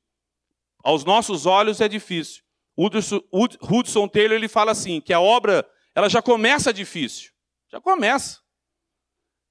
Aos 0.84 1.06
nossos 1.06 1.46
olhos 1.46 1.80
é 1.80 1.88
difícil. 1.88 2.44
Hudson 2.78 4.08
Taylor 4.08 4.36
ele 4.36 4.48
fala 4.48 4.72
assim, 4.72 5.00
que 5.00 5.14
a 5.14 5.20
obra 5.20 5.68
ela 5.96 6.10
já 6.10 6.22
começa 6.22 6.74
difícil. 6.74 7.32
Já 7.72 7.80
começa. 7.80 8.40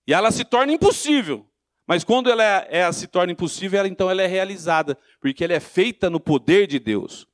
E 0.06 0.12
ela 0.12 0.30
se 0.30 0.44
torna 0.44 0.72
impossível. 0.72 1.48
Mas 1.86 2.04
quando 2.04 2.30
ela, 2.30 2.44
é, 2.44 2.66
ela 2.70 2.92
se 2.92 3.06
torna 3.06 3.32
impossível, 3.32 3.78
ela, 3.78 3.88
então 3.88 4.10
ela 4.10 4.22
é 4.22 4.26
realizada, 4.26 4.98
porque 5.20 5.42
ela 5.42 5.54
é 5.54 5.60
feita 5.60 6.10
no 6.10 6.20
poder 6.20 6.66
de 6.66 6.78
Deus, 6.78 7.26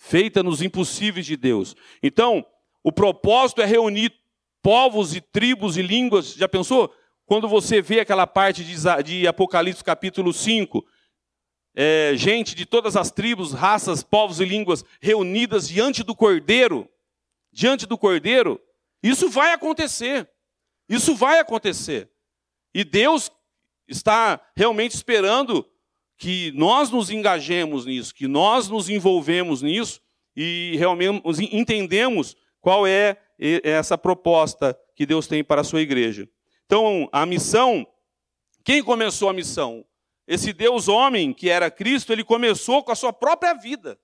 feita 0.00 0.42
nos 0.42 0.62
impossíveis 0.62 1.26
de 1.26 1.36
Deus. 1.36 1.76
Então, 2.02 2.44
o 2.82 2.90
propósito 2.90 3.60
é 3.60 3.66
reunir 3.66 4.12
povos 4.62 5.14
e 5.14 5.20
tribos 5.20 5.76
e 5.76 5.82
línguas. 5.82 6.32
Já 6.32 6.48
pensou? 6.48 6.92
Quando 7.26 7.46
você 7.46 7.82
vê 7.82 8.00
aquela 8.00 8.26
parte 8.26 8.64
de, 8.64 9.28
Apocalipse 9.28 9.84
capítulo 9.84 10.32
5, 10.32 10.84
é, 11.76 12.14
gente 12.16 12.54
de 12.54 12.64
todas 12.64 12.96
as 12.96 13.10
tribos, 13.10 13.52
raças, 13.52 14.02
povos 14.02 14.40
e 14.40 14.44
línguas 14.46 14.82
reunidas 15.00 15.68
diante 15.68 16.02
do 16.02 16.16
Cordeiro, 16.16 16.88
diante 17.52 17.86
do 17.86 17.98
Cordeiro, 17.98 18.58
isso 19.02 19.28
vai 19.28 19.52
acontecer. 19.52 20.28
Isso 20.88 21.14
vai 21.14 21.38
acontecer. 21.38 22.10
E 22.74 22.84
Deus 22.84 23.30
está 23.86 24.40
realmente 24.56 24.94
esperando 24.94 25.69
que 26.20 26.52
nós 26.52 26.90
nos 26.90 27.08
engajemos 27.08 27.86
nisso, 27.86 28.14
que 28.14 28.28
nós 28.28 28.68
nos 28.68 28.90
envolvemos 28.90 29.62
nisso 29.62 30.02
e 30.36 30.76
realmente 30.76 31.22
entendemos 31.50 32.36
qual 32.60 32.86
é 32.86 33.16
essa 33.64 33.96
proposta 33.96 34.78
que 34.94 35.06
Deus 35.06 35.26
tem 35.26 35.42
para 35.42 35.62
a 35.62 35.64
sua 35.64 35.80
igreja. 35.80 36.28
Então, 36.66 37.08
a 37.10 37.24
missão, 37.24 37.86
quem 38.62 38.82
começou 38.82 39.30
a 39.30 39.32
missão? 39.32 39.82
Esse 40.28 40.52
Deus 40.52 40.88
homem, 40.88 41.32
que 41.32 41.48
era 41.48 41.70
Cristo, 41.70 42.12
ele 42.12 42.22
começou 42.22 42.84
com 42.84 42.92
a 42.92 42.96
sua 42.96 43.14
própria 43.14 43.54
vida. 43.54 43.98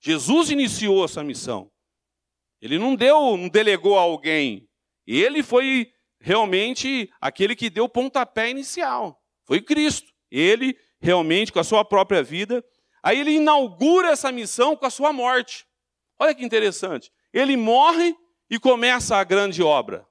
Jesus 0.00 0.50
iniciou 0.50 1.04
essa 1.04 1.24
missão. 1.24 1.72
Ele 2.62 2.78
não 2.78 2.94
deu, 2.94 3.36
não 3.36 3.48
delegou 3.48 3.98
a 3.98 4.02
alguém. 4.02 4.68
Ele 5.04 5.42
foi 5.42 5.92
realmente 6.20 7.10
aquele 7.20 7.56
que 7.56 7.68
deu 7.68 7.84
o 7.84 7.88
pontapé 7.88 8.48
inicial. 8.48 9.20
Foi 9.44 9.60
Cristo. 9.60 10.12
Ele 10.30 10.76
realmente, 11.00 11.52
com 11.52 11.58
a 11.58 11.64
sua 11.64 11.84
própria 11.84 12.22
vida. 12.22 12.64
Aí 13.02 13.18
ele 13.20 13.32
inaugura 13.32 14.10
essa 14.10 14.32
missão 14.32 14.76
com 14.76 14.86
a 14.86 14.90
sua 14.90 15.12
morte. 15.12 15.66
Olha 16.18 16.34
que 16.34 16.44
interessante. 16.44 17.12
Ele 17.32 17.56
morre 17.56 18.14
e 18.50 18.58
começa 18.58 19.16
a 19.16 19.24
grande 19.24 19.62
obra. 19.62 20.06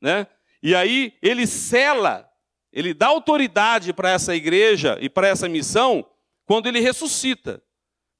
Né? 0.00 0.26
E 0.62 0.74
aí 0.74 1.14
ele 1.22 1.46
cela, 1.46 2.28
ele 2.72 2.92
dá 2.92 3.06
autoridade 3.08 3.92
para 3.92 4.10
essa 4.10 4.34
igreja 4.34 4.98
e 5.00 5.08
para 5.08 5.28
essa 5.28 5.48
missão 5.48 6.04
quando 6.44 6.66
ele 6.66 6.80
ressuscita. 6.80 7.62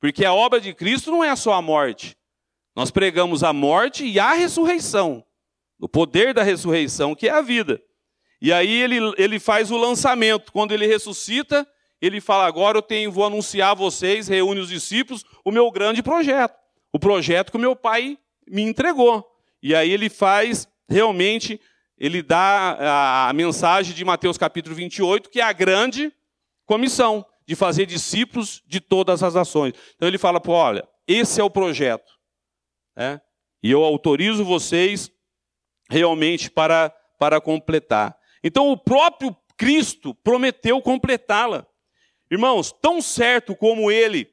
Porque 0.01 0.25
a 0.25 0.33
obra 0.33 0.61
de 0.61 0.73
Cristo 0.73 1.11
não 1.11 1.25
é 1.25 1.35
só 1.35 1.53
a 1.53 1.63
morte. 1.63 2.17
Nós 2.75 2.91
pregamos 2.91 3.43
a 3.43 3.53
morte 3.53 4.07
e 4.07 4.19
a 4.21 4.33
ressurreição 4.33 5.25
o 5.79 5.89
poder 5.89 6.35
da 6.35 6.43
ressurreição, 6.43 7.15
que 7.15 7.29
é 7.29 7.31
a 7.31 7.41
vida. 7.41 7.81
E 8.41 8.53
aí 8.53 8.71
ele, 8.71 8.99
ele 9.17 9.39
faz 9.39 9.71
o 9.71 9.77
lançamento. 9.77 10.53
Quando 10.53 10.73
ele 10.73 10.87
ressuscita, 10.87 11.67
ele 12.01 12.21
fala: 12.21 12.47
agora 12.47 12.79
eu 12.79 12.83
tenho, 12.83 13.13
vou 13.13 13.25
anunciar 13.25 13.73
a 13.73 13.75
vocês, 13.75 14.29
reúne 14.29 14.61
os 14.61 14.69
discípulos, 14.69 15.25
o 15.45 15.51
meu 15.51 15.71
grande 15.71 16.03
projeto. 16.03 16.57
O 16.93 16.99
projeto 16.99 17.51
que 17.51 17.57
o 17.57 17.61
meu 17.61 17.77
pai 17.77 18.19
me 18.49 18.63
entregou. 18.63 19.27
E 19.63 19.75
aí 19.75 19.91
ele 19.91 20.09
faz 20.09 20.69
realmente 20.89 21.61
ele 21.99 22.23
dá 22.23 23.27
a, 23.29 23.33
mensagem 23.33 23.95
de 23.95 24.05
Mateus 24.05 24.39
capítulo 24.39 24.75
28, 24.75 25.29
que 25.29 25.41
é 25.41 25.45
a 25.45 25.53
grande 25.53 26.13
comissão 26.65 27.27
de 27.45 27.57
fazer 27.57 27.87
discípulos 27.87 28.63
de 28.67 28.81
todas 28.81 29.23
as 29.23 29.35
ações. 29.35 29.73
Então 29.97 30.07
ele 30.07 30.19
fala, 30.19 30.41
pô, 30.41 30.53
olha, 30.53 30.87
esse 31.07 31.41
é 31.41 31.45
o 31.45 31.51
projeto. 31.51 32.13
Né? 32.97 33.21
E 33.63 33.71
eu 33.71 33.83
autorizo 33.83 34.45
vocês 34.45 35.11
realmente 35.91 36.51
para, 36.51 36.91
para 37.19 37.41
completar. 37.41 38.17
Então 38.45 38.71
o 38.71 38.77
próprio 38.77 39.37
Cristo 39.57 40.15
prometeu 40.15 40.81
completá-la. 40.81 41.67
Irmãos, 42.31 42.73
tão 42.73 43.01
certo 43.01 43.57
como 43.57 43.91
ele, 43.91 44.33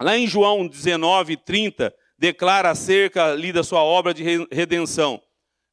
lá 0.00 0.16
em 0.16 0.26
João 0.26 0.66
19, 0.66 1.36
30, 1.38 1.94
declara 2.18 2.70
acerca 2.70 3.32
ali 3.32 3.52
da 3.52 3.62
sua 3.64 3.82
obra 3.82 4.12
de 4.12 4.22
redenção. 4.50 5.22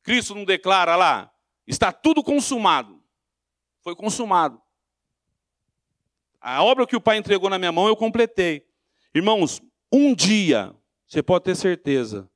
Cristo 0.03 0.33
não 0.33 0.45
declara 0.45 0.95
lá, 0.95 1.31
está 1.67 1.91
tudo 1.91 2.23
consumado. 2.23 3.01
Foi 3.81 3.95
consumado. 3.95 4.61
A 6.39 6.63
obra 6.63 6.87
que 6.87 6.95
o 6.95 7.01
Pai 7.01 7.17
entregou 7.17 7.49
na 7.49 7.59
minha 7.59 7.71
mão 7.71 7.87
eu 7.87 7.95
completei. 7.95 8.65
Irmãos, 9.13 9.61
um 9.91 10.15
dia, 10.15 10.73
você 11.05 11.21
pode 11.21 11.45
ter 11.45 11.55
certeza, 11.55 12.29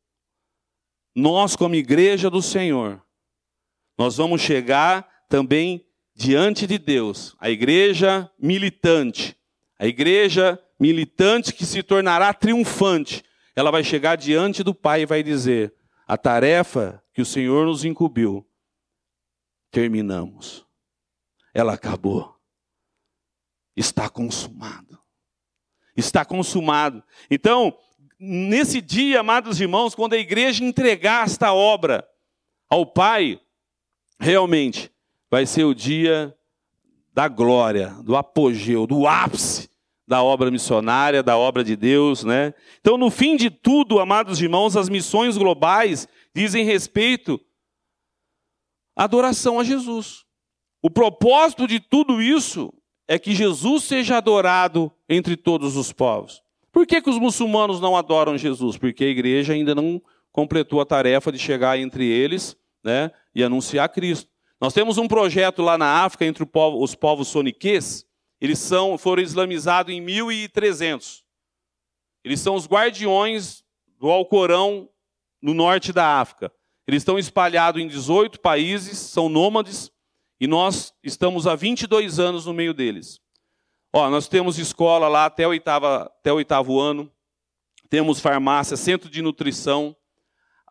nós, 1.16 1.56
como 1.56 1.76
igreja 1.76 2.30
do 2.30 2.42
Senhor, 2.42 3.02
nós 3.98 4.18
vamos 4.18 4.42
chegar 4.42 5.10
também 5.30 5.85
diante 6.16 6.66
de 6.66 6.78
Deus, 6.78 7.36
a 7.40 7.50
igreja 7.50 8.32
militante, 8.40 9.38
a 9.78 9.86
igreja 9.86 10.60
militante 10.80 11.54
que 11.54 11.66
se 11.66 11.84
tornará 11.84 12.34
triunfante, 12.34 13.24
ela 13.56 13.70
vai 13.70 13.84
chegar 13.84 14.16
diante 14.16 14.64
do 14.64 14.74
Pai 14.74 15.02
e 15.02 15.06
vai 15.06 15.22
dizer: 15.22 15.74
a 16.08 16.18
tarefa 16.18 17.04
que 17.14 17.22
o 17.22 17.26
Senhor 17.26 17.66
nos 17.66 17.84
incumbiu, 17.84 18.48
terminamos. 19.70 20.66
Ela 21.54 21.74
acabou. 21.74 22.36
Está 23.76 24.10
consumado. 24.10 25.00
Está 25.96 26.26
consumado. 26.26 27.04
Então, 27.30 27.78
nesse 28.20 28.82
dia, 28.82 29.22
amados 29.22 29.60
irmãos, 29.60 29.96
quando 29.96 30.14
a 30.14 30.18
igreja 30.18 30.64
entregar 30.64 31.26
esta 31.26 31.54
obra 31.54 32.08
ao 32.70 32.86
Pai, 32.86 33.40
realmente 34.20 34.92
vai 35.36 35.46
ser 35.46 35.66
o 35.66 35.76
dia 35.76 36.34
da 37.14 37.28
glória, 37.28 37.90
do 38.06 38.16
apogeu, 38.16 38.88
do 38.88 39.06
ápice 39.06 39.70
da 40.08 40.24
obra 40.24 40.50
missionária, 40.50 41.22
da 41.22 41.38
obra 41.38 41.62
de 41.62 41.76
Deus, 41.76 42.24
né? 42.24 42.54
Então, 42.80 42.98
no 42.98 43.12
fim 43.12 43.36
de 43.36 43.50
tudo, 43.50 44.00
amados 44.00 44.42
irmãos, 44.42 44.78
as 44.78 44.88
missões 44.88 45.38
globais 45.38 46.08
dizem 46.34 46.64
respeito 46.64 47.38
à 48.96 49.04
adoração 49.04 49.60
a 49.60 49.66
Jesus. 49.66 50.24
O 50.82 50.90
propósito 50.90 51.68
de 51.68 51.82
tudo 51.82 52.22
isso 52.22 52.74
é 53.06 53.20
que 53.20 53.36
Jesus 53.36 53.84
seja 53.84 54.16
adorado 54.16 54.90
entre 55.10 55.36
todos 55.36 55.76
os 55.76 55.92
povos. 55.92 56.42
Por 56.72 56.88
que, 56.88 57.02
que 57.02 57.10
os 57.10 57.20
muçulmanos 57.20 57.82
não 57.82 57.98
adoram 57.98 58.38
Jesus? 58.38 58.78
Porque 58.78 59.04
a 59.04 59.10
igreja 59.10 59.52
ainda 59.52 59.76
não 59.76 60.02
completou 60.32 60.80
a 60.80 60.86
tarefa 60.86 61.30
de 61.30 61.38
chegar 61.38 61.78
entre 61.78 62.06
eles 62.06 62.56
né, 62.82 63.12
e 63.36 63.44
anunciar 63.44 63.90
Cristo. 63.90 64.34
Nós 64.60 64.74
temos 64.74 64.98
um 64.98 65.08
projeto 65.08 65.62
lá 65.62 65.78
na 65.78 66.04
África 66.04 66.26
entre 66.26 66.48
os 66.54 66.96
povos 66.96 67.28
soniquês, 67.28 68.06
eles 68.40 68.60
são, 68.60 68.98
foram 68.98 69.22
islamizados 69.24 69.94
em 69.94 70.02
1300. 70.02 71.24
Eles 72.24 72.40
são 72.40 72.56
os 72.56 72.68
guardiões 72.68 73.64
do 74.00 74.10
Alcorão 74.10 74.90
no 75.42 75.54
norte 75.54 75.94
da 75.94 76.20
África. 76.20 76.52
Eles 76.88 77.02
estão 77.02 77.18
espalhados 77.18 77.82
em 77.82 77.88
18 77.88 78.40
países, 78.40 78.98
são 78.98 79.30
nômades, 79.30 79.92
e 80.40 80.48
nós 80.48 80.94
estamos 81.04 81.48
há 81.48 81.56
22 81.56 82.20
anos 82.20 82.46
no 82.46 82.54
meio 82.54 82.74
deles. 82.74 83.20
Ó, 83.94 84.10
nós 84.10 84.28
temos 84.28 84.60
escola 84.60 85.08
lá 85.08 85.26
até 85.26 85.48
o, 85.48 85.52
oitava, 85.52 86.04
até 86.04 86.32
o 86.32 86.36
oitavo 86.36 86.80
ano, 86.80 87.12
temos 87.90 88.20
farmácia, 88.20 88.76
centro 88.76 89.10
de 89.10 89.22
nutrição, 89.22 89.96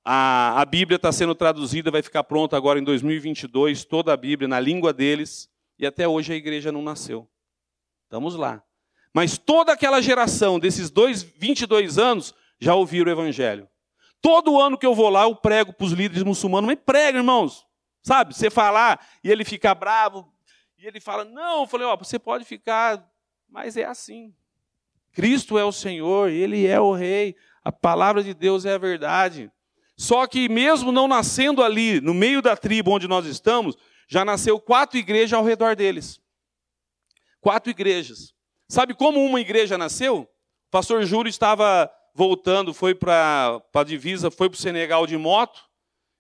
a, 0.05 0.61
a 0.61 0.65
Bíblia 0.65 0.97
está 0.97 1.11
sendo 1.11 1.35
traduzida, 1.35 1.91
vai 1.91 2.03
ficar 2.03 2.25
pronta 2.25 2.57
agora 2.57 2.79
em 2.79 2.85
2022, 2.85 3.85
toda 3.85 4.13
a 4.13 4.17
Bíblia 4.17 4.47
na 4.47 4.61
língua 4.61 4.93
deles, 4.93 5.51
e 5.79 5.87
até 5.87 6.07
hoje 6.07 6.33
a 6.33 6.37
igreja 6.37 6.71
não 6.71 6.83
nasceu. 6.83 7.29
Estamos 8.05 8.35
lá. 8.35 8.63
Mas 9.13 9.39
toda 9.39 9.73
aquela 9.73 10.03
geração 10.03 10.59
desses 10.59 10.91
dois, 10.91 11.23
22 11.23 11.99
anos 11.99 12.35
já 12.61 12.75
ouviram 12.75 13.09
o 13.09 13.15
Evangelho. 13.15 13.69
Todo 14.21 14.61
ano 14.61 14.77
que 14.77 14.87
eu 14.87 14.95
vou 14.95 15.09
lá, 15.09 15.23
eu 15.23 15.35
prego 15.35 15.73
para 15.73 15.87
os 15.87 15.93
líderes 15.93 16.23
muçulmanos, 16.23 16.67
mas 16.67 16.79
prega, 16.85 17.19
irmãos. 17.19 17.67
Sabe, 18.03 18.35
você 18.35 18.51
falar 18.51 19.07
e 19.23 19.31
ele 19.31 19.45
fica 19.45 19.75
bravo, 19.75 20.31
e 20.77 20.87
ele 20.87 21.01
fala, 21.01 21.25
não, 21.25 21.63
eu 21.63 21.67
falei, 21.67 21.87
ó, 21.87 21.97
você 21.97 22.19
pode 22.19 22.45
ficar, 22.45 23.03
mas 23.49 23.77
é 23.77 23.85
assim. 23.85 24.35
Cristo 25.15 25.57
é 25.57 25.65
o 25.65 25.73
Senhor, 25.73 26.29
Ele 26.29 26.67
é 26.67 26.79
o 26.81 26.93
Rei, 26.93 27.37
a 27.63 27.71
palavra 27.71 28.23
de 28.23 28.35
Deus 28.35 28.67
é 28.67 28.75
a 28.75 28.79
verdade. 28.79 29.51
Só 29.97 30.27
que 30.27 30.49
mesmo 30.49 30.91
não 30.91 31.07
nascendo 31.07 31.63
ali, 31.63 32.01
no 32.01 32.13
meio 32.13 32.43
da 32.43 32.57
tribo 32.57 32.91
onde 32.91 33.07
nós 33.07 33.27
estamos, 33.27 33.77
já 34.09 34.25
nasceu 34.25 34.61
quatro 34.61 34.99
igrejas 34.99 35.33
ao 35.33 35.45
redor 35.45 35.77
deles. 35.77 36.21
Quatro 37.41 37.71
igrejas. 37.71 38.35
Sabe 38.69 38.95
como 38.95 39.25
uma 39.25 39.41
igreja 39.41 39.79
nasceu? 39.79 40.23
O 40.23 40.71
pastor 40.71 41.05
Júlio 41.05 41.31
estava 41.31 41.91
voltando, 42.15 42.73
foi 42.73 42.95
para 42.95 43.61
a 43.73 43.85
divisa, 43.85 44.31
foi 44.31 44.49
para 44.49 44.57
o 44.57 44.61
Senegal 44.61 45.07
de 45.07 45.17
moto, 45.17 45.61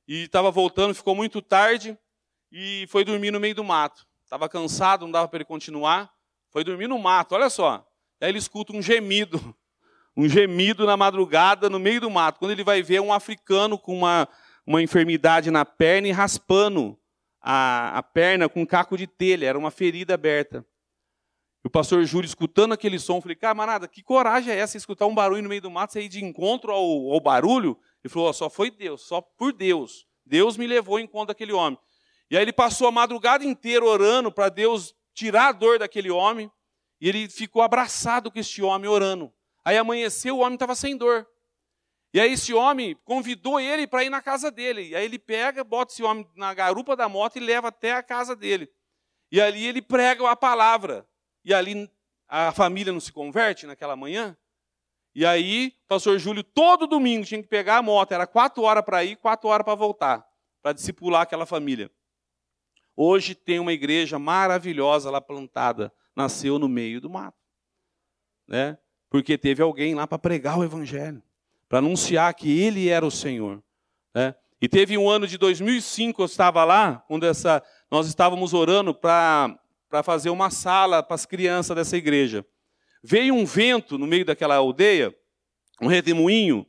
e 0.07 0.25
estava 0.25 0.51
voltando, 0.51 0.95
ficou 0.95 1.15
muito 1.15 1.41
tarde, 1.41 1.99
e 2.53 2.87
foi 2.89 3.05
dormir 3.05 3.31
no 3.31 3.41
meio 3.41 3.55
do 3.55 3.65
mato. 3.65 4.07
Estava 4.23 4.49
cansado, 4.49 5.03
não 5.03 5.13
dava 5.13 5.29
para 5.29 5.39
ele 5.39 5.45
continuar, 5.45 6.13
foi 6.51 6.63
dormir 6.63 6.89
no 6.89 6.99
mato, 6.99 7.35
olha 7.35 7.51
só. 7.51 7.87
Aí 8.21 8.29
ele 8.29 8.39
escuta 8.39 8.73
um 8.73 8.83
gemido 8.83 9.57
um 10.17 10.29
gemido 10.29 10.87
na 10.87 10.97
madrugada 10.97 11.69
no 11.69 11.79
meio 11.79 12.01
do 12.01 12.11
mato. 12.11 12.39
Quando 12.39 12.53
ele 12.53 12.65
vai 12.65 12.83
ver 12.83 13.01
um 13.01 13.13
africano 13.13 13.79
com 13.79 13.97
uma, 13.97 14.29
uma 14.67 14.83
enfermidade 14.83 15.51
na 15.51 15.65
perna 15.65 16.09
e 16.09 16.13
raspando 16.13 16.99
a, 17.41 17.99
a 17.99 18.03
perna 18.03 18.49
com 18.49 18.63
um 18.63 18.67
caco 18.67 18.97
de 18.97 19.07
telha, 19.07 19.47
era 19.47 19.59
uma 19.59 19.71
ferida 19.71 20.15
aberta. 20.15 20.65
O 21.65 21.71
pastor 21.71 22.05
Júlio, 22.05 22.27
escutando 22.27 22.75
aquele 22.75 22.99
som, 22.99 23.21
falei, 23.23 23.37
camarada, 23.37 23.89
que 23.89 24.03
coragem 24.03 24.53
é 24.53 24.59
essa, 24.59 24.77
escutar 24.77 25.07
um 25.07 25.15
barulho 25.15 25.43
no 25.43 25.49
meio 25.49 25.63
do 25.63 25.71
mato, 25.71 25.95
sair 25.95 26.09
de 26.09 26.23
encontro 26.23 26.71
ao, 26.71 27.13
ao 27.13 27.21
barulho? 27.21 27.79
Ele 28.05 28.13
falou, 28.13 28.33
só 28.35 28.51
foi 28.51 28.71
Deus, 28.71 29.07
só 29.07 29.23
por 29.23 29.51
Deus. 29.51 30.07
Deus 30.27 30.59
me 30.59 30.67
levou 30.67 30.99
em 30.99 31.07
conta 31.07 31.29
daquele 31.29 31.53
homem. 31.53 31.79
E 32.31 32.37
aí 32.37 32.43
ele 32.43 32.53
passou 32.53 32.87
a 32.87 32.93
madrugada 32.93 33.45
inteira 33.45 33.85
orando 33.85 34.31
para 34.31 34.51
Deus 34.51 34.95
tirar 35.15 35.49
a 35.49 35.53
dor 35.53 35.79
daquele 35.79 36.11
homem, 36.11 36.51
e 37.01 37.09
ele 37.09 37.29
ficou 37.29 37.63
abraçado 37.63 38.31
com 38.31 38.39
este 38.39 38.63
homem 38.63 38.89
orando. 38.89 39.33
Aí 39.65 39.79
amanheceu, 39.79 40.37
o 40.37 40.41
homem 40.41 40.55
estava 40.55 40.75
sem 40.75 40.97
dor. 40.97 41.27
E 42.13 42.21
aí 42.21 42.33
esse 42.33 42.55
homem 42.55 42.95
convidou 43.05 43.59
ele 43.59 43.87
para 43.87 44.05
ir 44.05 44.11
na 44.11 44.23
casa 44.23 44.51
dele. 44.51 44.89
E 44.89 44.95
aí 44.95 45.05
ele 45.05 45.19
pega, 45.19 45.65
bota 45.65 45.93
esse 45.93 46.03
homem 46.03 46.25
na 46.37 46.55
garupa 46.55 46.95
da 46.95 47.09
moto 47.09 47.37
e 47.37 47.41
leva 47.41 47.69
até 47.69 47.93
a 47.93 48.03
casa 48.03 48.37
dele. 48.37 48.71
E 49.33 49.41
ali 49.41 49.67
ele 49.67 49.83
prega 49.83 50.31
a 50.31 50.37
palavra. 50.37 51.09
E 51.45 51.53
ali 51.53 51.91
a 52.29 52.53
família 52.53 52.93
não 52.93 53.01
se 53.01 53.13
converte 53.13 53.67
naquela 53.67 53.97
manhã. 53.97 54.37
E 55.15 55.25
aí, 55.25 55.75
o 55.85 55.89
pastor 55.89 56.19
Júlio, 56.19 56.43
todo 56.43 56.87
domingo, 56.87 57.25
tinha 57.25 57.43
que 57.43 57.49
pegar 57.49 57.79
a 57.79 57.83
moto. 57.83 58.13
Era 58.13 58.27
quatro 58.27 58.63
horas 58.63 58.85
para 58.85 59.05
ir, 59.05 59.17
quatro 59.17 59.49
horas 59.49 59.65
para 59.65 59.75
voltar, 59.75 60.27
para 60.61 60.73
discipular 60.73 61.23
aquela 61.23 61.47
família. 61.47 61.91
Hoje 62.97 63.35
tem 63.35 63.59
uma 63.59 63.73
igreja 63.73 64.19
maravilhosa 64.19 65.11
lá 65.11 65.21
plantada. 65.21 65.93
Nasceu 66.15 66.59
no 66.59 66.69
meio 66.69 67.01
do 67.01 67.11
mato. 67.11 67.39
Né? 68.47 68.79
Porque 69.15 69.39
teve 69.39 69.63
alguém 69.63 69.95
lá 69.95 70.09
para 70.09 70.19
pregar 70.19 70.59
o 70.59 70.65
Evangelho, 70.65 71.23
para 71.69 71.79
anunciar 71.79 72.35
que 72.35 72.61
Ele 72.61 72.89
era 72.89 73.07
o 73.07 73.13
Senhor. 73.13 73.63
Né? 74.13 74.35
E 74.61 74.69
teve 74.69 74.99
um 74.99 75.09
ano 75.09 75.25
de 75.25 75.39
2005, 75.39 76.21
eu 76.21 76.27
estava 76.27 76.65
lá, 76.65 76.97
quando 77.07 77.25
essa, 77.25 77.63
nós 77.89 78.09
estávamos 78.09 78.53
orando 78.53 78.93
para 78.93 79.57
fazer 80.03 80.31
uma 80.31 80.51
sala 80.51 81.01
para 81.01 81.15
as 81.15 81.25
crianças 81.25 81.77
dessa 81.77 81.97
igreja. 81.97 82.45
Veio 83.05 83.37
um 83.37 83.45
vento 83.45 83.97
no 83.97 84.05
meio 84.05 84.25
daquela 84.25 84.57
aldeia, 84.57 85.17
um 85.81 85.87
redemoinho. 85.87 86.67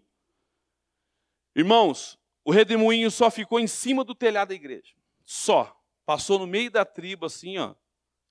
Irmãos, 1.56 2.16
o 2.44 2.52
redemoinho 2.52 3.10
só 3.10 3.32
ficou 3.32 3.60
em 3.60 3.66
cima 3.66 4.04
do 4.04 4.14
telhado 4.14 4.50
da 4.50 4.54
igreja. 4.54 4.94
Só. 5.26 5.76
Passou 6.06 6.38
no 6.38 6.46
meio 6.46 6.70
da 6.70 6.86
tribo 6.86 7.26
assim, 7.26 7.58
ó, 7.58 7.74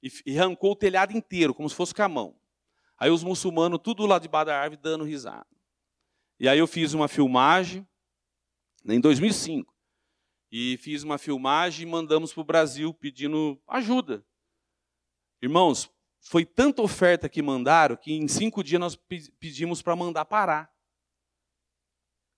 e, 0.00 0.38
arrancou 0.38 0.70
o 0.70 0.76
telhado 0.76 1.16
inteiro, 1.16 1.52
como 1.52 1.68
se 1.68 1.74
fosse 1.74 1.92
com 1.92 2.02
a 2.04 2.08
mão. 2.08 2.36
Aí 2.98 3.10
os 3.10 3.22
muçulmanos, 3.24 3.80
tudo 3.82 4.06
lá 4.06 4.18
debaixo 4.18 4.46
da 4.46 4.60
árvore, 4.60 4.80
dando 4.80 5.04
risada. 5.04 5.46
E 6.38 6.48
aí 6.48 6.58
eu 6.58 6.66
fiz 6.66 6.94
uma 6.94 7.08
filmagem, 7.08 7.86
em 8.84 9.00
2005. 9.00 9.72
E 10.50 10.76
fiz 10.76 11.02
uma 11.02 11.18
filmagem 11.18 11.86
e 11.86 11.90
mandamos 11.90 12.32
para 12.32 12.40
o 12.40 12.44
Brasil 12.44 12.94
pedindo 12.94 13.60
ajuda. 13.66 14.24
Irmãos, 15.42 15.90
foi 16.20 16.44
tanta 16.44 16.80
oferta 16.80 17.28
que 17.28 17.42
mandaram 17.42 17.96
que 17.96 18.12
em 18.12 18.26
cinco 18.28 18.62
dias 18.62 18.80
nós 18.80 18.96
pedimos 19.38 19.82
para 19.82 19.96
mandar 19.96 20.24
parar. 20.24 20.72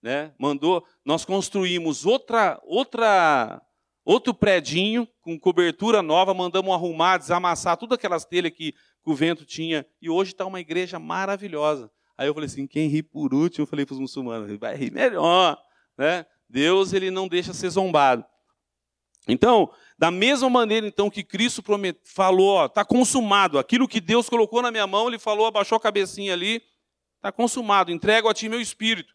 Né? 0.03 0.35
Mandou, 0.39 0.85
nós 1.05 1.25
construímos 1.25 2.05
outra, 2.05 2.61
outra, 2.65 3.63
outro 4.05 4.35
predinho 4.35 5.07
com 5.21 5.39
cobertura 5.39 6.03
nova, 6.03 6.35
mandamos 6.35 6.73
arrumar, 6.73 7.19
desamassar 7.19 7.77
todas 7.77 7.97
aquelas 7.97 8.25
telhas 8.25 8.53
que, 8.53 8.75
que 9.07 9.11
o 9.11 9.15
vento 9.15 9.45
tinha. 9.45 9.87
E 10.03 10.11
hoje 10.11 10.33
está 10.33 10.45
uma 10.45 10.59
igreja 10.59 10.99
maravilhosa. 10.99 11.89
Aí 12.19 12.27
eu 12.27 12.35
falei 12.35 12.47
assim, 12.47 12.67
quem 12.67 12.89
ri 12.89 13.05
por 13.05 13.33
último, 13.33 13.63
eu 13.63 13.67
falei 13.67 13.87
para 13.87 13.93
os 13.93 14.01
muçulmanos, 14.01 14.59
vai 14.59 14.75
rir 14.75 14.91
melhor. 14.91 15.57
Né? 15.97 16.27
Deus 16.49 16.93
ele 16.93 17.09
não 17.09 17.29
deixa 17.29 17.55
ser 17.55 17.71
zombado. 17.71 18.25
Então, 19.29 19.71
da 19.97 20.11
mesma 20.11 20.51
maneira 20.51 20.87
então 20.89 21.09
que 21.09 21.23
Cristo 21.23 21.63
promet... 21.63 21.97
falou, 22.05 22.67
está 22.67 22.85
consumado, 22.85 23.59
aquilo 23.59 23.87
que 23.87 24.01
Deus 24.01 24.29
colocou 24.29 24.61
na 24.61 24.73
minha 24.73 24.87
mão, 24.87 25.07
ele 25.07 25.19
falou, 25.19 25.47
abaixou 25.47 25.77
a 25.77 25.81
cabecinha 25.81 26.33
ali, 26.33 26.63
está 27.17 27.31
consumado, 27.31 27.93
entrego 27.93 28.29
a 28.29 28.35
ti 28.35 28.49
meu 28.49 28.61
espírito. 28.61 29.15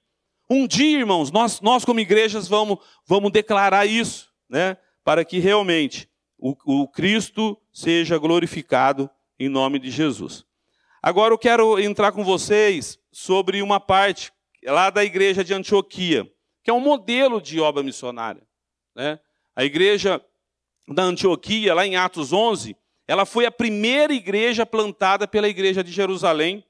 Um 0.49 0.67
dia, 0.67 0.99
irmãos, 0.99 1.31
nós, 1.31 1.59
nós 1.59 1.83
como 1.83 1.99
igrejas 1.99 2.47
vamos, 2.47 2.77
vamos 3.05 3.31
declarar 3.31 3.85
isso, 3.85 4.29
né? 4.49 4.77
para 5.03 5.25
que 5.25 5.39
realmente 5.39 6.09
o, 6.37 6.55
o 6.83 6.87
Cristo 6.87 7.57
seja 7.73 8.17
glorificado 8.17 9.09
em 9.41 9.49
nome 9.49 9.79
de 9.79 9.89
Jesus. 9.89 10.45
Agora 11.01 11.33
eu 11.33 11.37
quero 11.37 11.79
entrar 11.79 12.11
com 12.11 12.23
vocês 12.23 12.99
sobre 13.11 13.63
uma 13.63 13.79
parte 13.79 14.31
lá 14.63 14.91
da 14.91 15.03
igreja 15.03 15.43
de 15.43 15.51
Antioquia, 15.51 16.31
que 16.63 16.69
é 16.69 16.73
um 16.73 16.79
modelo 16.79 17.41
de 17.41 17.59
obra 17.59 17.81
missionária. 17.81 18.45
Né? 18.95 19.19
A 19.55 19.65
igreja 19.65 20.23
da 20.87 21.01
Antioquia, 21.01 21.73
lá 21.73 21.87
em 21.87 21.95
Atos 21.95 22.31
11, 22.31 22.77
ela 23.07 23.25
foi 23.25 23.47
a 23.47 23.51
primeira 23.51 24.13
igreja 24.13 24.63
plantada 24.63 25.27
pela 25.27 25.49
igreja 25.49 25.83
de 25.83 25.91
Jerusalém, 25.91 26.63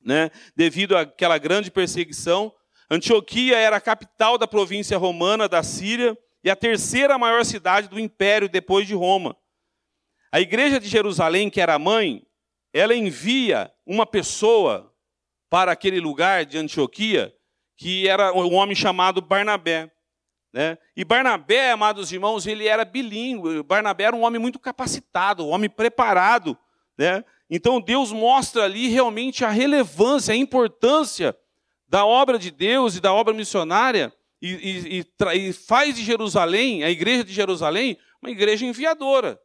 né? 0.00 0.30
devido 0.54 0.96
àquela 0.96 1.38
grande 1.38 1.72
perseguição. 1.72 2.54
Antioquia 2.88 3.58
era 3.58 3.78
a 3.78 3.80
capital 3.80 4.38
da 4.38 4.46
província 4.46 4.96
romana 4.96 5.48
da 5.48 5.64
Síria 5.64 6.16
e 6.44 6.48
a 6.48 6.54
terceira 6.54 7.18
maior 7.18 7.44
cidade 7.44 7.88
do 7.88 7.98
império 7.98 8.48
depois 8.48 8.86
de 8.86 8.94
Roma. 8.94 9.36
A 10.32 10.40
igreja 10.40 10.78
de 10.78 10.88
Jerusalém, 10.88 11.50
que 11.50 11.60
era 11.60 11.78
mãe, 11.78 12.24
ela 12.72 12.94
envia 12.94 13.72
uma 13.84 14.06
pessoa 14.06 14.94
para 15.48 15.72
aquele 15.72 16.00
lugar 16.00 16.44
de 16.44 16.56
Antioquia, 16.56 17.34
que 17.76 18.06
era 18.06 18.32
um 18.32 18.54
homem 18.54 18.76
chamado 18.76 19.20
Barnabé. 19.20 19.90
Né? 20.52 20.78
E 20.96 21.04
Barnabé, 21.04 21.72
amados 21.72 22.12
irmãos, 22.12 22.46
ele 22.46 22.68
era 22.68 22.84
bilíngue. 22.84 23.62
Barnabé 23.62 24.04
era 24.04 24.16
um 24.16 24.22
homem 24.22 24.40
muito 24.40 24.58
capacitado, 24.58 25.44
um 25.44 25.50
homem 25.50 25.68
preparado. 25.68 26.56
Né? 26.96 27.24
Então 27.48 27.80
Deus 27.80 28.12
mostra 28.12 28.64
ali 28.64 28.88
realmente 28.88 29.44
a 29.44 29.48
relevância, 29.48 30.32
a 30.32 30.36
importância 30.36 31.36
da 31.88 32.06
obra 32.06 32.38
de 32.38 32.52
Deus 32.52 32.94
e 32.94 33.00
da 33.00 33.12
obra 33.12 33.34
missionária 33.34 34.12
e, 34.40 35.00
e, 35.00 35.06
e, 35.34 35.52
faz 35.52 35.96
de 35.96 36.02
Jerusalém, 36.02 36.84
a 36.84 36.90
igreja 36.90 37.24
de 37.24 37.32
Jerusalém, 37.32 37.98
uma 38.22 38.30
igreja 38.30 38.64
enviadora, 38.64 39.38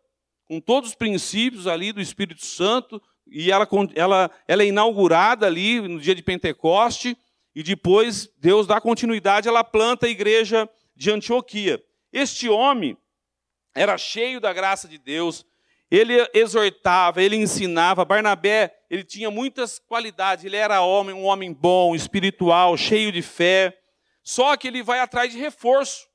com 0.47 0.59
todos 0.59 0.89
os 0.89 0.95
princípios 0.95 1.67
ali 1.67 1.91
do 1.91 2.01
Espírito 2.01 2.45
Santo, 2.45 3.01
e 3.27 3.51
ela, 3.51 3.67
ela, 3.95 4.31
ela 4.47 4.63
é 4.63 4.67
inaugurada 4.67 5.47
ali 5.47 5.81
no 5.81 5.99
dia 5.99 6.13
de 6.13 6.21
Pentecoste, 6.21 7.17
e 7.53 7.63
depois 7.63 8.29
Deus 8.37 8.67
dá 8.67 8.79
continuidade, 8.79 9.47
ela 9.47 9.63
planta 9.63 10.05
a 10.05 10.09
igreja 10.09 10.69
de 10.95 11.11
Antioquia. 11.11 11.81
Este 12.11 12.49
homem 12.49 12.97
era 13.73 13.97
cheio 13.97 14.39
da 14.39 14.53
graça 14.53 14.87
de 14.87 14.97
Deus, 14.97 15.45
ele 15.89 16.13
exortava, 16.33 17.21
ele 17.21 17.35
ensinava. 17.35 18.03
Barnabé, 18.03 18.75
ele 18.89 19.03
tinha 19.03 19.29
muitas 19.29 19.79
qualidades, 19.79 20.43
ele 20.43 20.57
era 20.57 20.81
homem, 20.81 21.13
um 21.13 21.25
homem 21.25 21.53
bom, 21.53 21.95
espiritual, 21.95 22.75
cheio 22.75 23.11
de 23.11 23.21
fé. 23.21 23.77
Só 24.23 24.57
que 24.57 24.67
ele 24.67 24.81
vai 24.81 24.99
atrás 24.99 25.31
de 25.31 25.37
reforço. 25.37 26.07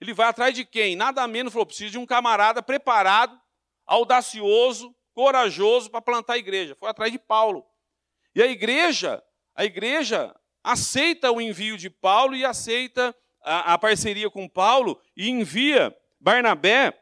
Ele 0.00 0.12
vai 0.12 0.28
atrás 0.28 0.54
de 0.54 0.64
quem? 0.64 0.96
Nada 0.96 1.26
menos, 1.26 1.52
falou, 1.52 1.64
preciso 1.64 1.92
de 1.92 1.98
um 1.98 2.04
camarada 2.04 2.62
preparado, 2.62 3.38
audacioso, 3.86 4.94
corajoso 5.12 5.90
para 5.90 6.02
plantar 6.02 6.34
a 6.34 6.38
igreja. 6.38 6.74
Foi 6.74 6.88
atrás 6.88 7.12
de 7.12 7.18
Paulo. 7.18 7.64
E 8.34 8.42
a 8.42 8.46
igreja, 8.46 9.22
a 9.54 9.64
igreja 9.64 10.34
aceita 10.62 11.30
o 11.30 11.40
envio 11.40 11.76
de 11.76 11.88
Paulo 11.88 12.34
e 12.34 12.44
aceita 12.44 13.14
a, 13.42 13.74
a 13.74 13.78
parceria 13.78 14.30
com 14.30 14.48
Paulo 14.48 15.00
e 15.16 15.30
envia 15.30 15.94
Barnabé, 16.18 16.98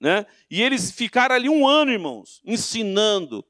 né? 0.00 0.26
E 0.50 0.60
eles 0.60 0.90
ficaram 0.90 1.34
ali 1.34 1.48
um 1.48 1.66
ano, 1.66 1.92
irmãos, 1.92 2.42
ensinando. 2.44 3.46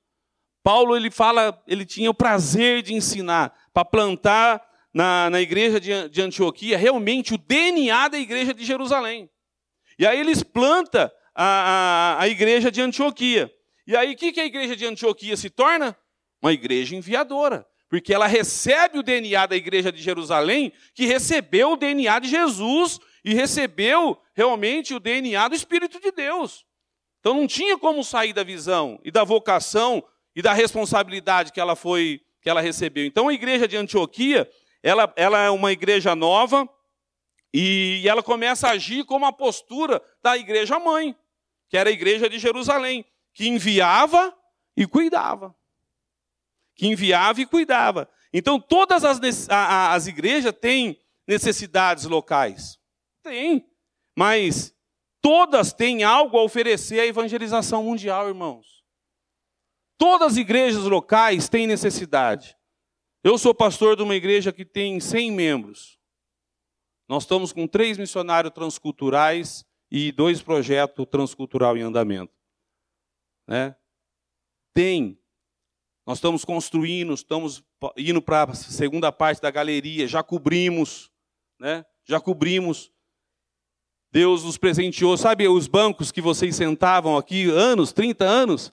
Paulo 0.62 0.94
ele 0.94 1.10
fala, 1.10 1.60
ele 1.66 1.86
tinha 1.86 2.10
o 2.10 2.14
prazer 2.14 2.82
de 2.82 2.94
ensinar 2.94 3.52
para 3.72 3.84
plantar 3.84 4.62
na, 4.92 5.30
na 5.30 5.40
igreja 5.40 5.80
de, 5.80 6.08
de 6.10 6.20
Antioquia 6.20 6.76
realmente 6.76 7.34
o 7.34 7.38
DNA 7.38 8.08
da 8.08 8.18
igreja 8.18 8.52
de 8.52 8.64
Jerusalém. 8.64 9.30
E 9.98 10.06
aí 10.06 10.20
eles 10.20 10.42
plantam 10.42 11.10
a, 11.34 12.16
a, 12.18 12.22
a 12.22 12.28
igreja 12.28 12.70
de 12.70 12.80
Antioquia. 12.80 13.52
E 13.86 13.96
aí 13.96 14.12
o 14.12 14.16
que, 14.16 14.32
que 14.32 14.40
a 14.40 14.44
igreja 14.44 14.76
de 14.76 14.86
Antioquia 14.86 15.36
se 15.36 15.50
torna? 15.50 15.96
Uma 16.40 16.52
igreja 16.52 16.94
enviadora. 16.94 17.66
Porque 17.88 18.14
ela 18.14 18.26
recebe 18.26 18.98
o 18.98 19.02
DNA 19.02 19.46
da 19.46 19.56
igreja 19.56 19.92
de 19.92 20.02
Jerusalém, 20.02 20.72
que 20.94 21.04
recebeu 21.04 21.72
o 21.72 21.76
DNA 21.76 22.18
de 22.20 22.28
Jesus 22.28 22.98
e 23.24 23.34
recebeu 23.34 24.18
realmente 24.34 24.94
o 24.94 25.00
DNA 25.00 25.48
do 25.48 25.54
Espírito 25.54 26.00
de 26.00 26.10
Deus. 26.10 26.64
Então 27.20 27.34
não 27.34 27.46
tinha 27.46 27.78
como 27.78 28.02
sair 28.02 28.32
da 28.32 28.42
visão 28.42 28.98
e 29.04 29.10
da 29.10 29.24
vocação 29.24 30.02
e 30.34 30.42
da 30.42 30.52
responsabilidade 30.52 31.52
que 31.52 31.60
ela 31.60 31.76
foi 31.76 32.20
que 32.40 32.50
ela 32.50 32.60
recebeu. 32.60 33.06
Então 33.06 33.28
a 33.28 33.34
igreja 33.34 33.68
de 33.68 33.76
Antioquia, 33.76 34.50
ela, 34.82 35.12
ela 35.14 35.38
é 35.38 35.50
uma 35.50 35.70
igreja 35.70 36.16
nova 36.16 36.68
e 37.54 38.02
ela 38.08 38.22
começa 38.22 38.66
a 38.66 38.72
agir 38.72 39.04
como 39.04 39.24
a 39.24 39.32
postura 39.32 40.02
da 40.20 40.36
igreja 40.36 40.80
mãe, 40.80 41.14
que 41.72 41.78
era 41.78 41.88
a 41.88 41.92
igreja 41.92 42.28
de 42.28 42.38
Jerusalém, 42.38 43.02
que 43.32 43.48
enviava 43.48 44.36
e 44.76 44.86
cuidava. 44.86 45.56
Que 46.74 46.86
enviava 46.86 47.40
e 47.40 47.46
cuidava. 47.46 48.10
Então 48.30 48.60
todas 48.60 49.06
as, 49.06 49.18
as 49.48 50.06
igrejas 50.06 50.52
têm 50.52 51.00
necessidades 51.26 52.04
locais. 52.04 52.78
Tem. 53.22 53.66
Mas 54.14 54.74
todas 55.22 55.72
têm 55.72 56.04
algo 56.04 56.36
a 56.36 56.42
oferecer 56.42 57.00
à 57.00 57.06
evangelização 57.06 57.84
mundial, 57.84 58.28
irmãos. 58.28 58.84
Todas 59.96 60.32
as 60.32 60.36
igrejas 60.36 60.84
locais 60.84 61.48
têm 61.48 61.66
necessidade. 61.66 62.54
Eu 63.24 63.38
sou 63.38 63.54
pastor 63.54 63.96
de 63.96 64.02
uma 64.02 64.14
igreja 64.14 64.52
que 64.52 64.66
tem 64.66 65.00
100 65.00 65.32
membros. 65.32 65.98
Nós 67.08 67.22
estamos 67.22 67.50
com 67.50 67.66
três 67.66 67.96
missionários 67.96 68.52
transculturais 68.52 69.64
e 69.94 70.10
dois 70.10 70.40
projetos 70.40 71.04
transcultural 71.04 71.76
em 71.76 71.82
andamento. 71.82 72.32
Né? 73.46 73.76
Tem. 74.72 75.20
Nós 76.06 76.16
estamos 76.16 76.46
construindo, 76.46 77.12
estamos 77.12 77.62
indo 77.98 78.22
para 78.22 78.44
a 78.44 78.54
segunda 78.54 79.12
parte 79.12 79.42
da 79.42 79.50
galeria, 79.50 80.08
já 80.08 80.22
cobrimos, 80.22 81.10
né? 81.60 81.84
já 82.04 82.18
cobrimos. 82.18 82.90
Deus 84.10 84.44
nos 84.44 84.56
presenteou, 84.56 85.14
sabe 85.18 85.46
os 85.46 85.66
bancos 85.66 86.10
que 86.10 86.22
vocês 86.22 86.56
sentavam 86.56 87.18
aqui 87.18 87.50
anos, 87.50 87.92
30 87.92 88.24
anos? 88.24 88.72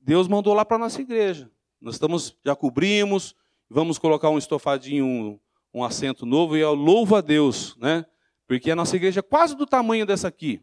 Deus 0.00 0.26
mandou 0.26 0.52
lá 0.52 0.64
para 0.64 0.78
a 0.78 0.80
nossa 0.80 1.00
igreja. 1.00 1.48
Nós 1.80 1.94
estamos, 1.94 2.36
já 2.44 2.56
cobrimos, 2.56 3.36
vamos 3.70 3.98
colocar 3.98 4.30
um 4.30 4.38
estofadinho, 4.38 5.06
um, 5.06 5.40
um 5.72 5.84
assento 5.84 6.26
novo, 6.26 6.56
e 6.56 6.60
eu 6.60 6.74
louvo 6.74 7.14
a 7.14 7.20
Deus, 7.20 7.76
né? 7.76 8.04
Porque 8.48 8.70
a 8.70 8.74
nossa 8.74 8.96
igreja 8.96 9.20
é 9.20 9.22
quase 9.22 9.54
do 9.54 9.66
tamanho 9.66 10.06
dessa 10.06 10.26
aqui. 10.26 10.62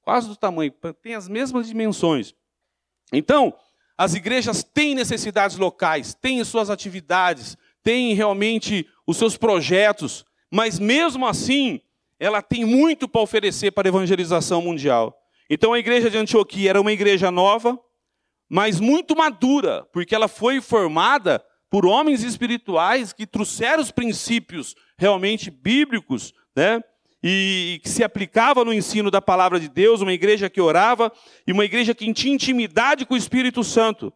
Quase 0.00 0.26
do 0.26 0.34
tamanho, 0.34 0.72
tem 1.02 1.14
as 1.14 1.28
mesmas 1.28 1.68
dimensões. 1.68 2.34
Então, 3.12 3.54
as 3.96 4.14
igrejas 4.14 4.64
têm 4.64 4.94
necessidades 4.94 5.58
locais, 5.58 6.14
têm 6.14 6.42
suas 6.42 6.70
atividades, 6.70 7.56
têm 7.82 8.14
realmente 8.14 8.88
os 9.06 9.18
seus 9.18 9.36
projetos, 9.36 10.24
mas 10.50 10.78
mesmo 10.78 11.26
assim, 11.26 11.80
ela 12.18 12.40
tem 12.40 12.64
muito 12.64 13.06
para 13.06 13.20
oferecer 13.20 13.70
para 13.72 13.86
a 13.86 13.90
evangelização 13.90 14.62
mundial. 14.62 15.16
Então, 15.50 15.74
a 15.74 15.78
igreja 15.78 16.10
de 16.10 16.16
Antioquia 16.16 16.70
era 16.70 16.80
uma 16.80 16.92
igreja 16.92 17.30
nova, 17.30 17.78
mas 18.48 18.80
muito 18.80 19.14
madura, 19.14 19.86
porque 19.92 20.14
ela 20.14 20.28
foi 20.28 20.62
formada 20.62 21.44
por 21.68 21.84
homens 21.84 22.22
espirituais 22.22 23.12
que 23.12 23.26
trouxeram 23.26 23.82
os 23.82 23.90
princípios 23.90 24.74
realmente 24.96 25.50
bíblicos, 25.50 26.32
né? 26.56 26.82
E 27.22 27.80
que 27.82 27.88
se 27.88 28.02
aplicava 28.02 28.64
no 28.64 28.72
ensino 28.72 29.10
da 29.10 29.22
palavra 29.22 29.60
de 29.60 29.68
Deus, 29.68 30.00
uma 30.00 30.12
igreja 30.12 30.50
que 30.50 30.60
orava 30.60 31.12
e 31.46 31.52
uma 31.52 31.64
igreja 31.64 31.94
que 31.94 32.12
tinha 32.12 32.34
intimidade 32.34 33.06
com 33.06 33.14
o 33.14 33.16
Espírito 33.16 33.62
Santo. 33.62 34.12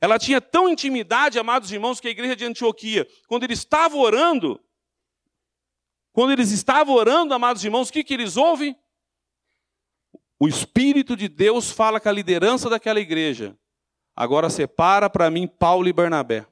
Ela 0.00 0.18
tinha 0.18 0.40
tão 0.40 0.68
intimidade, 0.68 1.38
amados 1.38 1.72
irmãos, 1.72 1.98
que 1.98 2.08
a 2.08 2.10
igreja 2.10 2.36
de 2.36 2.44
Antioquia, 2.44 3.06
quando 3.26 3.44
eles 3.44 3.60
estavam 3.60 3.98
orando, 3.98 4.60
quando 6.12 6.32
eles 6.32 6.50
estavam 6.50 6.94
orando, 6.94 7.34
amados 7.34 7.64
irmãos, 7.64 7.88
o 7.88 7.92
que, 7.92 8.04
que 8.04 8.14
eles 8.14 8.36
ouvem? 8.36 8.76
O 10.38 10.46
Espírito 10.46 11.16
de 11.16 11.28
Deus 11.28 11.70
fala 11.70 11.98
com 11.98 12.08
a 12.08 12.12
liderança 12.12 12.68
daquela 12.68 13.00
igreja. 13.00 13.56
Agora 14.14 14.48
separa 14.48 15.10
para 15.10 15.30
mim 15.30 15.46
Paulo 15.46 15.88
e 15.88 15.92
Bernabé. 15.92 16.46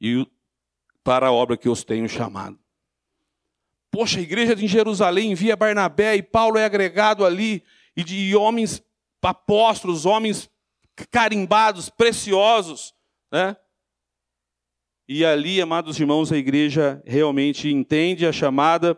E 0.00 0.26
para 1.02 1.28
a 1.28 1.32
obra 1.32 1.56
que 1.56 1.68
os 1.68 1.84
tenho 1.84 2.08
chamado. 2.08 2.58
Poxa, 3.90 4.18
a 4.18 4.22
igreja 4.22 4.54
de 4.54 4.66
Jerusalém 4.66 5.32
envia 5.32 5.56
Barnabé 5.56 6.16
e 6.16 6.22
Paulo 6.22 6.56
é 6.56 6.64
agregado 6.64 7.24
ali, 7.24 7.64
e 7.96 8.04
de 8.04 8.36
homens 8.36 8.82
apóstolos, 9.20 10.06
homens 10.06 10.48
carimbados, 11.10 11.88
preciosos, 11.88 12.94
né? 13.32 13.56
E 15.08 15.24
ali, 15.24 15.60
amados 15.60 15.98
irmãos, 15.98 16.30
a 16.30 16.36
igreja 16.36 17.02
realmente 17.04 17.68
entende 17.68 18.24
a 18.24 18.32
chamada 18.32 18.96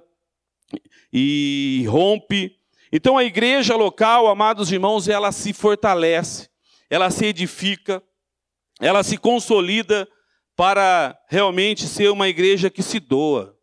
e 1.10 1.86
rompe. 1.88 2.58
Então 2.92 3.16
a 3.16 3.24
igreja 3.24 3.74
local, 3.76 4.28
amados 4.28 4.70
irmãos, 4.70 5.08
ela 5.08 5.32
se 5.32 5.54
fortalece, 5.54 6.50
ela 6.90 7.10
se 7.10 7.24
edifica, 7.24 8.02
ela 8.78 9.02
se 9.02 9.16
consolida 9.16 10.06
para 10.54 11.18
realmente 11.28 11.86
ser 11.88 12.10
uma 12.10 12.28
igreja 12.28 12.68
que 12.68 12.82
se 12.82 13.00
doa, 13.00 13.58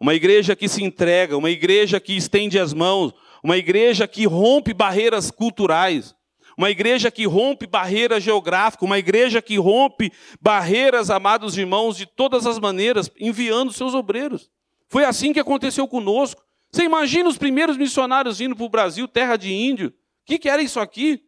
uma 0.00 0.14
igreja 0.14 0.54
que 0.54 0.68
se 0.68 0.82
entrega, 0.82 1.36
uma 1.36 1.50
igreja 1.50 1.98
que 1.98 2.16
estende 2.16 2.58
as 2.58 2.72
mãos, 2.72 3.12
uma 3.42 3.56
igreja 3.56 4.06
que 4.06 4.26
rompe 4.26 4.72
barreiras 4.72 5.30
culturais, 5.30 6.14
uma 6.56 6.70
igreja 6.70 7.10
que 7.10 7.24
rompe 7.24 7.66
barreiras 7.66 8.22
geográficas, 8.22 8.84
uma 8.84 8.98
igreja 8.98 9.40
que 9.40 9.56
rompe 9.56 10.12
barreiras, 10.40 11.08
amados 11.08 11.56
irmãos, 11.56 11.96
de 11.96 12.04
todas 12.04 12.46
as 12.46 12.58
maneiras, 12.58 13.10
enviando 13.18 13.72
seus 13.72 13.94
obreiros. 13.94 14.50
Foi 14.88 15.04
assim 15.04 15.32
que 15.32 15.38
aconteceu 15.38 15.86
conosco. 15.86 16.42
Você 16.72 16.82
imagina 16.82 17.28
os 17.28 17.38
primeiros 17.38 17.76
missionários 17.76 18.40
indo 18.40 18.56
para 18.56 18.64
o 18.64 18.68
Brasil, 18.68 19.06
terra 19.06 19.36
de 19.36 19.52
índio? 19.52 19.88
O 19.88 19.92
que, 20.26 20.38
que 20.38 20.48
era 20.48 20.60
isso 20.60 20.80
aqui? 20.80 21.22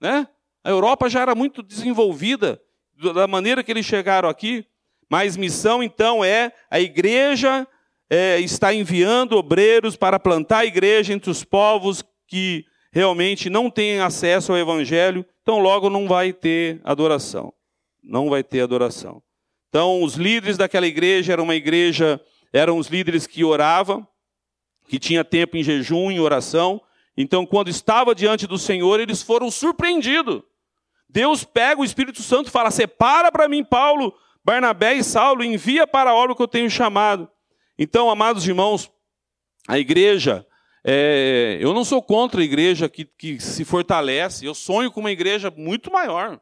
Né? 0.00 0.26
A 0.64 0.70
Europa 0.70 1.08
já 1.08 1.20
era 1.20 1.34
muito 1.34 1.62
desenvolvida 1.62 2.60
da 3.14 3.26
maneira 3.26 3.62
que 3.62 3.70
eles 3.70 3.86
chegaram 3.86 4.28
aqui. 4.28 4.64
Mas 5.10 5.36
missão, 5.36 5.82
então, 5.82 6.24
é 6.24 6.52
a 6.70 6.80
igreja 6.80 7.66
é, 8.10 8.40
está 8.40 8.74
enviando 8.74 9.36
obreiros 9.36 9.94
para 9.94 10.18
plantar 10.18 10.58
a 10.58 10.66
igreja 10.66 11.12
entre 11.14 11.30
os 11.30 11.44
povos 11.44 12.04
que 12.26 12.64
realmente 12.92 13.48
não 13.48 13.70
têm 13.70 14.00
acesso 14.00 14.50
ao 14.50 14.58
evangelho, 14.58 15.24
então 15.42 15.60
logo 15.60 15.88
não 15.88 16.08
vai 16.08 16.32
ter 16.32 16.80
adoração. 16.82 17.54
Não 18.02 18.28
vai 18.28 18.42
ter 18.42 18.62
adoração. 18.62 19.22
Então, 19.68 20.02
os 20.02 20.14
líderes 20.14 20.56
daquela 20.56 20.86
igreja 20.86 21.32
eram 21.32 21.44
uma 21.44 21.54
igreja, 21.54 22.20
eram 22.52 22.76
os 22.78 22.88
líderes 22.88 23.26
que 23.28 23.44
oravam, 23.44 24.06
que 24.88 24.98
tinha 24.98 25.24
tempo 25.24 25.56
em 25.56 25.62
jejum, 25.62 26.10
em 26.10 26.18
oração. 26.18 26.80
Então, 27.16 27.46
quando 27.46 27.68
estava 27.68 28.12
diante 28.12 28.48
do 28.48 28.58
Senhor, 28.58 28.98
eles 28.98 29.22
foram 29.22 29.48
surpreendidos. 29.48 30.42
Deus 31.08 31.44
pega 31.44 31.80
o 31.80 31.84
Espírito 31.84 32.22
Santo 32.22 32.48
e 32.48 32.50
fala: 32.50 32.72
separa 32.72 33.30
para 33.30 33.48
mim 33.48 33.62
Paulo, 33.62 34.12
Barnabé 34.44 34.94
e 34.94 35.04
Saulo, 35.04 35.44
envia 35.44 35.86
para 35.86 36.10
a 36.10 36.14
obra 36.14 36.34
que 36.34 36.42
eu 36.42 36.48
tenho 36.48 36.68
chamado. 36.68 37.28
Então, 37.82 38.10
amados 38.10 38.46
irmãos, 38.46 38.92
a 39.66 39.78
igreja, 39.78 40.46
é, 40.84 41.56
eu 41.62 41.72
não 41.72 41.82
sou 41.82 42.02
contra 42.02 42.42
a 42.42 42.44
igreja 42.44 42.90
que, 42.90 43.06
que 43.06 43.40
se 43.40 43.64
fortalece, 43.64 44.44
eu 44.44 44.54
sonho 44.54 44.92
com 44.92 45.00
uma 45.00 45.10
igreja 45.10 45.50
muito 45.50 45.90
maior. 45.90 46.38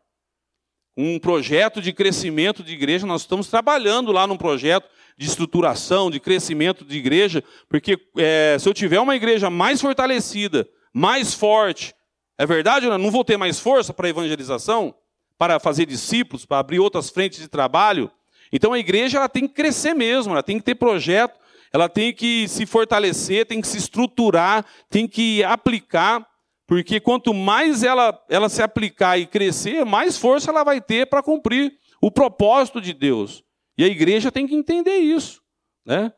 Um 0.97 1.16
projeto 1.16 1.80
de 1.80 1.93
crescimento 1.93 2.64
de 2.64 2.72
igreja, 2.72 3.07
nós 3.07 3.20
estamos 3.20 3.47
trabalhando 3.47 4.11
lá 4.11 4.26
num 4.26 4.36
projeto 4.36 4.91
de 5.16 5.26
estruturação, 5.26 6.11
de 6.11 6.18
crescimento 6.18 6.84
de 6.84 6.99
igreja, 6.99 7.45
porque 7.68 7.97
é, 8.16 8.57
se 8.59 8.68
eu 8.68 8.74
tiver 8.74 8.99
uma 8.99 9.14
igreja 9.14 9.49
mais 9.49 9.80
fortalecida, 9.80 10.68
mais 10.93 11.34
forte, 11.34 11.95
é 12.36 12.45
verdade, 12.45 12.86
eu 12.86 12.99
não 12.99 13.12
vou 13.12 13.24
ter 13.24 13.36
mais 13.36 13.61
força 13.61 13.95
para 13.95 14.09
evangelização, 14.09 14.93
para 15.39 15.61
fazer 15.61 15.86
discípulos, 15.86 16.45
para 16.45 16.59
abrir 16.59 16.80
outras 16.80 17.11
frentes 17.11 17.39
de 17.39 17.47
trabalho, 17.47 18.11
então 18.53 18.72
a 18.72 18.78
igreja 18.78 19.18
ela 19.18 19.28
tem 19.28 19.46
que 19.46 19.55
crescer 19.55 19.94
mesmo, 19.94 20.32
ela 20.32 20.42
tem 20.42 20.59
que 20.59 20.64
ter 20.64 20.74
projeto, 20.74 21.38
ela 21.72 21.88
tem 21.88 22.12
que 22.12 22.49
se 22.49 22.64
fortalecer, 22.66 23.46
tem 23.46 23.61
que 23.61 23.68
se 23.68 23.78
estruturar, 23.78 24.64
tem 24.88 25.07
que 25.07 25.44
aplicar, 25.44 26.26
porque 26.66 27.01
quanto 27.01 27.32
mais 27.32 27.82
ela, 27.82 28.18
ela 28.28 28.49
se 28.49 28.62
aplicar 28.62 29.18
e 29.18 29.26
crescer, 29.26 29.84
mais 29.84 30.16
força 30.16 30.51
ela 30.51 30.64
vai 30.64 30.80
ter 30.80 31.07
para 31.07 31.22
cumprir 31.22 31.74
o 32.01 32.11
propósito 32.11 32.80
de 32.80 32.92
Deus. 32.92 33.44
E 33.76 33.84
a 33.84 33.88
igreja 33.88 34.32
tem 34.32 34.46
que 34.46 34.55
entender 34.55 34.96
isso. 34.96 35.42
Né? 35.84 36.12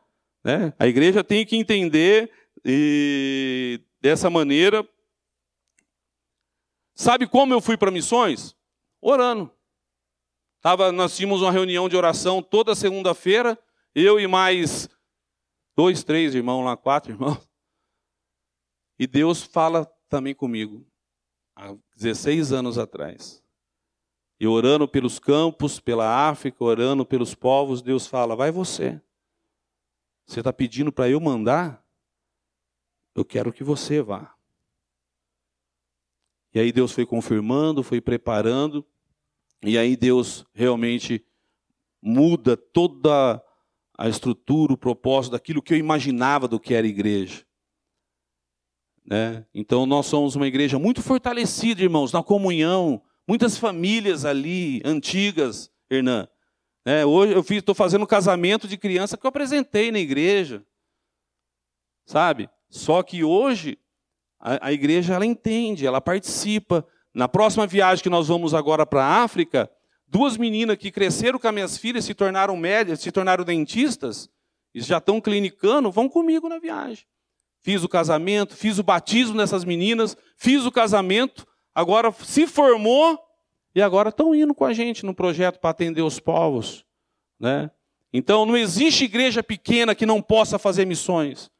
Né? 0.44 0.72
A 0.78 0.86
igreja 0.86 1.22
tem 1.22 1.44
que 1.44 1.56
entender 1.56 2.30
e, 2.64 3.80
dessa 4.00 4.30
maneira. 4.30 4.86
Sabe 6.94 7.26
como 7.26 7.54
eu 7.54 7.60
fui 7.60 7.76
para 7.76 7.90
missões? 7.90 8.56
Orando. 9.00 9.50
Tava, 10.61 10.92
nós 10.92 11.16
tínhamos 11.16 11.40
uma 11.40 11.50
reunião 11.50 11.88
de 11.88 11.96
oração 11.96 12.42
toda 12.42 12.74
segunda-feira, 12.74 13.58
eu 13.94 14.20
e 14.20 14.26
mais 14.26 14.88
dois, 15.74 16.04
três 16.04 16.34
irmãos 16.34 16.64
lá, 16.64 16.76
quatro 16.76 17.12
irmãos. 17.12 17.48
E 18.98 19.06
Deus 19.06 19.42
fala 19.42 19.86
também 20.11 20.34
comigo, 20.34 20.86
há 21.56 21.74
16 21.96 22.52
anos 22.52 22.76
atrás. 22.76 23.42
E 24.38 24.46
orando 24.46 24.86
pelos 24.86 25.18
campos, 25.18 25.80
pela 25.80 26.28
África, 26.28 26.62
orando 26.62 27.06
pelos 27.06 27.34
povos, 27.34 27.80
Deus 27.80 28.06
fala: 28.06 28.36
vai 28.36 28.50
você. 28.50 29.00
Você 30.26 30.40
está 30.40 30.52
pedindo 30.52 30.92
para 30.92 31.08
eu 31.08 31.20
mandar? 31.20 31.82
Eu 33.14 33.24
quero 33.24 33.52
que 33.52 33.64
você 33.64 34.02
vá. 34.02 34.34
E 36.52 36.61
aí 36.61 36.72
Deus 36.72 36.92
foi 36.92 37.06
confirmando, 37.06 37.82
foi 37.82 38.00
preparando. 38.00 38.86
E 39.62 39.76
aí 39.76 39.96
Deus 39.96 40.44
realmente 40.54 41.24
muda 42.02 42.56
toda 42.56 43.42
a 43.96 44.08
estrutura, 44.08 44.72
o 44.72 44.78
propósito 44.78 45.32
daquilo 45.32 45.62
que 45.62 45.74
eu 45.74 45.78
imaginava 45.78 46.48
do 46.48 46.58
que 46.58 46.72
era 46.72 46.86
igreja. 46.86 47.44
Né? 49.04 49.44
Então 49.54 49.84
nós 49.84 50.06
somos 50.06 50.34
uma 50.36 50.46
igreja 50.46 50.78
muito 50.78 51.02
fortalecida, 51.02 51.82
irmãos, 51.82 52.12
na 52.12 52.22
comunhão, 52.22 53.02
muitas 53.28 53.58
famílias 53.58 54.24
ali 54.24 54.80
antigas, 54.84 55.70
Hernan. 55.90 56.26
Né? 56.86 57.04
Hoje 57.04 57.34
eu 57.34 57.40
estou 57.58 57.74
fazendo 57.74 58.02
um 58.02 58.06
casamento 58.06 58.66
de 58.66 58.78
criança 58.78 59.16
que 59.16 59.26
eu 59.26 59.28
apresentei 59.28 59.92
na 59.92 59.98
igreja, 59.98 60.64
sabe? 62.06 62.48
Só 62.70 63.02
que 63.02 63.22
hoje 63.22 63.78
a, 64.38 64.68
a 64.68 64.72
igreja 64.72 65.14
ela 65.14 65.26
entende, 65.26 65.86
ela 65.86 66.00
participa, 66.00 66.86
na 67.14 67.28
próxima 67.28 67.66
viagem 67.66 68.02
que 68.02 68.11
nós 68.11 68.28
vamos 68.28 68.54
agora 68.54 68.86
para 68.86 69.04
a 69.04 69.22
África, 69.22 69.70
duas 70.06 70.36
meninas 70.36 70.76
que 70.76 70.90
cresceram 70.90 71.38
com 71.38 71.48
as 71.48 71.54
minhas 71.54 71.78
filhas, 71.78 72.04
se 72.04 72.14
tornaram 72.14 72.56
médias, 72.56 73.00
se 73.00 73.11
tornaram 73.11 73.44
dentistas, 73.44 74.28
e 74.74 74.80
já 74.80 74.98
estão 74.98 75.20
clinicando, 75.20 75.90
vão 75.90 76.08
comigo 76.08 76.48
na 76.48 76.58
viagem. 76.58 77.04
Fiz 77.61 77.84
o 77.84 77.88
casamento, 77.88 78.56
fiz 78.56 78.78
o 78.78 78.82
batismo 78.82 79.36
dessas 79.36 79.64
meninas, 79.64 80.16
fiz 80.36 80.64
o 80.64 80.72
casamento, 80.72 81.46
agora 81.74 82.12
se 82.12 82.46
formou 82.46 83.18
e 83.74 83.82
agora 83.82 84.08
estão 84.08 84.34
indo 84.34 84.54
com 84.54 84.64
a 84.64 84.72
gente 84.72 85.04
no 85.04 85.14
projeto 85.14 85.58
para 85.58 85.70
atender 85.70 86.02
os 86.02 86.18
povos. 86.18 86.84
Né? 87.38 87.70
Então 88.12 88.46
não 88.46 88.56
existe 88.56 89.04
igreja 89.04 89.42
pequena 89.42 89.94
que 89.94 90.06
não 90.06 90.22
possa 90.22 90.58
fazer 90.58 90.86
missões. 90.86 91.50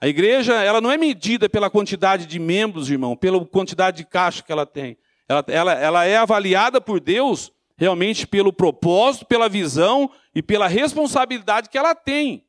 A 0.00 0.08
igreja, 0.08 0.54
ela 0.62 0.80
não 0.80 0.90
é 0.90 0.96
medida 0.96 1.48
pela 1.48 1.68
quantidade 1.68 2.26
de 2.26 2.38
membros, 2.38 2.90
irmão, 2.90 3.14
pela 3.14 3.44
quantidade 3.44 3.98
de 3.98 4.04
caixa 4.04 4.42
que 4.42 4.50
ela 4.50 4.64
tem. 4.64 4.96
Ela, 5.28 5.44
ela, 5.48 5.72
ela 5.74 6.04
é 6.04 6.16
avaliada 6.16 6.80
por 6.80 6.98
Deus 7.00 7.52
realmente 7.76 8.26
pelo 8.26 8.52
propósito, 8.52 9.26
pela 9.26 9.48
visão 9.48 10.10
e 10.34 10.42
pela 10.42 10.66
responsabilidade 10.66 11.68
que 11.68 11.78
ela 11.78 11.94
tem 11.94 12.44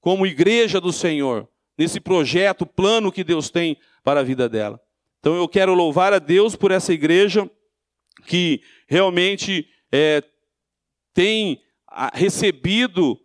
como 0.00 0.26
igreja 0.26 0.80
do 0.80 0.92
Senhor, 0.92 1.48
nesse 1.76 2.00
projeto, 2.00 2.64
plano 2.64 3.12
que 3.12 3.24
Deus 3.24 3.50
tem 3.50 3.76
para 4.02 4.20
a 4.20 4.22
vida 4.22 4.48
dela. 4.48 4.80
Então 5.20 5.34
eu 5.34 5.48
quero 5.48 5.74
louvar 5.74 6.12
a 6.12 6.18
Deus 6.18 6.54
por 6.54 6.70
essa 6.70 6.92
igreja 6.92 7.50
que 8.24 8.62
realmente 8.88 9.68
é, 9.92 10.22
tem 11.12 11.60
recebido 12.14 13.18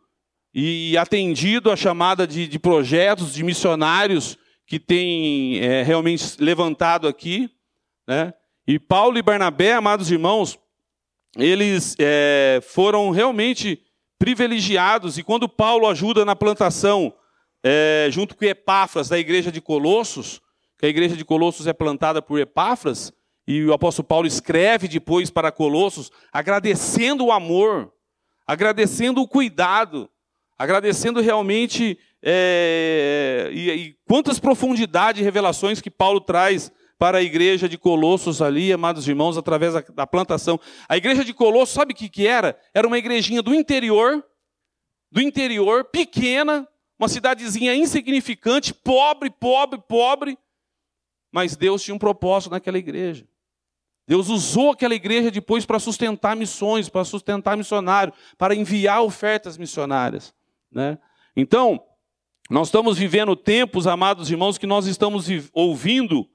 e 0.54 0.96
atendido 0.98 1.72
a 1.72 1.76
chamada 1.76 2.28
de, 2.28 2.48
de 2.48 2.60
projetos, 2.60 3.34
de 3.34 3.44
missionários 3.44 4.38
que 4.68 4.80
tem 4.80 5.60
é, 5.60 5.84
realmente 5.84 6.36
levantado 6.40 7.08
aqui. 7.08 7.50
Né? 8.08 8.34
E 8.68 8.78
Paulo 8.78 9.18
e 9.18 9.22
Barnabé, 9.22 9.74
amados 9.74 10.12
irmãos, 10.12 10.60
eles 11.36 11.96
é, 12.00 12.60
foram 12.62 13.10
realmente 13.10 13.82
privilegiados. 14.20 15.18
E 15.18 15.24
quando 15.24 15.50
Paulo 15.50 15.88
ajuda 15.88 16.24
na 16.24 16.36
plantação, 16.36 17.14
é, 17.64 18.08
junto 18.12 18.36
com 18.36 18.46
Epáfras, 18.46 19.10
da 19.10 19.18
igreja 19.18 19.52
de 19.52 19.60
Colossos, 19.60 20.40
que 20.78 20.86
a 20.86 20.90
igreja 20.90 21.16
de 21.16 21.26
Colossos 21.26 21.66
é 21.66 21.74
plantada 21.74 22.22
por 22.22 22.40
Epáfras, 22.40 23.12
e 23.48 23.66
o 23.66 23.74
apóstolo 23.74 24.08
Paulo 24.08 24.28
escreve 24.28 24.88
depois 24.88 25.30
para 25.30 25.52
Colossos, 25.52 26.12
agradecendo 26.32 27.26
o 27.26 27.32
amor, 27.32 27.92
agradecendo 28.48 29.22
o 29.22 29.28
cuidado, 29.28 30.10
agradecendo 30.58 31.22
realmente 31.22 31.98
é, 32.22 33.50
e, 33.52 33.72
e, 33.72 33.96
quantas 34.08 34.40
profundidades 34.40 35.22
e 35.22 35.24
revelações 35.24 35.82
que 35.82 35.90
Paulo 35.92 36.22
traz 36.22 36.72
para 36.98 37.18
a 37.18 37.22
igreja 37.22 37.68
de 37.68 37.78
Colossos 37.78 38.42
ali, 38.42 38.72
amados 38.72 39.08
irmãos, 39.08 39.38
através 39.38 39.74
da, 39.74 39.82
da 39.82 40.08
plantação. 40.08 40.60
A 40.88 40.96
igreja 40.96 41.26
de 41.26 41.34
Colossos, 41.34 41.76
sabe 41.76 41.94
o 41.94 41.96
que, 41.96 42.08
que 42.08 42.26
era? 42.26 42.58
Era 42.74 42.88
uma 42.88 42.98
igrejinha 42.98 43.42
do 43.42 43.54
interior, 43.54 44.24
do 45.12 45.20
interior, 45.20 45.84
pequena, 45.86 46.68
uma 46.98 47.10
cidadezinha 47.10 47.76
insignificante, 47.76 48.74
pobre, 48.74 49.30
pobre, 49.30 49.82
pobre, 49.86 50.38
mas 51.32 51.58
Deus 51.58 51.84
tinha 51.84 51.96
um 51.96 52.00
propósito 52.00 52.52
naquela 52.52 52.78
igreja. 52.78 53.28
Deus 54.08 54.30
usou 54.30 54.72
aquela 54.72 54.96
igreja 54.96 55.32
depois 55.32 55.66
para 55.66 55.80
sustentar 55.80 56.36
missões, 56.36 56.90
para 56.90 57.04
sustentar 57.06 57.58
missionários, 57.58 58.16
para 58.38 58.56
enviar 58.56 59.02
ofertas 59.02 59.58
missionárias. 59.58 60.34
Né? 60.74 60.98
Então, 61.36 61.82
nós 62.50 62.68
estamos 62.68 62.98
vivendo 62.98 63.36
tempos, 63.36 63.88
amados 63.88 64.30
irmãos, 64.30 64.58
que 64.58 64.68
nós 64.68 64.86
estamos 64.86 65.28
ouvindo, 65.54 66.28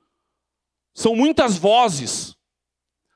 são 0.94 1.14
muitas 1.14 1.56
vozes, 1.56 2.36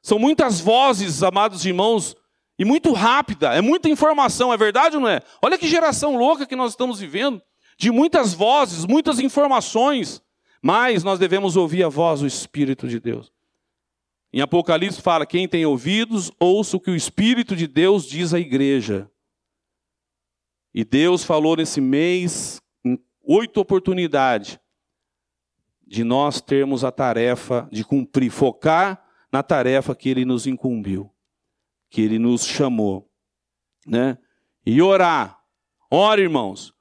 são 0.02 0.18
muitas 0.18 0.60
vozes, 0.60 1.22
amados 1.22 1.64
irmãos, 1.64 2.14
e 2.58 2.64
muito 2.64 2.92
rápida, 2.92 3.54
é 3.54 3.60
muita 3.60 3.88
informação, 3.88 4.52
é 4.52 4.56
verdade 4.56 4.96
ou 4.96 5.02
não 5.02 5.08
é? 5.08 5.20
Olha 5.42 5.58
que 5.58 5.66
geração 5.66 6.16
louca 6.16 6.46
que 6.46 6.54
nós 6.54 6.72
estamos 6.72 7.00
vivendo, 7.00 7.40
de 7.78 7.90
muitas 7.90 8.34
vozes, 8.34 8.84
muitas 8.84 9.18
informações, 9.18 10.22
mas 10.62 11.02
nós 11.02 11.18
devemos 11.18 11.56
ouvir 11.56 11.82
a 11.82 11.88
voz 11.88 12.20
do 12.20 12.26
Espírito 12.26 12.86
de 12.86 13.00
Deus. 13.00 13.32
Em 14.32 14.40
Apocalipse 14.40 15.02
fala: 15.02 15.26
quem 15.26 15.48
tem 15.48 15.66
ouvidos, 15.66 16.30
ouça 16.38 16.76
o 16.76 16.80
que 16.80 16.90
o 16.90 16.96
Espírito 16.96 17.56
de 17.56 17.66
Deus 17.66 18.06
diz 18.06 18.32
à 18.32 18.38
igreja. 18.38 19.10
E 20.74 20.84
Deus 20.84 21.22
falou 21.24 21.56
nesse 21.56 21.80
mês, 21.80 22.60
oito 23.22 23.60
oportunidades, 23.60 24.58
de 25.86 26.02
nós 26.04 26.40
termos 26.40 26.84
a 26.84 26.90
tarefa 26.90 27.68
de 27.70 27.84
cumprir, 27.84 28.30
focar 28.30 29.04
na 29.30 29.42
tarefa 29.42 29.94
que 29.94 30.08
Ele 30.08 30.24
nos 30.24 30.46
incumbiu, 30.46 31.10
que 31.90 32.00
Ele 32.00 32.18
nos 32.18 32.46
chamou. 32.46 33.10
Né? 33.86 34.16
E 34.64 34.80
orar. 34.80 35.38
Ora, 35.90 36.20
irmãos. 36.20 36.72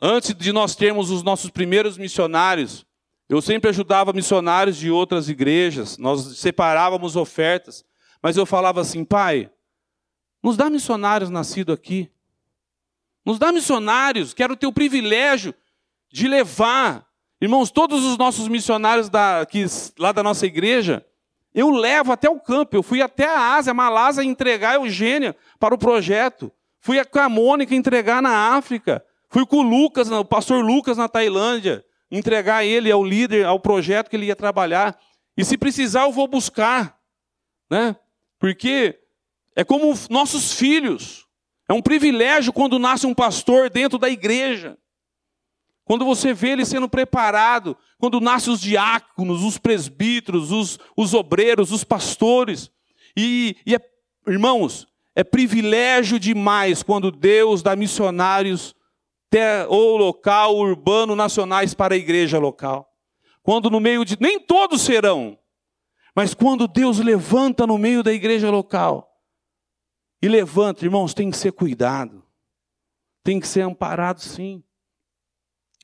Antes 0.00 0.32
de 0.34 0.52
nós 0.52 0.76
termos 0.76 1.10
os 1.10 1.24
nossos 1.24 1.50
primeiros 1.50 1.98
missionários, 1.98 2.86
eu 3.28 3.42
sempre 3.42 3.68
ajudava 3.68 4.12
missionários 4.12 4.76
de 4.76 4.90
outras 4.90 5.28
igrejas, 5.28 5.98
nós 5.98 6.38
separávamos 6.38 7.16
ofertas, 7.16 7.84
mas 8.22 8.36
eu 8.36 8.46
falava 8.46 8.80
assim, 8.80 9.04
pai, 9.04 9.50
nos 10.42 10.56
dá 10.56 10.70
missionários 10.70 11.28
nascidos 11.28 11.74
aqui. 11.74 12.10
Nos 13.28 13.38
dá 13.38 13.52
missionários, 13.52 14.32
quero 14.32 14.56
ter 14.56 14.66
o 14.66 14.72
privilégio 14.72 15.54
de 16.10 16.26
levar. 16.26 17.06
Irmãos, 17.38 17.70
todos 17.70 18.02
os 18.02 18.16
nossos 18.16 18.48
missionários 18.48 19.10
da, 19.10 19.42
aqui, 19.42 19.66
lá 19.98 20.12
da 20.12 20.22
nossa 20.22 20.46
igreja, 20.46 21.04
eu 21.54 21.68
levo 21.68 22.10
até 22.10 22.30
o 22.30 22.40
campo. 22.40 22.74
Eu 22.74 22.82
fui 22.82 23.02
até 23.02 23.26
a 23.26 23.56
Ásia, 23.56 23.74
Malásia, 23.74 24.24
entregar 24.24 24.70
a 24.70 24.74
Eugênia 24.76 25.36
para 25.60 25.74
o 25.74 25.78
projeto. 25.78 26.50
Fui 26.80 27.04
com 27.04 27.18
a 27.18 27.28
Mônica 27.28 27.74
entregar 27.74 28.22
na 28.22 28.56
África. 28.56 29.04
Fui 29.28 29.44
com 29.44 29.58
o 29.58 29.62
Lucas, 29.62 30.10
o 30.10 30.24
pastor 30.24 30.64
Lucas 30.64 30.96
na 30.96 31.06
Tailândia 31.06 31.84
entregar 32.10 32.64
ele 32.64 32.90
ao 32.90 33.04
líder, 33.04 33.44
ao 33.44 33.60
projeto 33.60 34.08
que 34.08 34.16
ele 34.16 34.24
ia 34.24 34.36
trabalhar. 34.36 34.98
E 35.36 35.44
se 35.44 35.58
precisar, 35.58 36.04
eu 36.04 36.12
vou 36.12 36.26
buscar. 36.26 36.98
Né? 37.70 37.94
Porque 38.38 38.98
é 39.54 39.62
como 39.64 39.92
nossos 40.08 40.54
filhos. 40.54 41.27
É 41.68 41.72
um 41.72 41.82
privilégio 41.82 42.52
quando 42.52 42.78
nasce 42.78 43.06
um 43.06 43.14
pastor 43.14 43.68
dentro 43.68 43.98
da 43.98 44.08
igreja. 44.08 44.78
Quando 45.84 46.04
você 46.04 46.32
vê 46.32 46.50
ele 46.50 46.64
sendo 46.64 46.88
preparado, 46.88 47.76
quando 47.98 48.20
nascem 48.20 48.52
os 48.52 48.60
diáconos, 48.60 49.42
os 49.42 49.58
presbíteros, 49.58 50.50
os, 50.50 50.78
os 50.96 51.14
obreiros, 51.14 51.72
os 51.72 51.84
pastores. 51.84 52.70
E, 53.16 53.56
e 53.66 53.74
é, 53.74 53.80
irmãos, 54.26 54.86
é 55.14 55.24
privilégio 55.24 56.18
demais 56.18 56.82
quando 56.82 57.10
Deus 57.10 57.62
dá 57.62 57.74
missionários 57.74 58.74
ou 59.68 59.96
local, 59.96 60.56
urbano, 60.56 61.14
nacionais 61.14 61.74
para 61.74 61.94
a 61.94 61.98
igreja 61.98 62.38
local. 62.38 62.88
Quando 63.42 63.70
no 63.70 63.80
meio 63.80 64.04
de. 64.04 64.16
Nem 64.20 64.38
todos 64.38 64.82
serão, 64.82 65.38
mas 66.14 66.34
quando 66.34 66.68
Deus 66.68 66.98
levanta 66.98 67.66
no 67.66 67.78
meio 67.78 68.02
da 68.02 68.12
igreja 68.12 68.50
local. 68.50 69.07
E 70.20 70.28
levanta, 70.28 70.84
irmãos, 70.84 71.14
tem 71.14 71.30
que 71.30 71.36
ser 71.36 71.52
cuidado. 71.52 72.24
Tem 73.22 73.38
que 73.38 73.46
ser 73.46 73.62
amparado, 73.62 74.20
sim. 74.20 74.62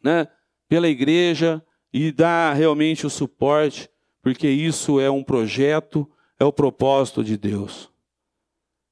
Né? 0.02 0.26
Pela 0.68 0.88
igreja 0.88 1.64
e 1.92 2.10
dar 2.10 2.54
realmente 2.54 3.06
o 3.06 3.10
suporte, 3.10 3.88
porque 4.20 4.48
isso 4.48 4.98
é 4.98 5.08
um 5.08 5.22
projeto, 5.22 6.10
é 6.40 6.44
o 6.44 6.52
propósito 6.52 7.22
de 7.22 7.36
Deus. 7.36 7.88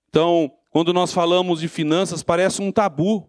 Então, 0.08 0.52
quando 0.70 0.92
nós 0.92 1.12
falamos 1.12 1.60
de 1.60 1.68
finanças, 1.68 2.22
parece 2.22 2.62
um 2.62 2.70
tabu. 2.70 3.28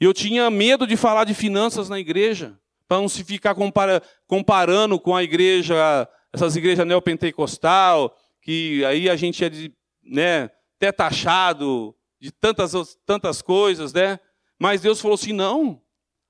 E 0.00 0.04
eu 0.04 0.12
tinha 0.12 0.50
medo 0.50 0.86
de 0.86 0.96
falar 0.96 1.24
de 1.24 1.34
finanças 1.34 1.88
na 1.88 2.00
igreja, 2.00 2.58
para 2.88 3.00
não 3.00 3.08
se 3.08 3.22
ficar 3.22 3.54
compara 3.54 4.02
comparando 4.26 4.98
com 4.98 5.14
a 5.14 5.22
igreja, 5.22 6.08
essas 6.32 6.56
igrejas 6.56 6.86
neopentecostal, 6.86 8.14
que 8.42 8.84
aí 8.84 9.08
a 9.08 9.14
gente 9.14 9.44
é 9.44 9.48
de, 9.48 9.72
né, 10.02 10.50
até 10.84 10.92
taxado 10.92 11.94
de 12.20 12.30
tantas, 12.30 12.72
tantas 13.06 13.40
coisas, 13.40 13.92
né? 13.92 14.20
Mas 14.58 14.82
Deus 14.82 15.00
falou 15.00 15.14
assim: 15.14 15.32
não, 15.32 15.80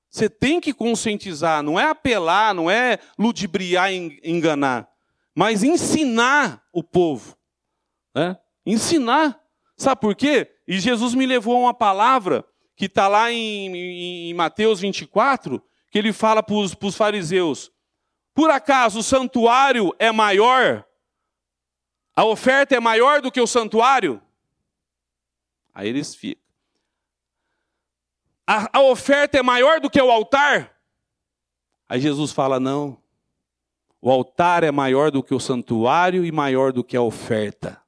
você 0.09 0.29
tem 0.29 0.61
que 0.61 0.73
conscientizar, 0.73 1.61
não 1.61 1.79
é 1.79 1.89
apelar, 1.89 2.53
não 2.53 2.69
é 2.71 2.99
ludibriar 3.19 3.91
e 3.91 4.19
enganar, 4.23 4.87
mas 5.35 5.63
ensinar 5.63 6.63
o 6.71 6.81
povo. 6.81 7.37
Né? 8.13 8.37
Ensinar. 8.65 9.41
Sabe 9.77 9.99
por 9.99 10.15
quê? 10.15 10.49
E 10.65 10.79
Jesus 10.79 11.13
me 11.13 11.25
levou 11.25 11.55
a 11.57 11.59
uma 11.59 11.73
palavra 11.73 12.45
que 12.77 12.85
está 12.85 13.09
lá 13.09 13.29
em, 13.31 14.29
em, 14.29 14.33
Mateus 14.33 14.79
24, 14.79 15.61
que 15.91 15.99
ele 15.99 16.13
fala 16.13 16.41
para 16.41 16.55
os 16.55 16.95
fariseus: 16.95 17.71
Por 18.33 18.49
acaso 18.49 18.99
o 18.99 19.03
santuário 19.03 19.93
é 19.99 20.13
maior? 20.13 20.85
A 22.15 22.23
oferta 22.23 22.73
é 22.73 22.79
maior 22.79 23.21
do 23.21 23.29
que 23.29 23.41
o 23.41 23.47
santuário? 23.47 24.21
Aí 25.75 25.89
eles 25.89 26.15
ficam. 26.15 26.41
A, 28.47 28.77
a 28.77 28.81
oferta 28.81 29.37
é 29.37 29.43
maior 29.43 29.81
do 29.81 29.89
que 29.89 30.01
o 30.01 30.09
altar? 30.09 30.79
Aí 31.89 31.99
Jesus 31.99 32.31
fala: 32.31 32.59
Não. 32.59 33.03
O 34.01 34.09
altar 34.09 34.63
é 34.63 34.71
maior 34.71 35.11
do 35.11 35.21
que 35.21 35.33
o 35.33 35.39
santuário 35.39 36.23
e 36.23 36.31
maior 36.31 36.71
do 36.71 36.83
que 36.83 36.95
a 36.95 37.01
oferta. 37.01 37.81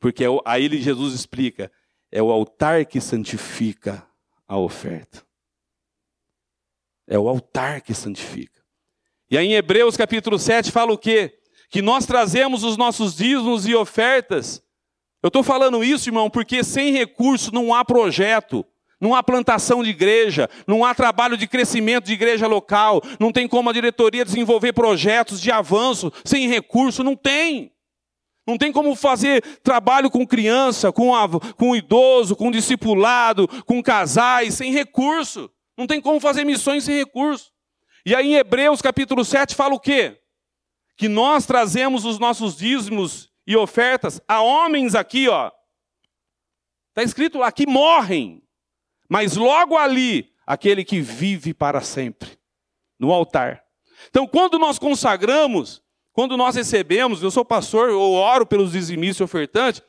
Porque 0.00 0.24
é 0.24 0.28
aí 0.44 0.68
Jesus 0.80 1.14
explica: 1.14 1.70
é 2.10 2.20
o 2.20 2.32
altar 2.32 2.84
que 2.86 3.00
santifica 3.00 4.04
a 4.46 4.56
oferta. 4.56 5.24
É 7.06 7.18
o 7.18 7.28
altar 7.28 7.80
que 7.82 7.94
santifica. 7.94 8.62
E 9.30 9.36
aí 9.36 9.46
em 9.46 9.54
Hebreus 9.54 9.96
capítulo 9.96 10.38
7 10.38 10.72
fala 10.72 10.92
o 10.92 10.98
quê? 10.98 11.38
Que 11.68 11.82
nós 11.82 12.06
trazemos 12.06 12.64
os 12.64 12.76
nossos 12.76 13.14
dízimos 13.14 13.66
e 13.66 13.74
ofertas. 13.74 14.62
Eu 15.22 15.28
estou 15.28 15.42
falando 15.42 15.82
isso, 15.82 16.08
irmão, 16.08 16.30
porque 16.30 16.62
sem 16.62 16.92
recurso 16.92 17.52
não 17.52 17.74
há 17.74 17.84
projeto, 17.84 18.64
não 19.00 19.14
há 19.14 19.22
plantação 19.22 19.82
de 19.82 19.90
igreja, 19.90 20.48
não 20.66 20.84
há 20.84 20.94
trabalho 20.94 21.36
de 21.36 21.46
crescimento 21.46 22.06
de 22.06 22.12
igreja 22.12 22.46
local, 22.46 23.02
não 23.18 23.32
tem 23.32 23.48
como 23.48 23.68
a 23.68 23.72
diretoria 23.72 24.24
desenvolver 24.24 24.72
projetos 24.72 25.40
de 25.40 25.50
avanço 25.50 26.12
sem 26.24 26.48
recurso, 26.48 27.02
não 27.02 27.16
tem. 27.16 27.72
Não 28.46 28.56
tem 28.56 28.72
como 28.72 28.94
fazer 28.96 29.42
trabalho 29.62 30.10
com 30.10 30.26
criança, 30.26 30.90
com, 30.90 31.14
a, 31.14 31.28
com 31.54 31.76
idoso, 31.76 32.34
com 32.34 32.50
discipulado, 32.50 33.46
com 33.64 33.82
casais, 33.82 34.54
sem 34.54 34.72
recurso. 34.72 35.50
Não 35.76 35.86
tem 35.86 36.00
como 36.00 36.18
fazer 36.18 36.44
missões 36.44 36.84
sem 36.84 36.96
recurso. 36.96 37.50
E 38.06 38.14
aí 38.14 38.28
em 38.28 38.36
Hebreus 38.36 38.80
capítulo 38.80 39.22
7 39.24 39.54
fala 39.54 39.74
o 39.74 39.80
quê? 39.80 40.18
Que 40.96 41.08
nós 41.08 41.44
trazemos 41.44 42.06
os 42.06 42.18
nossos 42.18 42.56
dízimos 42.56 43.27
e 43.48 43.56
ofertas 43.56 44.20
a 44.28 44.42
homens 44.42 44.94
aqui, 44.94 45.26
ó. 45.26 45.50
Está 46.90 47.02
escrito 47.02 47.38
lá 47.38 47.50
que 47.50 47.66
morrem, 47.66 48.42
mas 49.08 49.36
logo 49.36 49.74
ali, 49.74 50.34
aquele 50.46 50.84
que 50.84 51.00
vive 51.00 51.54
para 51.54 51.80
sempre, 51.80 52.38
no 52.98 53.10
altar. 53.10 53.64
Então, 54.10 54.28
quando 54.28 54.58
nós 54.58 54.78
consagramos, 54.78 55.82
quando 56.12 56.36
nós 56.36 56.56
recebemos, 56.56 57.22
eu 57.22 57.30
sou 57.30 57.42
pastor, 57.42 57.88
eu 57.88 58.12
oro 58.12 58.44
pelos 58.44 58.72
dizimistas 58.72 59.20
e 59.20 59.24
ofertantes, 59.24 59.82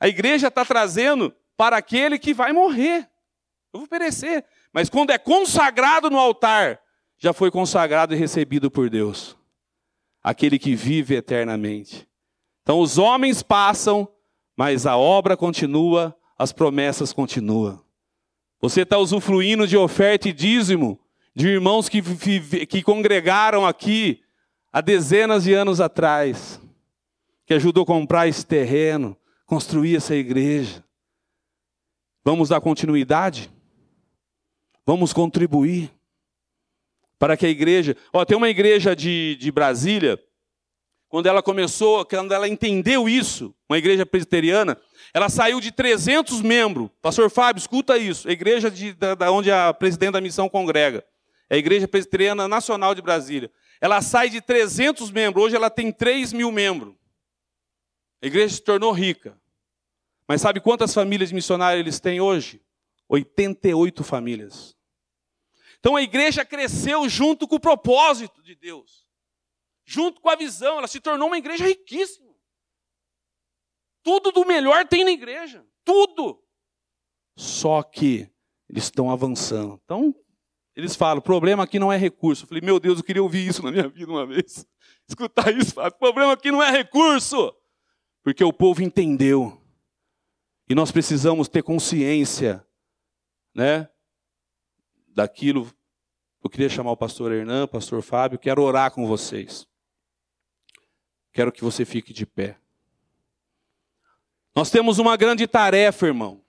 a 0.00 0.08
igreja 0.08 0.48
está 0.48 0.64
trazendo 0.64 1.36
para 1.54 1.76
aquele 1.76 2.18
que 2.18 2.32
vai 2.32 2.50
morrer. 2.50 3.06
Eu 3.74 3.80
vou 3.80 3.86
perecer. 3.86 4.42
Mas 4.72 4.88
quando 4.88 5.10
é 5.10 5.18
consagrado 5.18 6.08
no 6.08 6.18
altar, 6.18 6.80
já 7.18 7.34
foi 7.34 7.50
consagrado 7.50 8.14
e 8.14 8.16
recebido 8.16 8.70
por 8.70 8.88
Deus. 8.88 9.36
Aquele 10.22 10.58
que 10.58 10.74
vive 10.74 11.14
eternamente. 11.14 12.10
Então 12.62 12.80
os 12.80 12.98
homens 12.98 13.42
passam, 13.42 14.08
mas 14.56 14.86
a 14.86 14.96
obra 14.96 15.36
continua, 15.36 16.16
as 16.38 16.52
promessas 16.52 17.12
continuam. 17.12 17.82
Você 18.60 18.82
está 18.82 18.98
usufruindo 18.98 19.66
de 19.66 19.76
oferta 19.76 20.28
e 20.28 20.32
dízimo 20.32 21.00
de 21.34 21.48
irmãos 21.48 21.88
que, 21.88 22.00
que 22.66 22.82
congregaram 22.82 23.66
aqui 23.66 24.22
há 24.72 24.80
dezenas 24.80 25.44
de 25.44 25.52
anos 25.52 25.80
atrás, 25.80 26.60
que 27.44 27.54
ajudou 27.54 27.82
a 27.82 27.86
comprar 27.86 28.28
esse 28.28 28.46
terreno, 28.46 29.16
construir 29.46 29.96
essa 29.96 30.14
igreja. 30.14 30.84
Vamos 32.24 32.50
dar 32.50 32.60
continuidade? 32.60 33.50
Vamos 34.86 35.12
contribuir 35.12 35.90
para 37.18 37.36
que 37.36 37.46
a 37.46 37.48
igreja. 37.48 37.96
Ó, 38.12 38.24
tem 38.24 38.36
uma 38.36 38.48
igreja 38.48 38.94
de, 38.94 39.36
de 39.36 39.50
Brasília, 39.50 40.20
quando 41.12 41.26
ela 41.26 41.42
começou, 41.42 42.06
quando 42.06 42.32
ela 42.32 42.48
entendeu 42.48 43.06
isso, 43.06 43.54
uma 43.68 43.76
igreja 43.76 44.06
presbiteriana, 44.06 44.80
ela 45.12 45.28
saiu 45.28 45.60
de 45.60 45.70
300 45.70 46.40
membros. 46.40 46.88
Pastor 47.02 47.28
Fábio, 47.28 47.60
escuta 47.60 47.98
isso. 47.98 48.26
A 48.26 48.32
igreja 48.32 48.70
de, 48.70 48.94
da, 48.94 49.14
da 49.14 49.30
onde 49.30 49.50
a 49.50 49.74
presidente 49.74 50.12
da 50.12 50.22
missão 50.22 50.48
congrega. 50.48 51.04
É 51.50 51.56
a 51.56 51.58
Igreja 51.58 51.86
Presbiteriana 51.86 52.48
Nacional 52.48 52.94
de 52.94 53.02
Brasília. 53.02 53.52
Ela 53.78 54.00
sai 54.00 54.30
de 54.30 54.40
300 54.40 55.10
membros, 55.10 55.44
hoje 55.44 55.54
ela 55.54 55.68
tem 55.68 55.92
3 55.92 56.32
mil 56.32 56.50
membros. 56.50 56.94
A 58.22 58.26
igreja 58.26 58.54
se 58.54 58.62
tornou 58.62 58.90
rica. 58.90 59.38
Mas 60.26 60.40
sabe 60.40 60.60
quantas 60.60 60.94
famílias 60.94 61.30
missionárias 61.30 61.80
eles 61.80 62.00
têm 62.00 62.22
hoje? 62.22 62.58
88 63.06 64.02
famílias. 64.02 64.74
Então 65.78 65.94
a 65.94 66.00
igreja 66.02 66.42
cresceu 66.42 67.06
junto 67.06 67.46
com 67.46 67.56
o 67.56 67.60
propósito 67.60 68.42
de 68.42 68.54
Deus, 68.54 69.01
junto 69.84 70.20
com 70.20 70.28
a 70.28 70.36
visão, 70.36 70.78
ela 70.78 70.88
se 70.88 71.00
tornou 71.00 71.28
uma 71.28 71.38
igreja 71.38 71.64
riquíssima. 71.64 72.32
Tudo 74.02 74.32
do 74.32 74.44
melhor 74.44 74.86
tem 74.86 75.04
na 75.04 75.12
igreja, 75.12 75.64
tudo. 75.84 76.42
Só 77.36 77.82
que 77.82 78.28
eles 78.68 78.84
estão 78.84 79.10
avançando. 79.10 79.80
Então, 79.84 80.14
eles 80.74 80.96
falam: 80.96 81.18
o 81.18 81.22
problema 81.22 81.64
aqui 81.64 81.78
não 81.78 81.92
é 81.92 81.96
recurso. 81.96 82.44
Eu 82.44 82.48
falei: 82.48 82.62
meu 82.62 82.80
Deus, 82.80 82.98
eu 82.98 83.04
queria 83.04 83.22
ouvir 83.22 83.46
isso 83.46 83.62
na 83.62 83.70
minha 83.70 83.88
vida 83.88 84.10
uma 84.10 84.26
vez. 84.26 84.66
Escutar 85.08 85.54
isso, 85.54 85.80
o 85.80 85.90
problema 85.92 86.32
aqui 86.32 86.50
não 86.50 86.62
é 86.62 86.70
recurso. 86.70 87.54
Porque 88.22 88.42
o 88.42 88.52
povo 88.52 88.82
entendeu. 88.82 89.60
E 90.68 90.74
nós 90.74 90.90
precisamos 90.90 91.48
ter 91.48 91.62
consciência, 91.62 92.66
né? 93.54 93.88
Daquilo. 95.08 95.70
Eu 96.42 96.50
queria 96.50 96.68
chamar 96.68 96.92
o 96.92 96.96
pastor 96.96 97.30
Hernan, 97.30 97.68
pastor 97.68 98.02
Fábio, 98.02 98.38
quero 98.38 98.62
orar 98.62 98.90
com 98.90 99.06
vocês. 99.06 99.68
Quero 101.32 101.52
que 101.52 101.64
você 101.64 101.84
fique 101.84 102.12
de 102.12 102.26
pé. 102.26 102.58
Nós 104.54 104.70
temos 104.70 104.98
uma 104.98 105.16
grande 105.16 105.46
tarefa, 105.46 106.06
irmão. 106.06 106.40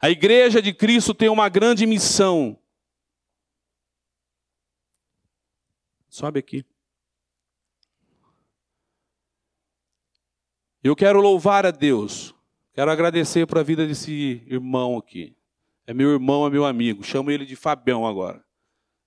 A 0.00 0.10
igreja 0.10 0.60
de 0.60 0.72
Cristo 0.72 1.14
tem 1.14 1.28
uma 1.28 1.48
grande 1.48 1.86
missão 1.86 2.58
Sobe 6.14 6.38
aqui. 6.38 6.64
Eu 10.80 10.94
quero 10.94 11.20
louvar 11.20 11.66
a 11.66 11.72
Deus. 11.72 12.32
Quero 12.72 12.88
agradecer 12.88 13.48
para 13.48 13.58
a 13.58 13.64
vida 13.64 13.84
desse 13.84 14.40
irmão 14.46 14.96
aqui. 14.96 15.36
É 15.84 15.92
meu 15.92 16.12
irmão, 16.12 16.46
é 16.46 16.50
meu 16.50 16.64
amigo. 16.64 17.02
Chamo 17.02 17.32
ele 17.32 17.44
de 17.44 17.56
Fabião 17.56 18.06
agora. 18.06 18.44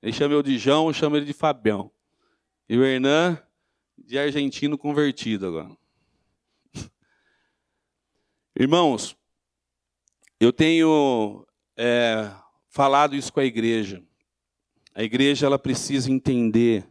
Ele 0.01 0.11
chama 0.11 0.33
eu 0.33 0.43
de 0.43 0.57
João, 0.57 0.87
eu 0.87 0.93
chamo 0.93 1.15
ele 1.15 1.25
de 1.25 1.31
Fabião. 1.31 1.89
E 2.67 2.77
o 2.77 2.83
Hernan 2.83 3.41
de 4.07 4.17
argentino 4.17 4.77
convertido 4.77 5.47
agora. 5.47 5.77
Irmãos, 8.57 9.17
eu 10.39 10.53
tenho 10.53 11.45
é, 11.75 12.31
falado 12.69 13.17
isso 13.17 13.33
com 13.33 13.41
a 13.41 13.45
igreja. 13.45 14.01
A 14.95 15.03
igreja 15.03 15.45
ela 15.45 15.59
precisa 15.59 16.09
entender 16.09 16.89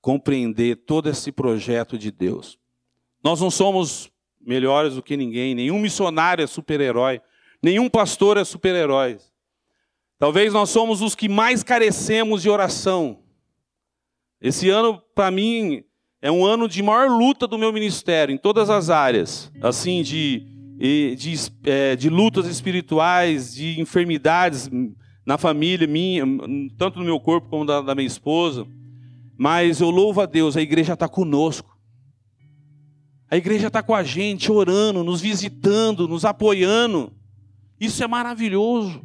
compreender 0.00 0.76
todo 0.76 1.10
esse 1.10 1.32
projeto 1.32 1.98
de 1.98 2.12
Deus. 2.12 2.56
Nós 3.24 3.40
não 3.40 3.50
somos 3.50 4.08
melhores 4.40 4.94
do 4.94 5.02
que 5.02 5.16
ninguém, 5.16 5.52
nenhum 5.52 5.80
missionário 5.80 6.44
é 6.44 6.46
super-herói, 6.46 7.20
nenhum 7.60 7.90
pastor 7.90 8.36
é 8.36 8.44
super-herói. 8.44 9.18
Talvez 10.16 10.52
nós 10.52 10.70
somos 10.70 11.02
os 11.02 11.16
que 11.16 11.28
mais 11.28 11.64
carecemos 11.64 12.40
de 12.40 12.48
oração. 12.48 13.18
Esse 14.40 14.70
ano, 14.70 15.02
para 15.12 15.28
mim, 15.32 15.84
é 16.20 16.30
um 16.30 16.44
ano 16.44 16.68
de 16.68 16.82
maior 16.82 17.08
luta 17.08 17.46
do 17.46 17.58
meu 17.58 17.72
ministério, 17.72 18.34
em 18.34 18.38
todas 18.38 18.70
as 18.70 18.90
áreas. 18.90 19.52
Assim, 19.62 20.02
de, 20.02 20.46
de, 21.16 21.34
é, 21.64 21.94
de 21.96 22.08
lutas 22.08 22.46
espirituais, 22.46 23.54
de 23.54 23.80
enfermidades 23.80 24.70
na 25.24 25.36
família 25.36 25.86
minha, 25.86 26.24
tanto 26.78 26.98
no 26.98 27.04
meu 27.04 27.20
corpo 27.20 27.48
como 27.48 27.64
da, 27.64 27.80
da 27.80 27.94
minha 27.94 28.06
esposa. 28.06 28.66
Mas 29.36 29.80
eu 29.80 29.90
louvo 29.90 30.20
a 30.20 30.26
Deus, 30.26 30.56
a 30.56 30.62
igreja 30.62 30.94
está 30.94 31.08
conosco. 31.08 31.76
A 33.30 33.36
igreja 33.36 33.66
está 33.66 33.82
com 33.82 33.94
a 33.94 34.04
gente, 34.04 34.50
orando, 34.50 35.02
nos 35.02 35.20
visitando, 35.20 36.06
nos 36.08 36.24
apoiando. 36.24 37.12
Isso 37.78 38.02
é 38.02 38.06
maravilhoso. 38.06 39.04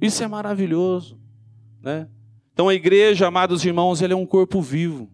Isso 0.00 0.22
é 0.22 0.28
maravilhoso. 0.28 1.18
Né? 1.80 2.08
Então 2.52 2.68
a 2.68 2.74
igreja, 2.74 3.28
amados 3.28 3.64
irmãos, 3.64 4.02
ela 4.02 4.12
é 4.12 4.16
um 4.16 4.26
corpo 4.26 4.60
vivo. 4.60 5.08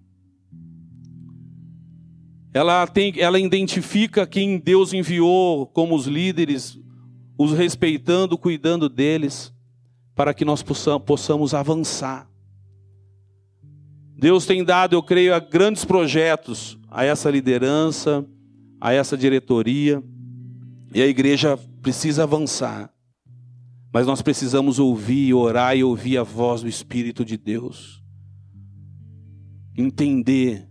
Ela, 2.55 2.86
tem, 2.86 3.12
ela 3.18 3.36
identifica 3.36 4.24
quem 4.24 4.59
Deus 4.59 4.92
enviou 4.92 5.66
como 5.66 5.96
os 5.96 6.07
líderes, 6.07 6.78
os 7.36 7.52
respeitando, 7.52 8.38
cuidando 8.38 8.88
deles, 8.88 9.52
para 10.14 10.32
que 10.32 10.44
nós 10.44 10.62
possamos, 10.62 11.52
avançar. 11.52 12.30
Deus 14.16 14.46
tem 14.46 14.62
dado, 14.62 14.94
eu 14.94 15.02
creio, 15.02 15.34
a 15.34 15.40
grandes 15.40 15.84
projetos 15.84 16.78
a 16.88 17.05
essa 17.05 17.28
liderança, 17.28 18.24
a 18.80 18.92
essa 18.92 19.16
diretoria, 19.16 20.00
e 20.94 21.02
a 21.02 21.07
igreja 21.09 21.59
precisa 21.82 22.22
avançar. 22.22 22.88
Mas 23.92 24.07
nós 24.07 24.22
precisamos 24.22 24.78
ouvir, 24.78 25.34
orar 25.34 25.76
e 25.76 25.82
ouvir 25.82 26.18
a 26.18 26.22
voz 26.22 26.62
do 26.62 26.68
Espírito 26.68 27.24
de 27.24 27.36
Deus. 27.36 28.00
Entender, 29.76 30.68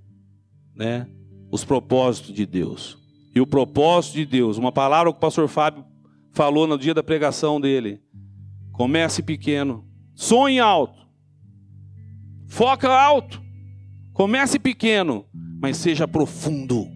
né, 0.74 1.10
os 1.54 1.64
propósitos 1.64 2.34
de 2.34 2.48
Deus. 2.48 2.98
E 3.36 3.40
o 3.40 3.46
propósito 3.46 4.16
de 4.16 4.26
Deus, 4.26 4.58
uma 4.58 4.72
palavra 4.72 5.12
que 5.12 5.18
o 5.18 5.22
pastor 5.22 5.48
Fábio 5.48 5.86
falou 6.32 6.66
no 6.66 6.80
dia 6.80 6.96
da 6.96 7.04
pregação 7.04 7.62
dele. 7.62 8.02
Comece 8.72 9.22
pequeno, 9.22 9.86
sonhe 10.16 10.60
alto. 10.60 11.08
Foca 12.48 12.90
alto. 12.90 13.40
Comece 14.14 14.58
pequeno, 14.58 15.26
mas 15.62 15.78
seja 15.78 16.08
profundo. 16.08 16.88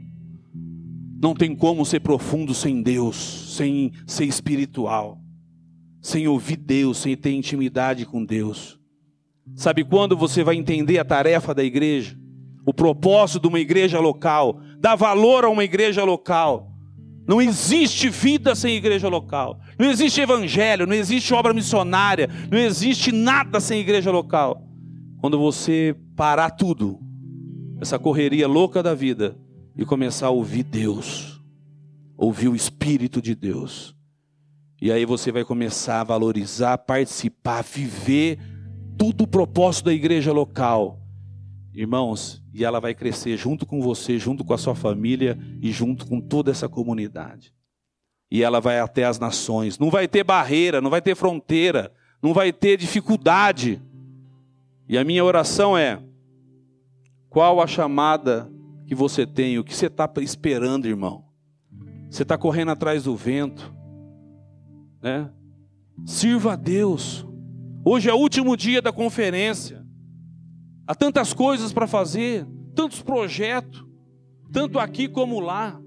Não 1.21 1.35
tem 1.35 1.55
como 1.55 1.85
ser 1.85 1.99
profundo 1.99 2.55
sem 2.55 2.81
Deus, 2.81 3.15
sem 3.55 3.91
ser 4.07 4.25
espiritual, 4.25 5.19
sem 6.01 6.27
ouvir 6.27 6.57
Deus, 6.57 6.97
sem 6.97 7.15
ter 7.15 7.31
intimidade 7.31 8.07
com 8.07 8.25
Deus. 8.25 8.79
Sabe 9.55 9.83
quando 9.83 10.17
você 10.17 10.43
vai 10.43 10.55
entender 10.55 10.97
a 10.97 11.05
tarefa 11.05 11.53
da 11.53 11.63
igreja? 11.63 12.17
O 12.67 12.73
propósito 12.73 13.39
de 13.39 13.47
uma 13.47 13.59
igreja 13.59 13.99
local, 13.99 14.59
dar 14.77 14.95
valor 14.95 15.45
a 15.45 15.49
uma 15.49 15.63
igreja 15.63 16.03
local. 16.03 16.69
Não 17.25 17.41
existe 17.41 18.09
vida 18.09 18.53
sem 18.53 18.75
igreja 18.75 19.07
local. 19.07 19.59
Não 19.79 19.89
existe 19.89 20.21
evangelho, 20.21 20.85
não 20.85 20.93
existe 20.93 21.33
obra 21.33 21.53
missionária, 21.53 22.29
não 22.51 22.59
existe 22.59 23.11
nada 23.11 23.59
sem 23.59 23.79
igreja 23.79 24.11
local. 24.11 24.61
Quando 25.19 25.39
você 25.39 25.95
parar 26.15 26.51
tudo, 26.51 26.99
essa 27.81 27.97
correria 27.97 28.47
louca 28.47 28.83
da 28.83 28.93
vida, 28.93 29.35
e 29.77 29.85
começar 29.85 30.27
a 30.27 30.31
ouvir 30.31 30.63
Deus, 30.63 31.39
ouvir 32.17 32.47
o 32.47 32.55
Espírito 32.55 33.21
de 33.21 33.35
Deus. 33.35 33.95
E 34.81 34.91
aí 34.91 35.05
você 35.05 35.31
vai 35.31 35.45
começar 35.45 36.01
a 36.01 36.03
valorizar, 36.03 36.77
participar, 36.79 37.63
viver 37.63 38.39
tudo 38.97 39.23
o 39.23 39.27
propósito 39.27 39.85
da 39.85 39.93
igreja 39.93 40.33
local. 40.33 40.99
Irmãos, 41.77 42.41
e 42.51 42.65
ela 42.65 42.79
vai 42.79 42.95
crescer 42.95 43.37
junto 43.37 43.63
com 43.63 43.79
você, 43.79 44.17
junto 44.17 44.43
com 44.43 44.51
a 44.51 44.57
sua 44.57 44.73
família 44.73 45.37
e 45.61 45.71
junto 45.71 46.07
com 46.07 46.19
toda 46.19 46.49
essa 46.49 46.67
comunidade. 46.67 47.53
E 48.31 48.41
ela 48.41 48.59
vai 48.59 48.79
até 48.79 49.03
as 49.03 49.19
nações. 49.19 49.77
Não 49.77 49.91
vai 49.91 50.07
ter 50.07 50.23
barreira, 50.23 50.81
não 50.81 50.89
vai 50.89 51.03
ter 51.03 51.13
fronteira, 51.13 51.93
não 52.19 52.33
vai 52.33 52.51
ter 52.51 52.77
dificuldade. 52.77 53.79
E 54.89 54.97
a 54.97 55.03
minha 55.03 55.23
oração 55.23 55.77
é: 55.77 56.01
qual 57.29 57.61
a 57.61 57.67
chamada 57.67 58.51
que 58.87 58.95
você 58.95 59.27
tem? 59.27 59.59
O 59.59 59.63
que 59.63 59.75
você 59.75 59.85
está 59.85 60.11
esperando, 60.19 60.87
irmão? 60.87 61.25
Você 62.09 62.23
está 62.23 62.39
correndo 62.39 62.71
atrás 62.71 63.03
do 63.03 63.15
vento, 63.15 63.71
né? 64.99 65.29
Sirva 66.07 66.53
a 66.53 66.55
Deus. 66.55 67.23
Hoje 67.85 68.09
é 68.09 68.13
o 68.15 68.17
último 68.17 68.57
dia 68.57 68.81
da 68.81 68.91
conferência. 68.91 69.86
Há 70.87 70.95
tantas 70.95 71.33
coisas 71.33 71.73
para 71.73 71.85
fazer, 71.85 72.47
tantos 72.73 73.01
projetos, 73.01 73.85
tanto 74.53 74.79
aqui 74.79 75.09
como 75.09 75.41
lá. 75.41 75.77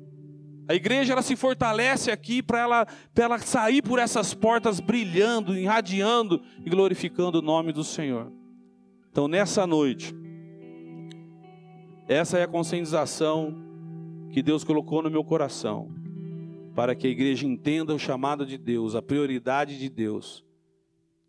A 0.69 0.75
igreja 0.75 1.15
ela 1.15 1.23
se 1.23 1.35
fortalece 1.35 2.11
aqui 2.11 2.43
para 2.43 2.61
ela, 2.61 2.87
ela 3.17 3.39
sair 3.39 3.83
por 3.83 3.99
essas 3.99 4.35
portas 4.35 4.79
brilhando, 4.79 5.57
irradiando 5.57 6.43
e 6.65 6.69
glorificando 6.69 7.39
o 7.39 7.43
nome 7.43 7.73
do 7.73 7.83
Senhor. 7.83 8.31
Então, 9.11 9.27
nessa 9.27 9.67
noite, 9.67 10.15
essa 12.07 12.39
é 12.39 12.43
a 12.43 12.49
conscientização 12.49 13.55
que 14.31 14.43
Deus 14.43 14.63
colocou 14.63 15.03
no 15.03 15.11
meu 15.11 15.25
coração, 15.25 15.91
para 16.75 16.95
que 16.95 17.07
a 17.07 17.11
igreja 17.11 17.47
entenda 17.47 17.95
o 17.95 17.99
chamado 17.99 18.45
de 18.45 18.59
Deus, 18.59 18.95
a 18.95 19.03
prioridade 19.03 19.79
de 19.79 19.89
Deus, 19.89 20.45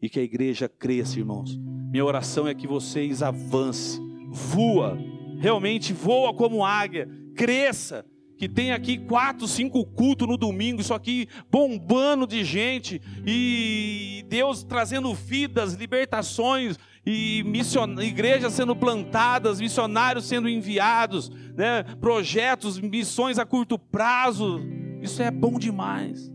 e 0.01 0.09
que 0.09 0.19
a 0.19 0.23
igreja 0.23 0.67
cresça, 0.67 1.19
irmãos. 1.19 1.57
Minha 1.91 2.05
oração 2.05 2.47
é 2.47 2.53
que 2.53 2.65
vocês 2.65 3.21
avancem, 3.21 4.01
voa, 4.29 4.97
realmente 5.39 5.93
voa 5.93 6.33
como 6.33 6.65
águia, 6.65 7.07
cresça, 7.35 8.05
que 8.37 8.49
tem 8.49 8.71
aqui 8.71 8.97
quatro, 8.97 9.47
cinco 9.47 9.85
cultos 9.85 10.27
no 10.27 10.35
domingo, 10.35 10.81
isso 10.81 10.95
aqui 10.95 11.27
bombando 11.51 12.25
de 12.25 12.43
gente, 12.43 12.99
e 13.23 14.25
Deus 14.27 14.63
trazendo 14.63 15.13
vidas, 15.13 15.73
libertações, 15.73 16.77
e 17.05 17.43
mission... 17.45 17.99
igrejas 18.01 18.53
sendo 18.53 18.75
plantadas, 18.75 19.59
missionários 19.59 20.25
sendo 20.25 20.49
enviados, 20.49 21.29
né? 21.55 21.83
projetos, 21.99 22.79
missões 22.79 23.37
a 23.37 23.45
curto 23.45 23.77
prazo. 23.77 24.59
Isso 25.01 25.21
é 25.21 25.31
bom 25.31 25.57
demais. 25.57 26.31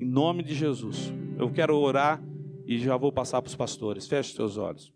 Em 0.00 0.06
nome 0.06 0.42
de 0.42 0.54
Jesus. 0.54 1.12
Eu 1.38 1.50
quero 1.50 1.76
orar 1.76 2.22
e 2.68 2.78
já 2.78 2.98
vou 2.98 3.10
passar 3.10 3.40
para 3.40 3.48
os 3.48 3.56
pastores. 3.56 4.06
Feche 4.06 4.34
seus 4.34 4.58
olhos. 4.58 4.92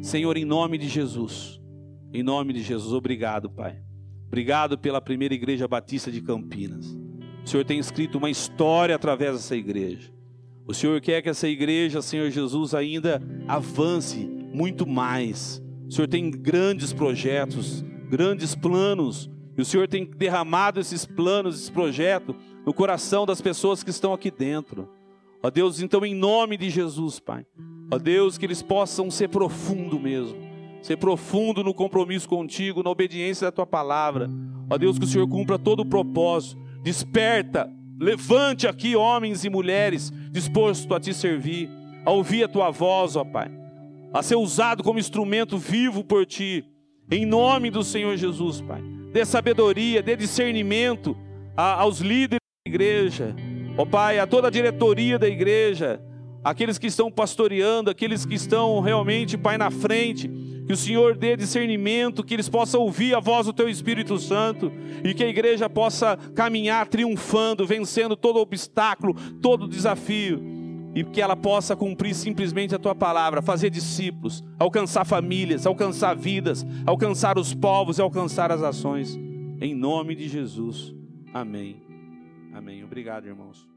Senhor, 0.00 0.36
em 0.36 0.44
nome 0.44 0.78
de 0.78 0.88
Jesus. 0.88 1.60
Em 2.14 2.22
nome 2.22 2.52
de 2.52 2.62
Jesus, 2.62 2.92
obrigado, 2.92 3.50
Pai. 3.50 3.82
Obrigado 4.28 4.78
pela 4.78 5.00
primeira 5.00 5.34
igreja 5.34 5.66
batista 5.66 6.10
de 6.10 6.20
Campinas. 6.20 6.86
O 7.44 7.48
Senhor 7.48 7.64
tem 7.64 7.80
escrito 7.80 8.16
uma 8.16 8.30
história 8.30 8.94
através 8.94 9.32
dessa 9.32 9.56
igreja. 9.56 10.14
O 10.64 10.72
Senhor 10.72 11.00
quer 11.00 11.20
que 11.20 11.28
essa 11.28 11.48
igreja, 11.48 12.00
Senhor 12.00 12.30
Jesus, 12.30 12.74
ainda 12.74 13.20
avance 13.48 14.24
muito 14.24 14.86
mais. 14.86 15.60
O 15.88 15.90
Senhor 15.90 16.06
tem 16.06 16.30
grandes 16.30 16.92
projetos, 16.92 17.84
grandes 18.08 18.54
planos. 18.54 19.28
E 19.58 19.60
o 19.60 19.64
Senhor 19.64 19.88
tem 19.88 20.04
derramado 20.04 20.78
esses 20.78 21.04
planos, 21.04 21.60
esse 21.60 21.72
projeto 21.72 22.36
no 22.64 22.72
coração 22.72 23.26
das 23.26 23.40
pessoas 23.40 23.82
que 23.82 23.90
estão 23.90 24.12
aqui 24.12 24.30
dentro. 24.30 24.88
Ó 25.42 25.50
Deus, 25.50 25.80
então 25.80 26.04
em 26.04 26.14
nome 26.14 26.56
de 26.56 26.70
Jesus, 26.70 27.18
Pai. 27.18 27.44
Ó 27.90 27.98
Deus, 27.98 28.38
que 28.38 28.46
eles 28.46 28.62
possam 28.62 29.10
ser 29.10 29.28
profundo 29.28 29.98
mesmo 29.98 30.52
ser 30.82 30.96
profundo 30.96 31.62
no 31.62 31.72
compromisso 31.72 32.28
contigo, 32.28 32.82
na 32.82 32.90
obediência 32.90 33.46
da 33.46 33.52
tua 33.52 33.66
palavra. 33.66 34.28
Ó 34.68 34.76
Deus, 34.76 34.98
que 34.98 35.04
o 35.04 35.08
Senhor 35.08 35.28
cumpra 35.28 35.58
todo 35.58 35.80
o 35.80 35.86
propósito. 35.86 36.60
Desperta, 36.82 37.70
levante 37.98 38.66
aqui 38.66 38.96
homens 38.96 39.44
e 39.44 39.50
mulheres 39.50 40.12
dispostos 40.32 40.90
a 40.90 40.98
te 40.98 41.14
servir, 41.14 41.70
a 42.04 42.10
ouvir 42.10 42.42
a 42.42 42.48
tua 42.48 42.70
voz, 42.70 43.14
ó 43.14 43.24
Pai, 43.24 43.48
a 44.12 44.22
ser 44.22 44.34
usado 44.34 44.82
como 44.82 44.98
instrumento 44.98 45.56
vivo 45.56 46.02
por 46.02 46.26
ti. 46.26 46.64
Em 47.10 47.24
nome 47.24 47.70
do 47.70 47.84
Senhor 47.84 48.16
Jesus, 48.16 48.60
Pai. 48.60 48.82
Dê 49.12 49.24
sabedoria, 49.24 50.02
dê 50.02 50.16
discernimento 50.16 51.16
aos 51.54 52.00
líderes 52.00 52.40
da 52.64 52.70
igreja, 52.70 53.36
ó 53.76 53.84
Pai, 53.84 54.18
a 54.18 54.26
toda 54.26 54.48
a 54.48 54.50
diretoria 54.50 55.18
da 55.18 55.28
igreja, 55.28 56.00
aqueles 56.42 56.78
que 56.78 56.86
estão 56.86 57.10
pastoreando, 57.10 57.90
aqueles 57.90 58.24
que 58.24 58.34
estão 58.34 58.80
realmente, 58.80 59.36
Pai, 59.38 59.56
na 59.56 59.70
frente 59.70 60.30
que 60.66 60.72
o 60.72 60.76
Senhor 60.76 61.16
dê 61.16 61.36
discernimento, 61.36 62.22
que 62.22 62.34
eles 62.34 62.48
possam 62.48 62.82
ouvir 62.82 63.14
a 63.14 63.20
voz 63.20 63.46
do 63.46 63.52
Teu 63.52 63.68
Espírito 63.68 64.16
Santo 64.18 64.72
e 65.04 65.12
que 65.12 65.24
a 65.24 65.28
igreja 65.28 65.68
possa 65.68 66.16
caminhar 66.34 66.86
triunfando, 66.86 67.66
vencendo 67.66 68.16
todo 68.16 68.38
obstáculo, 68.38 69.14
todo 69.40 69.68
desafio 69.68 70.52
e 70.94 71.02
que 71.04 71.20
ela 71.20 71.34
possa 71.34 71.74
cumprir 71.74 72.14
simplesmente 72.14 72.74
a 72.74 72.78
Tua 72.78 72.94
palavra, 72.94 73.40
fazer 73.40 73.70
discípulos, 73.70 74.44
alcançar 74.58 75.04
famílias, 75.04 75.66
alcançar 75.66 76.14
vidas, 76.14 76.64
alcançar 76.86 77.38
os 77.38 77.54
povos 77.54 77.98
e 77.98 78.02
alcançar 78.02 78.52
as 78.52 78.62
ações. 78.62 79.18
Em 79.60 79.74
nome 79.74 80.14
de 80.14 80.28
Jesus. 80.28 80.94
Amém. 81.32 81.81
Obrigado, 82.92 83.26
irmãos. 83.26 83.71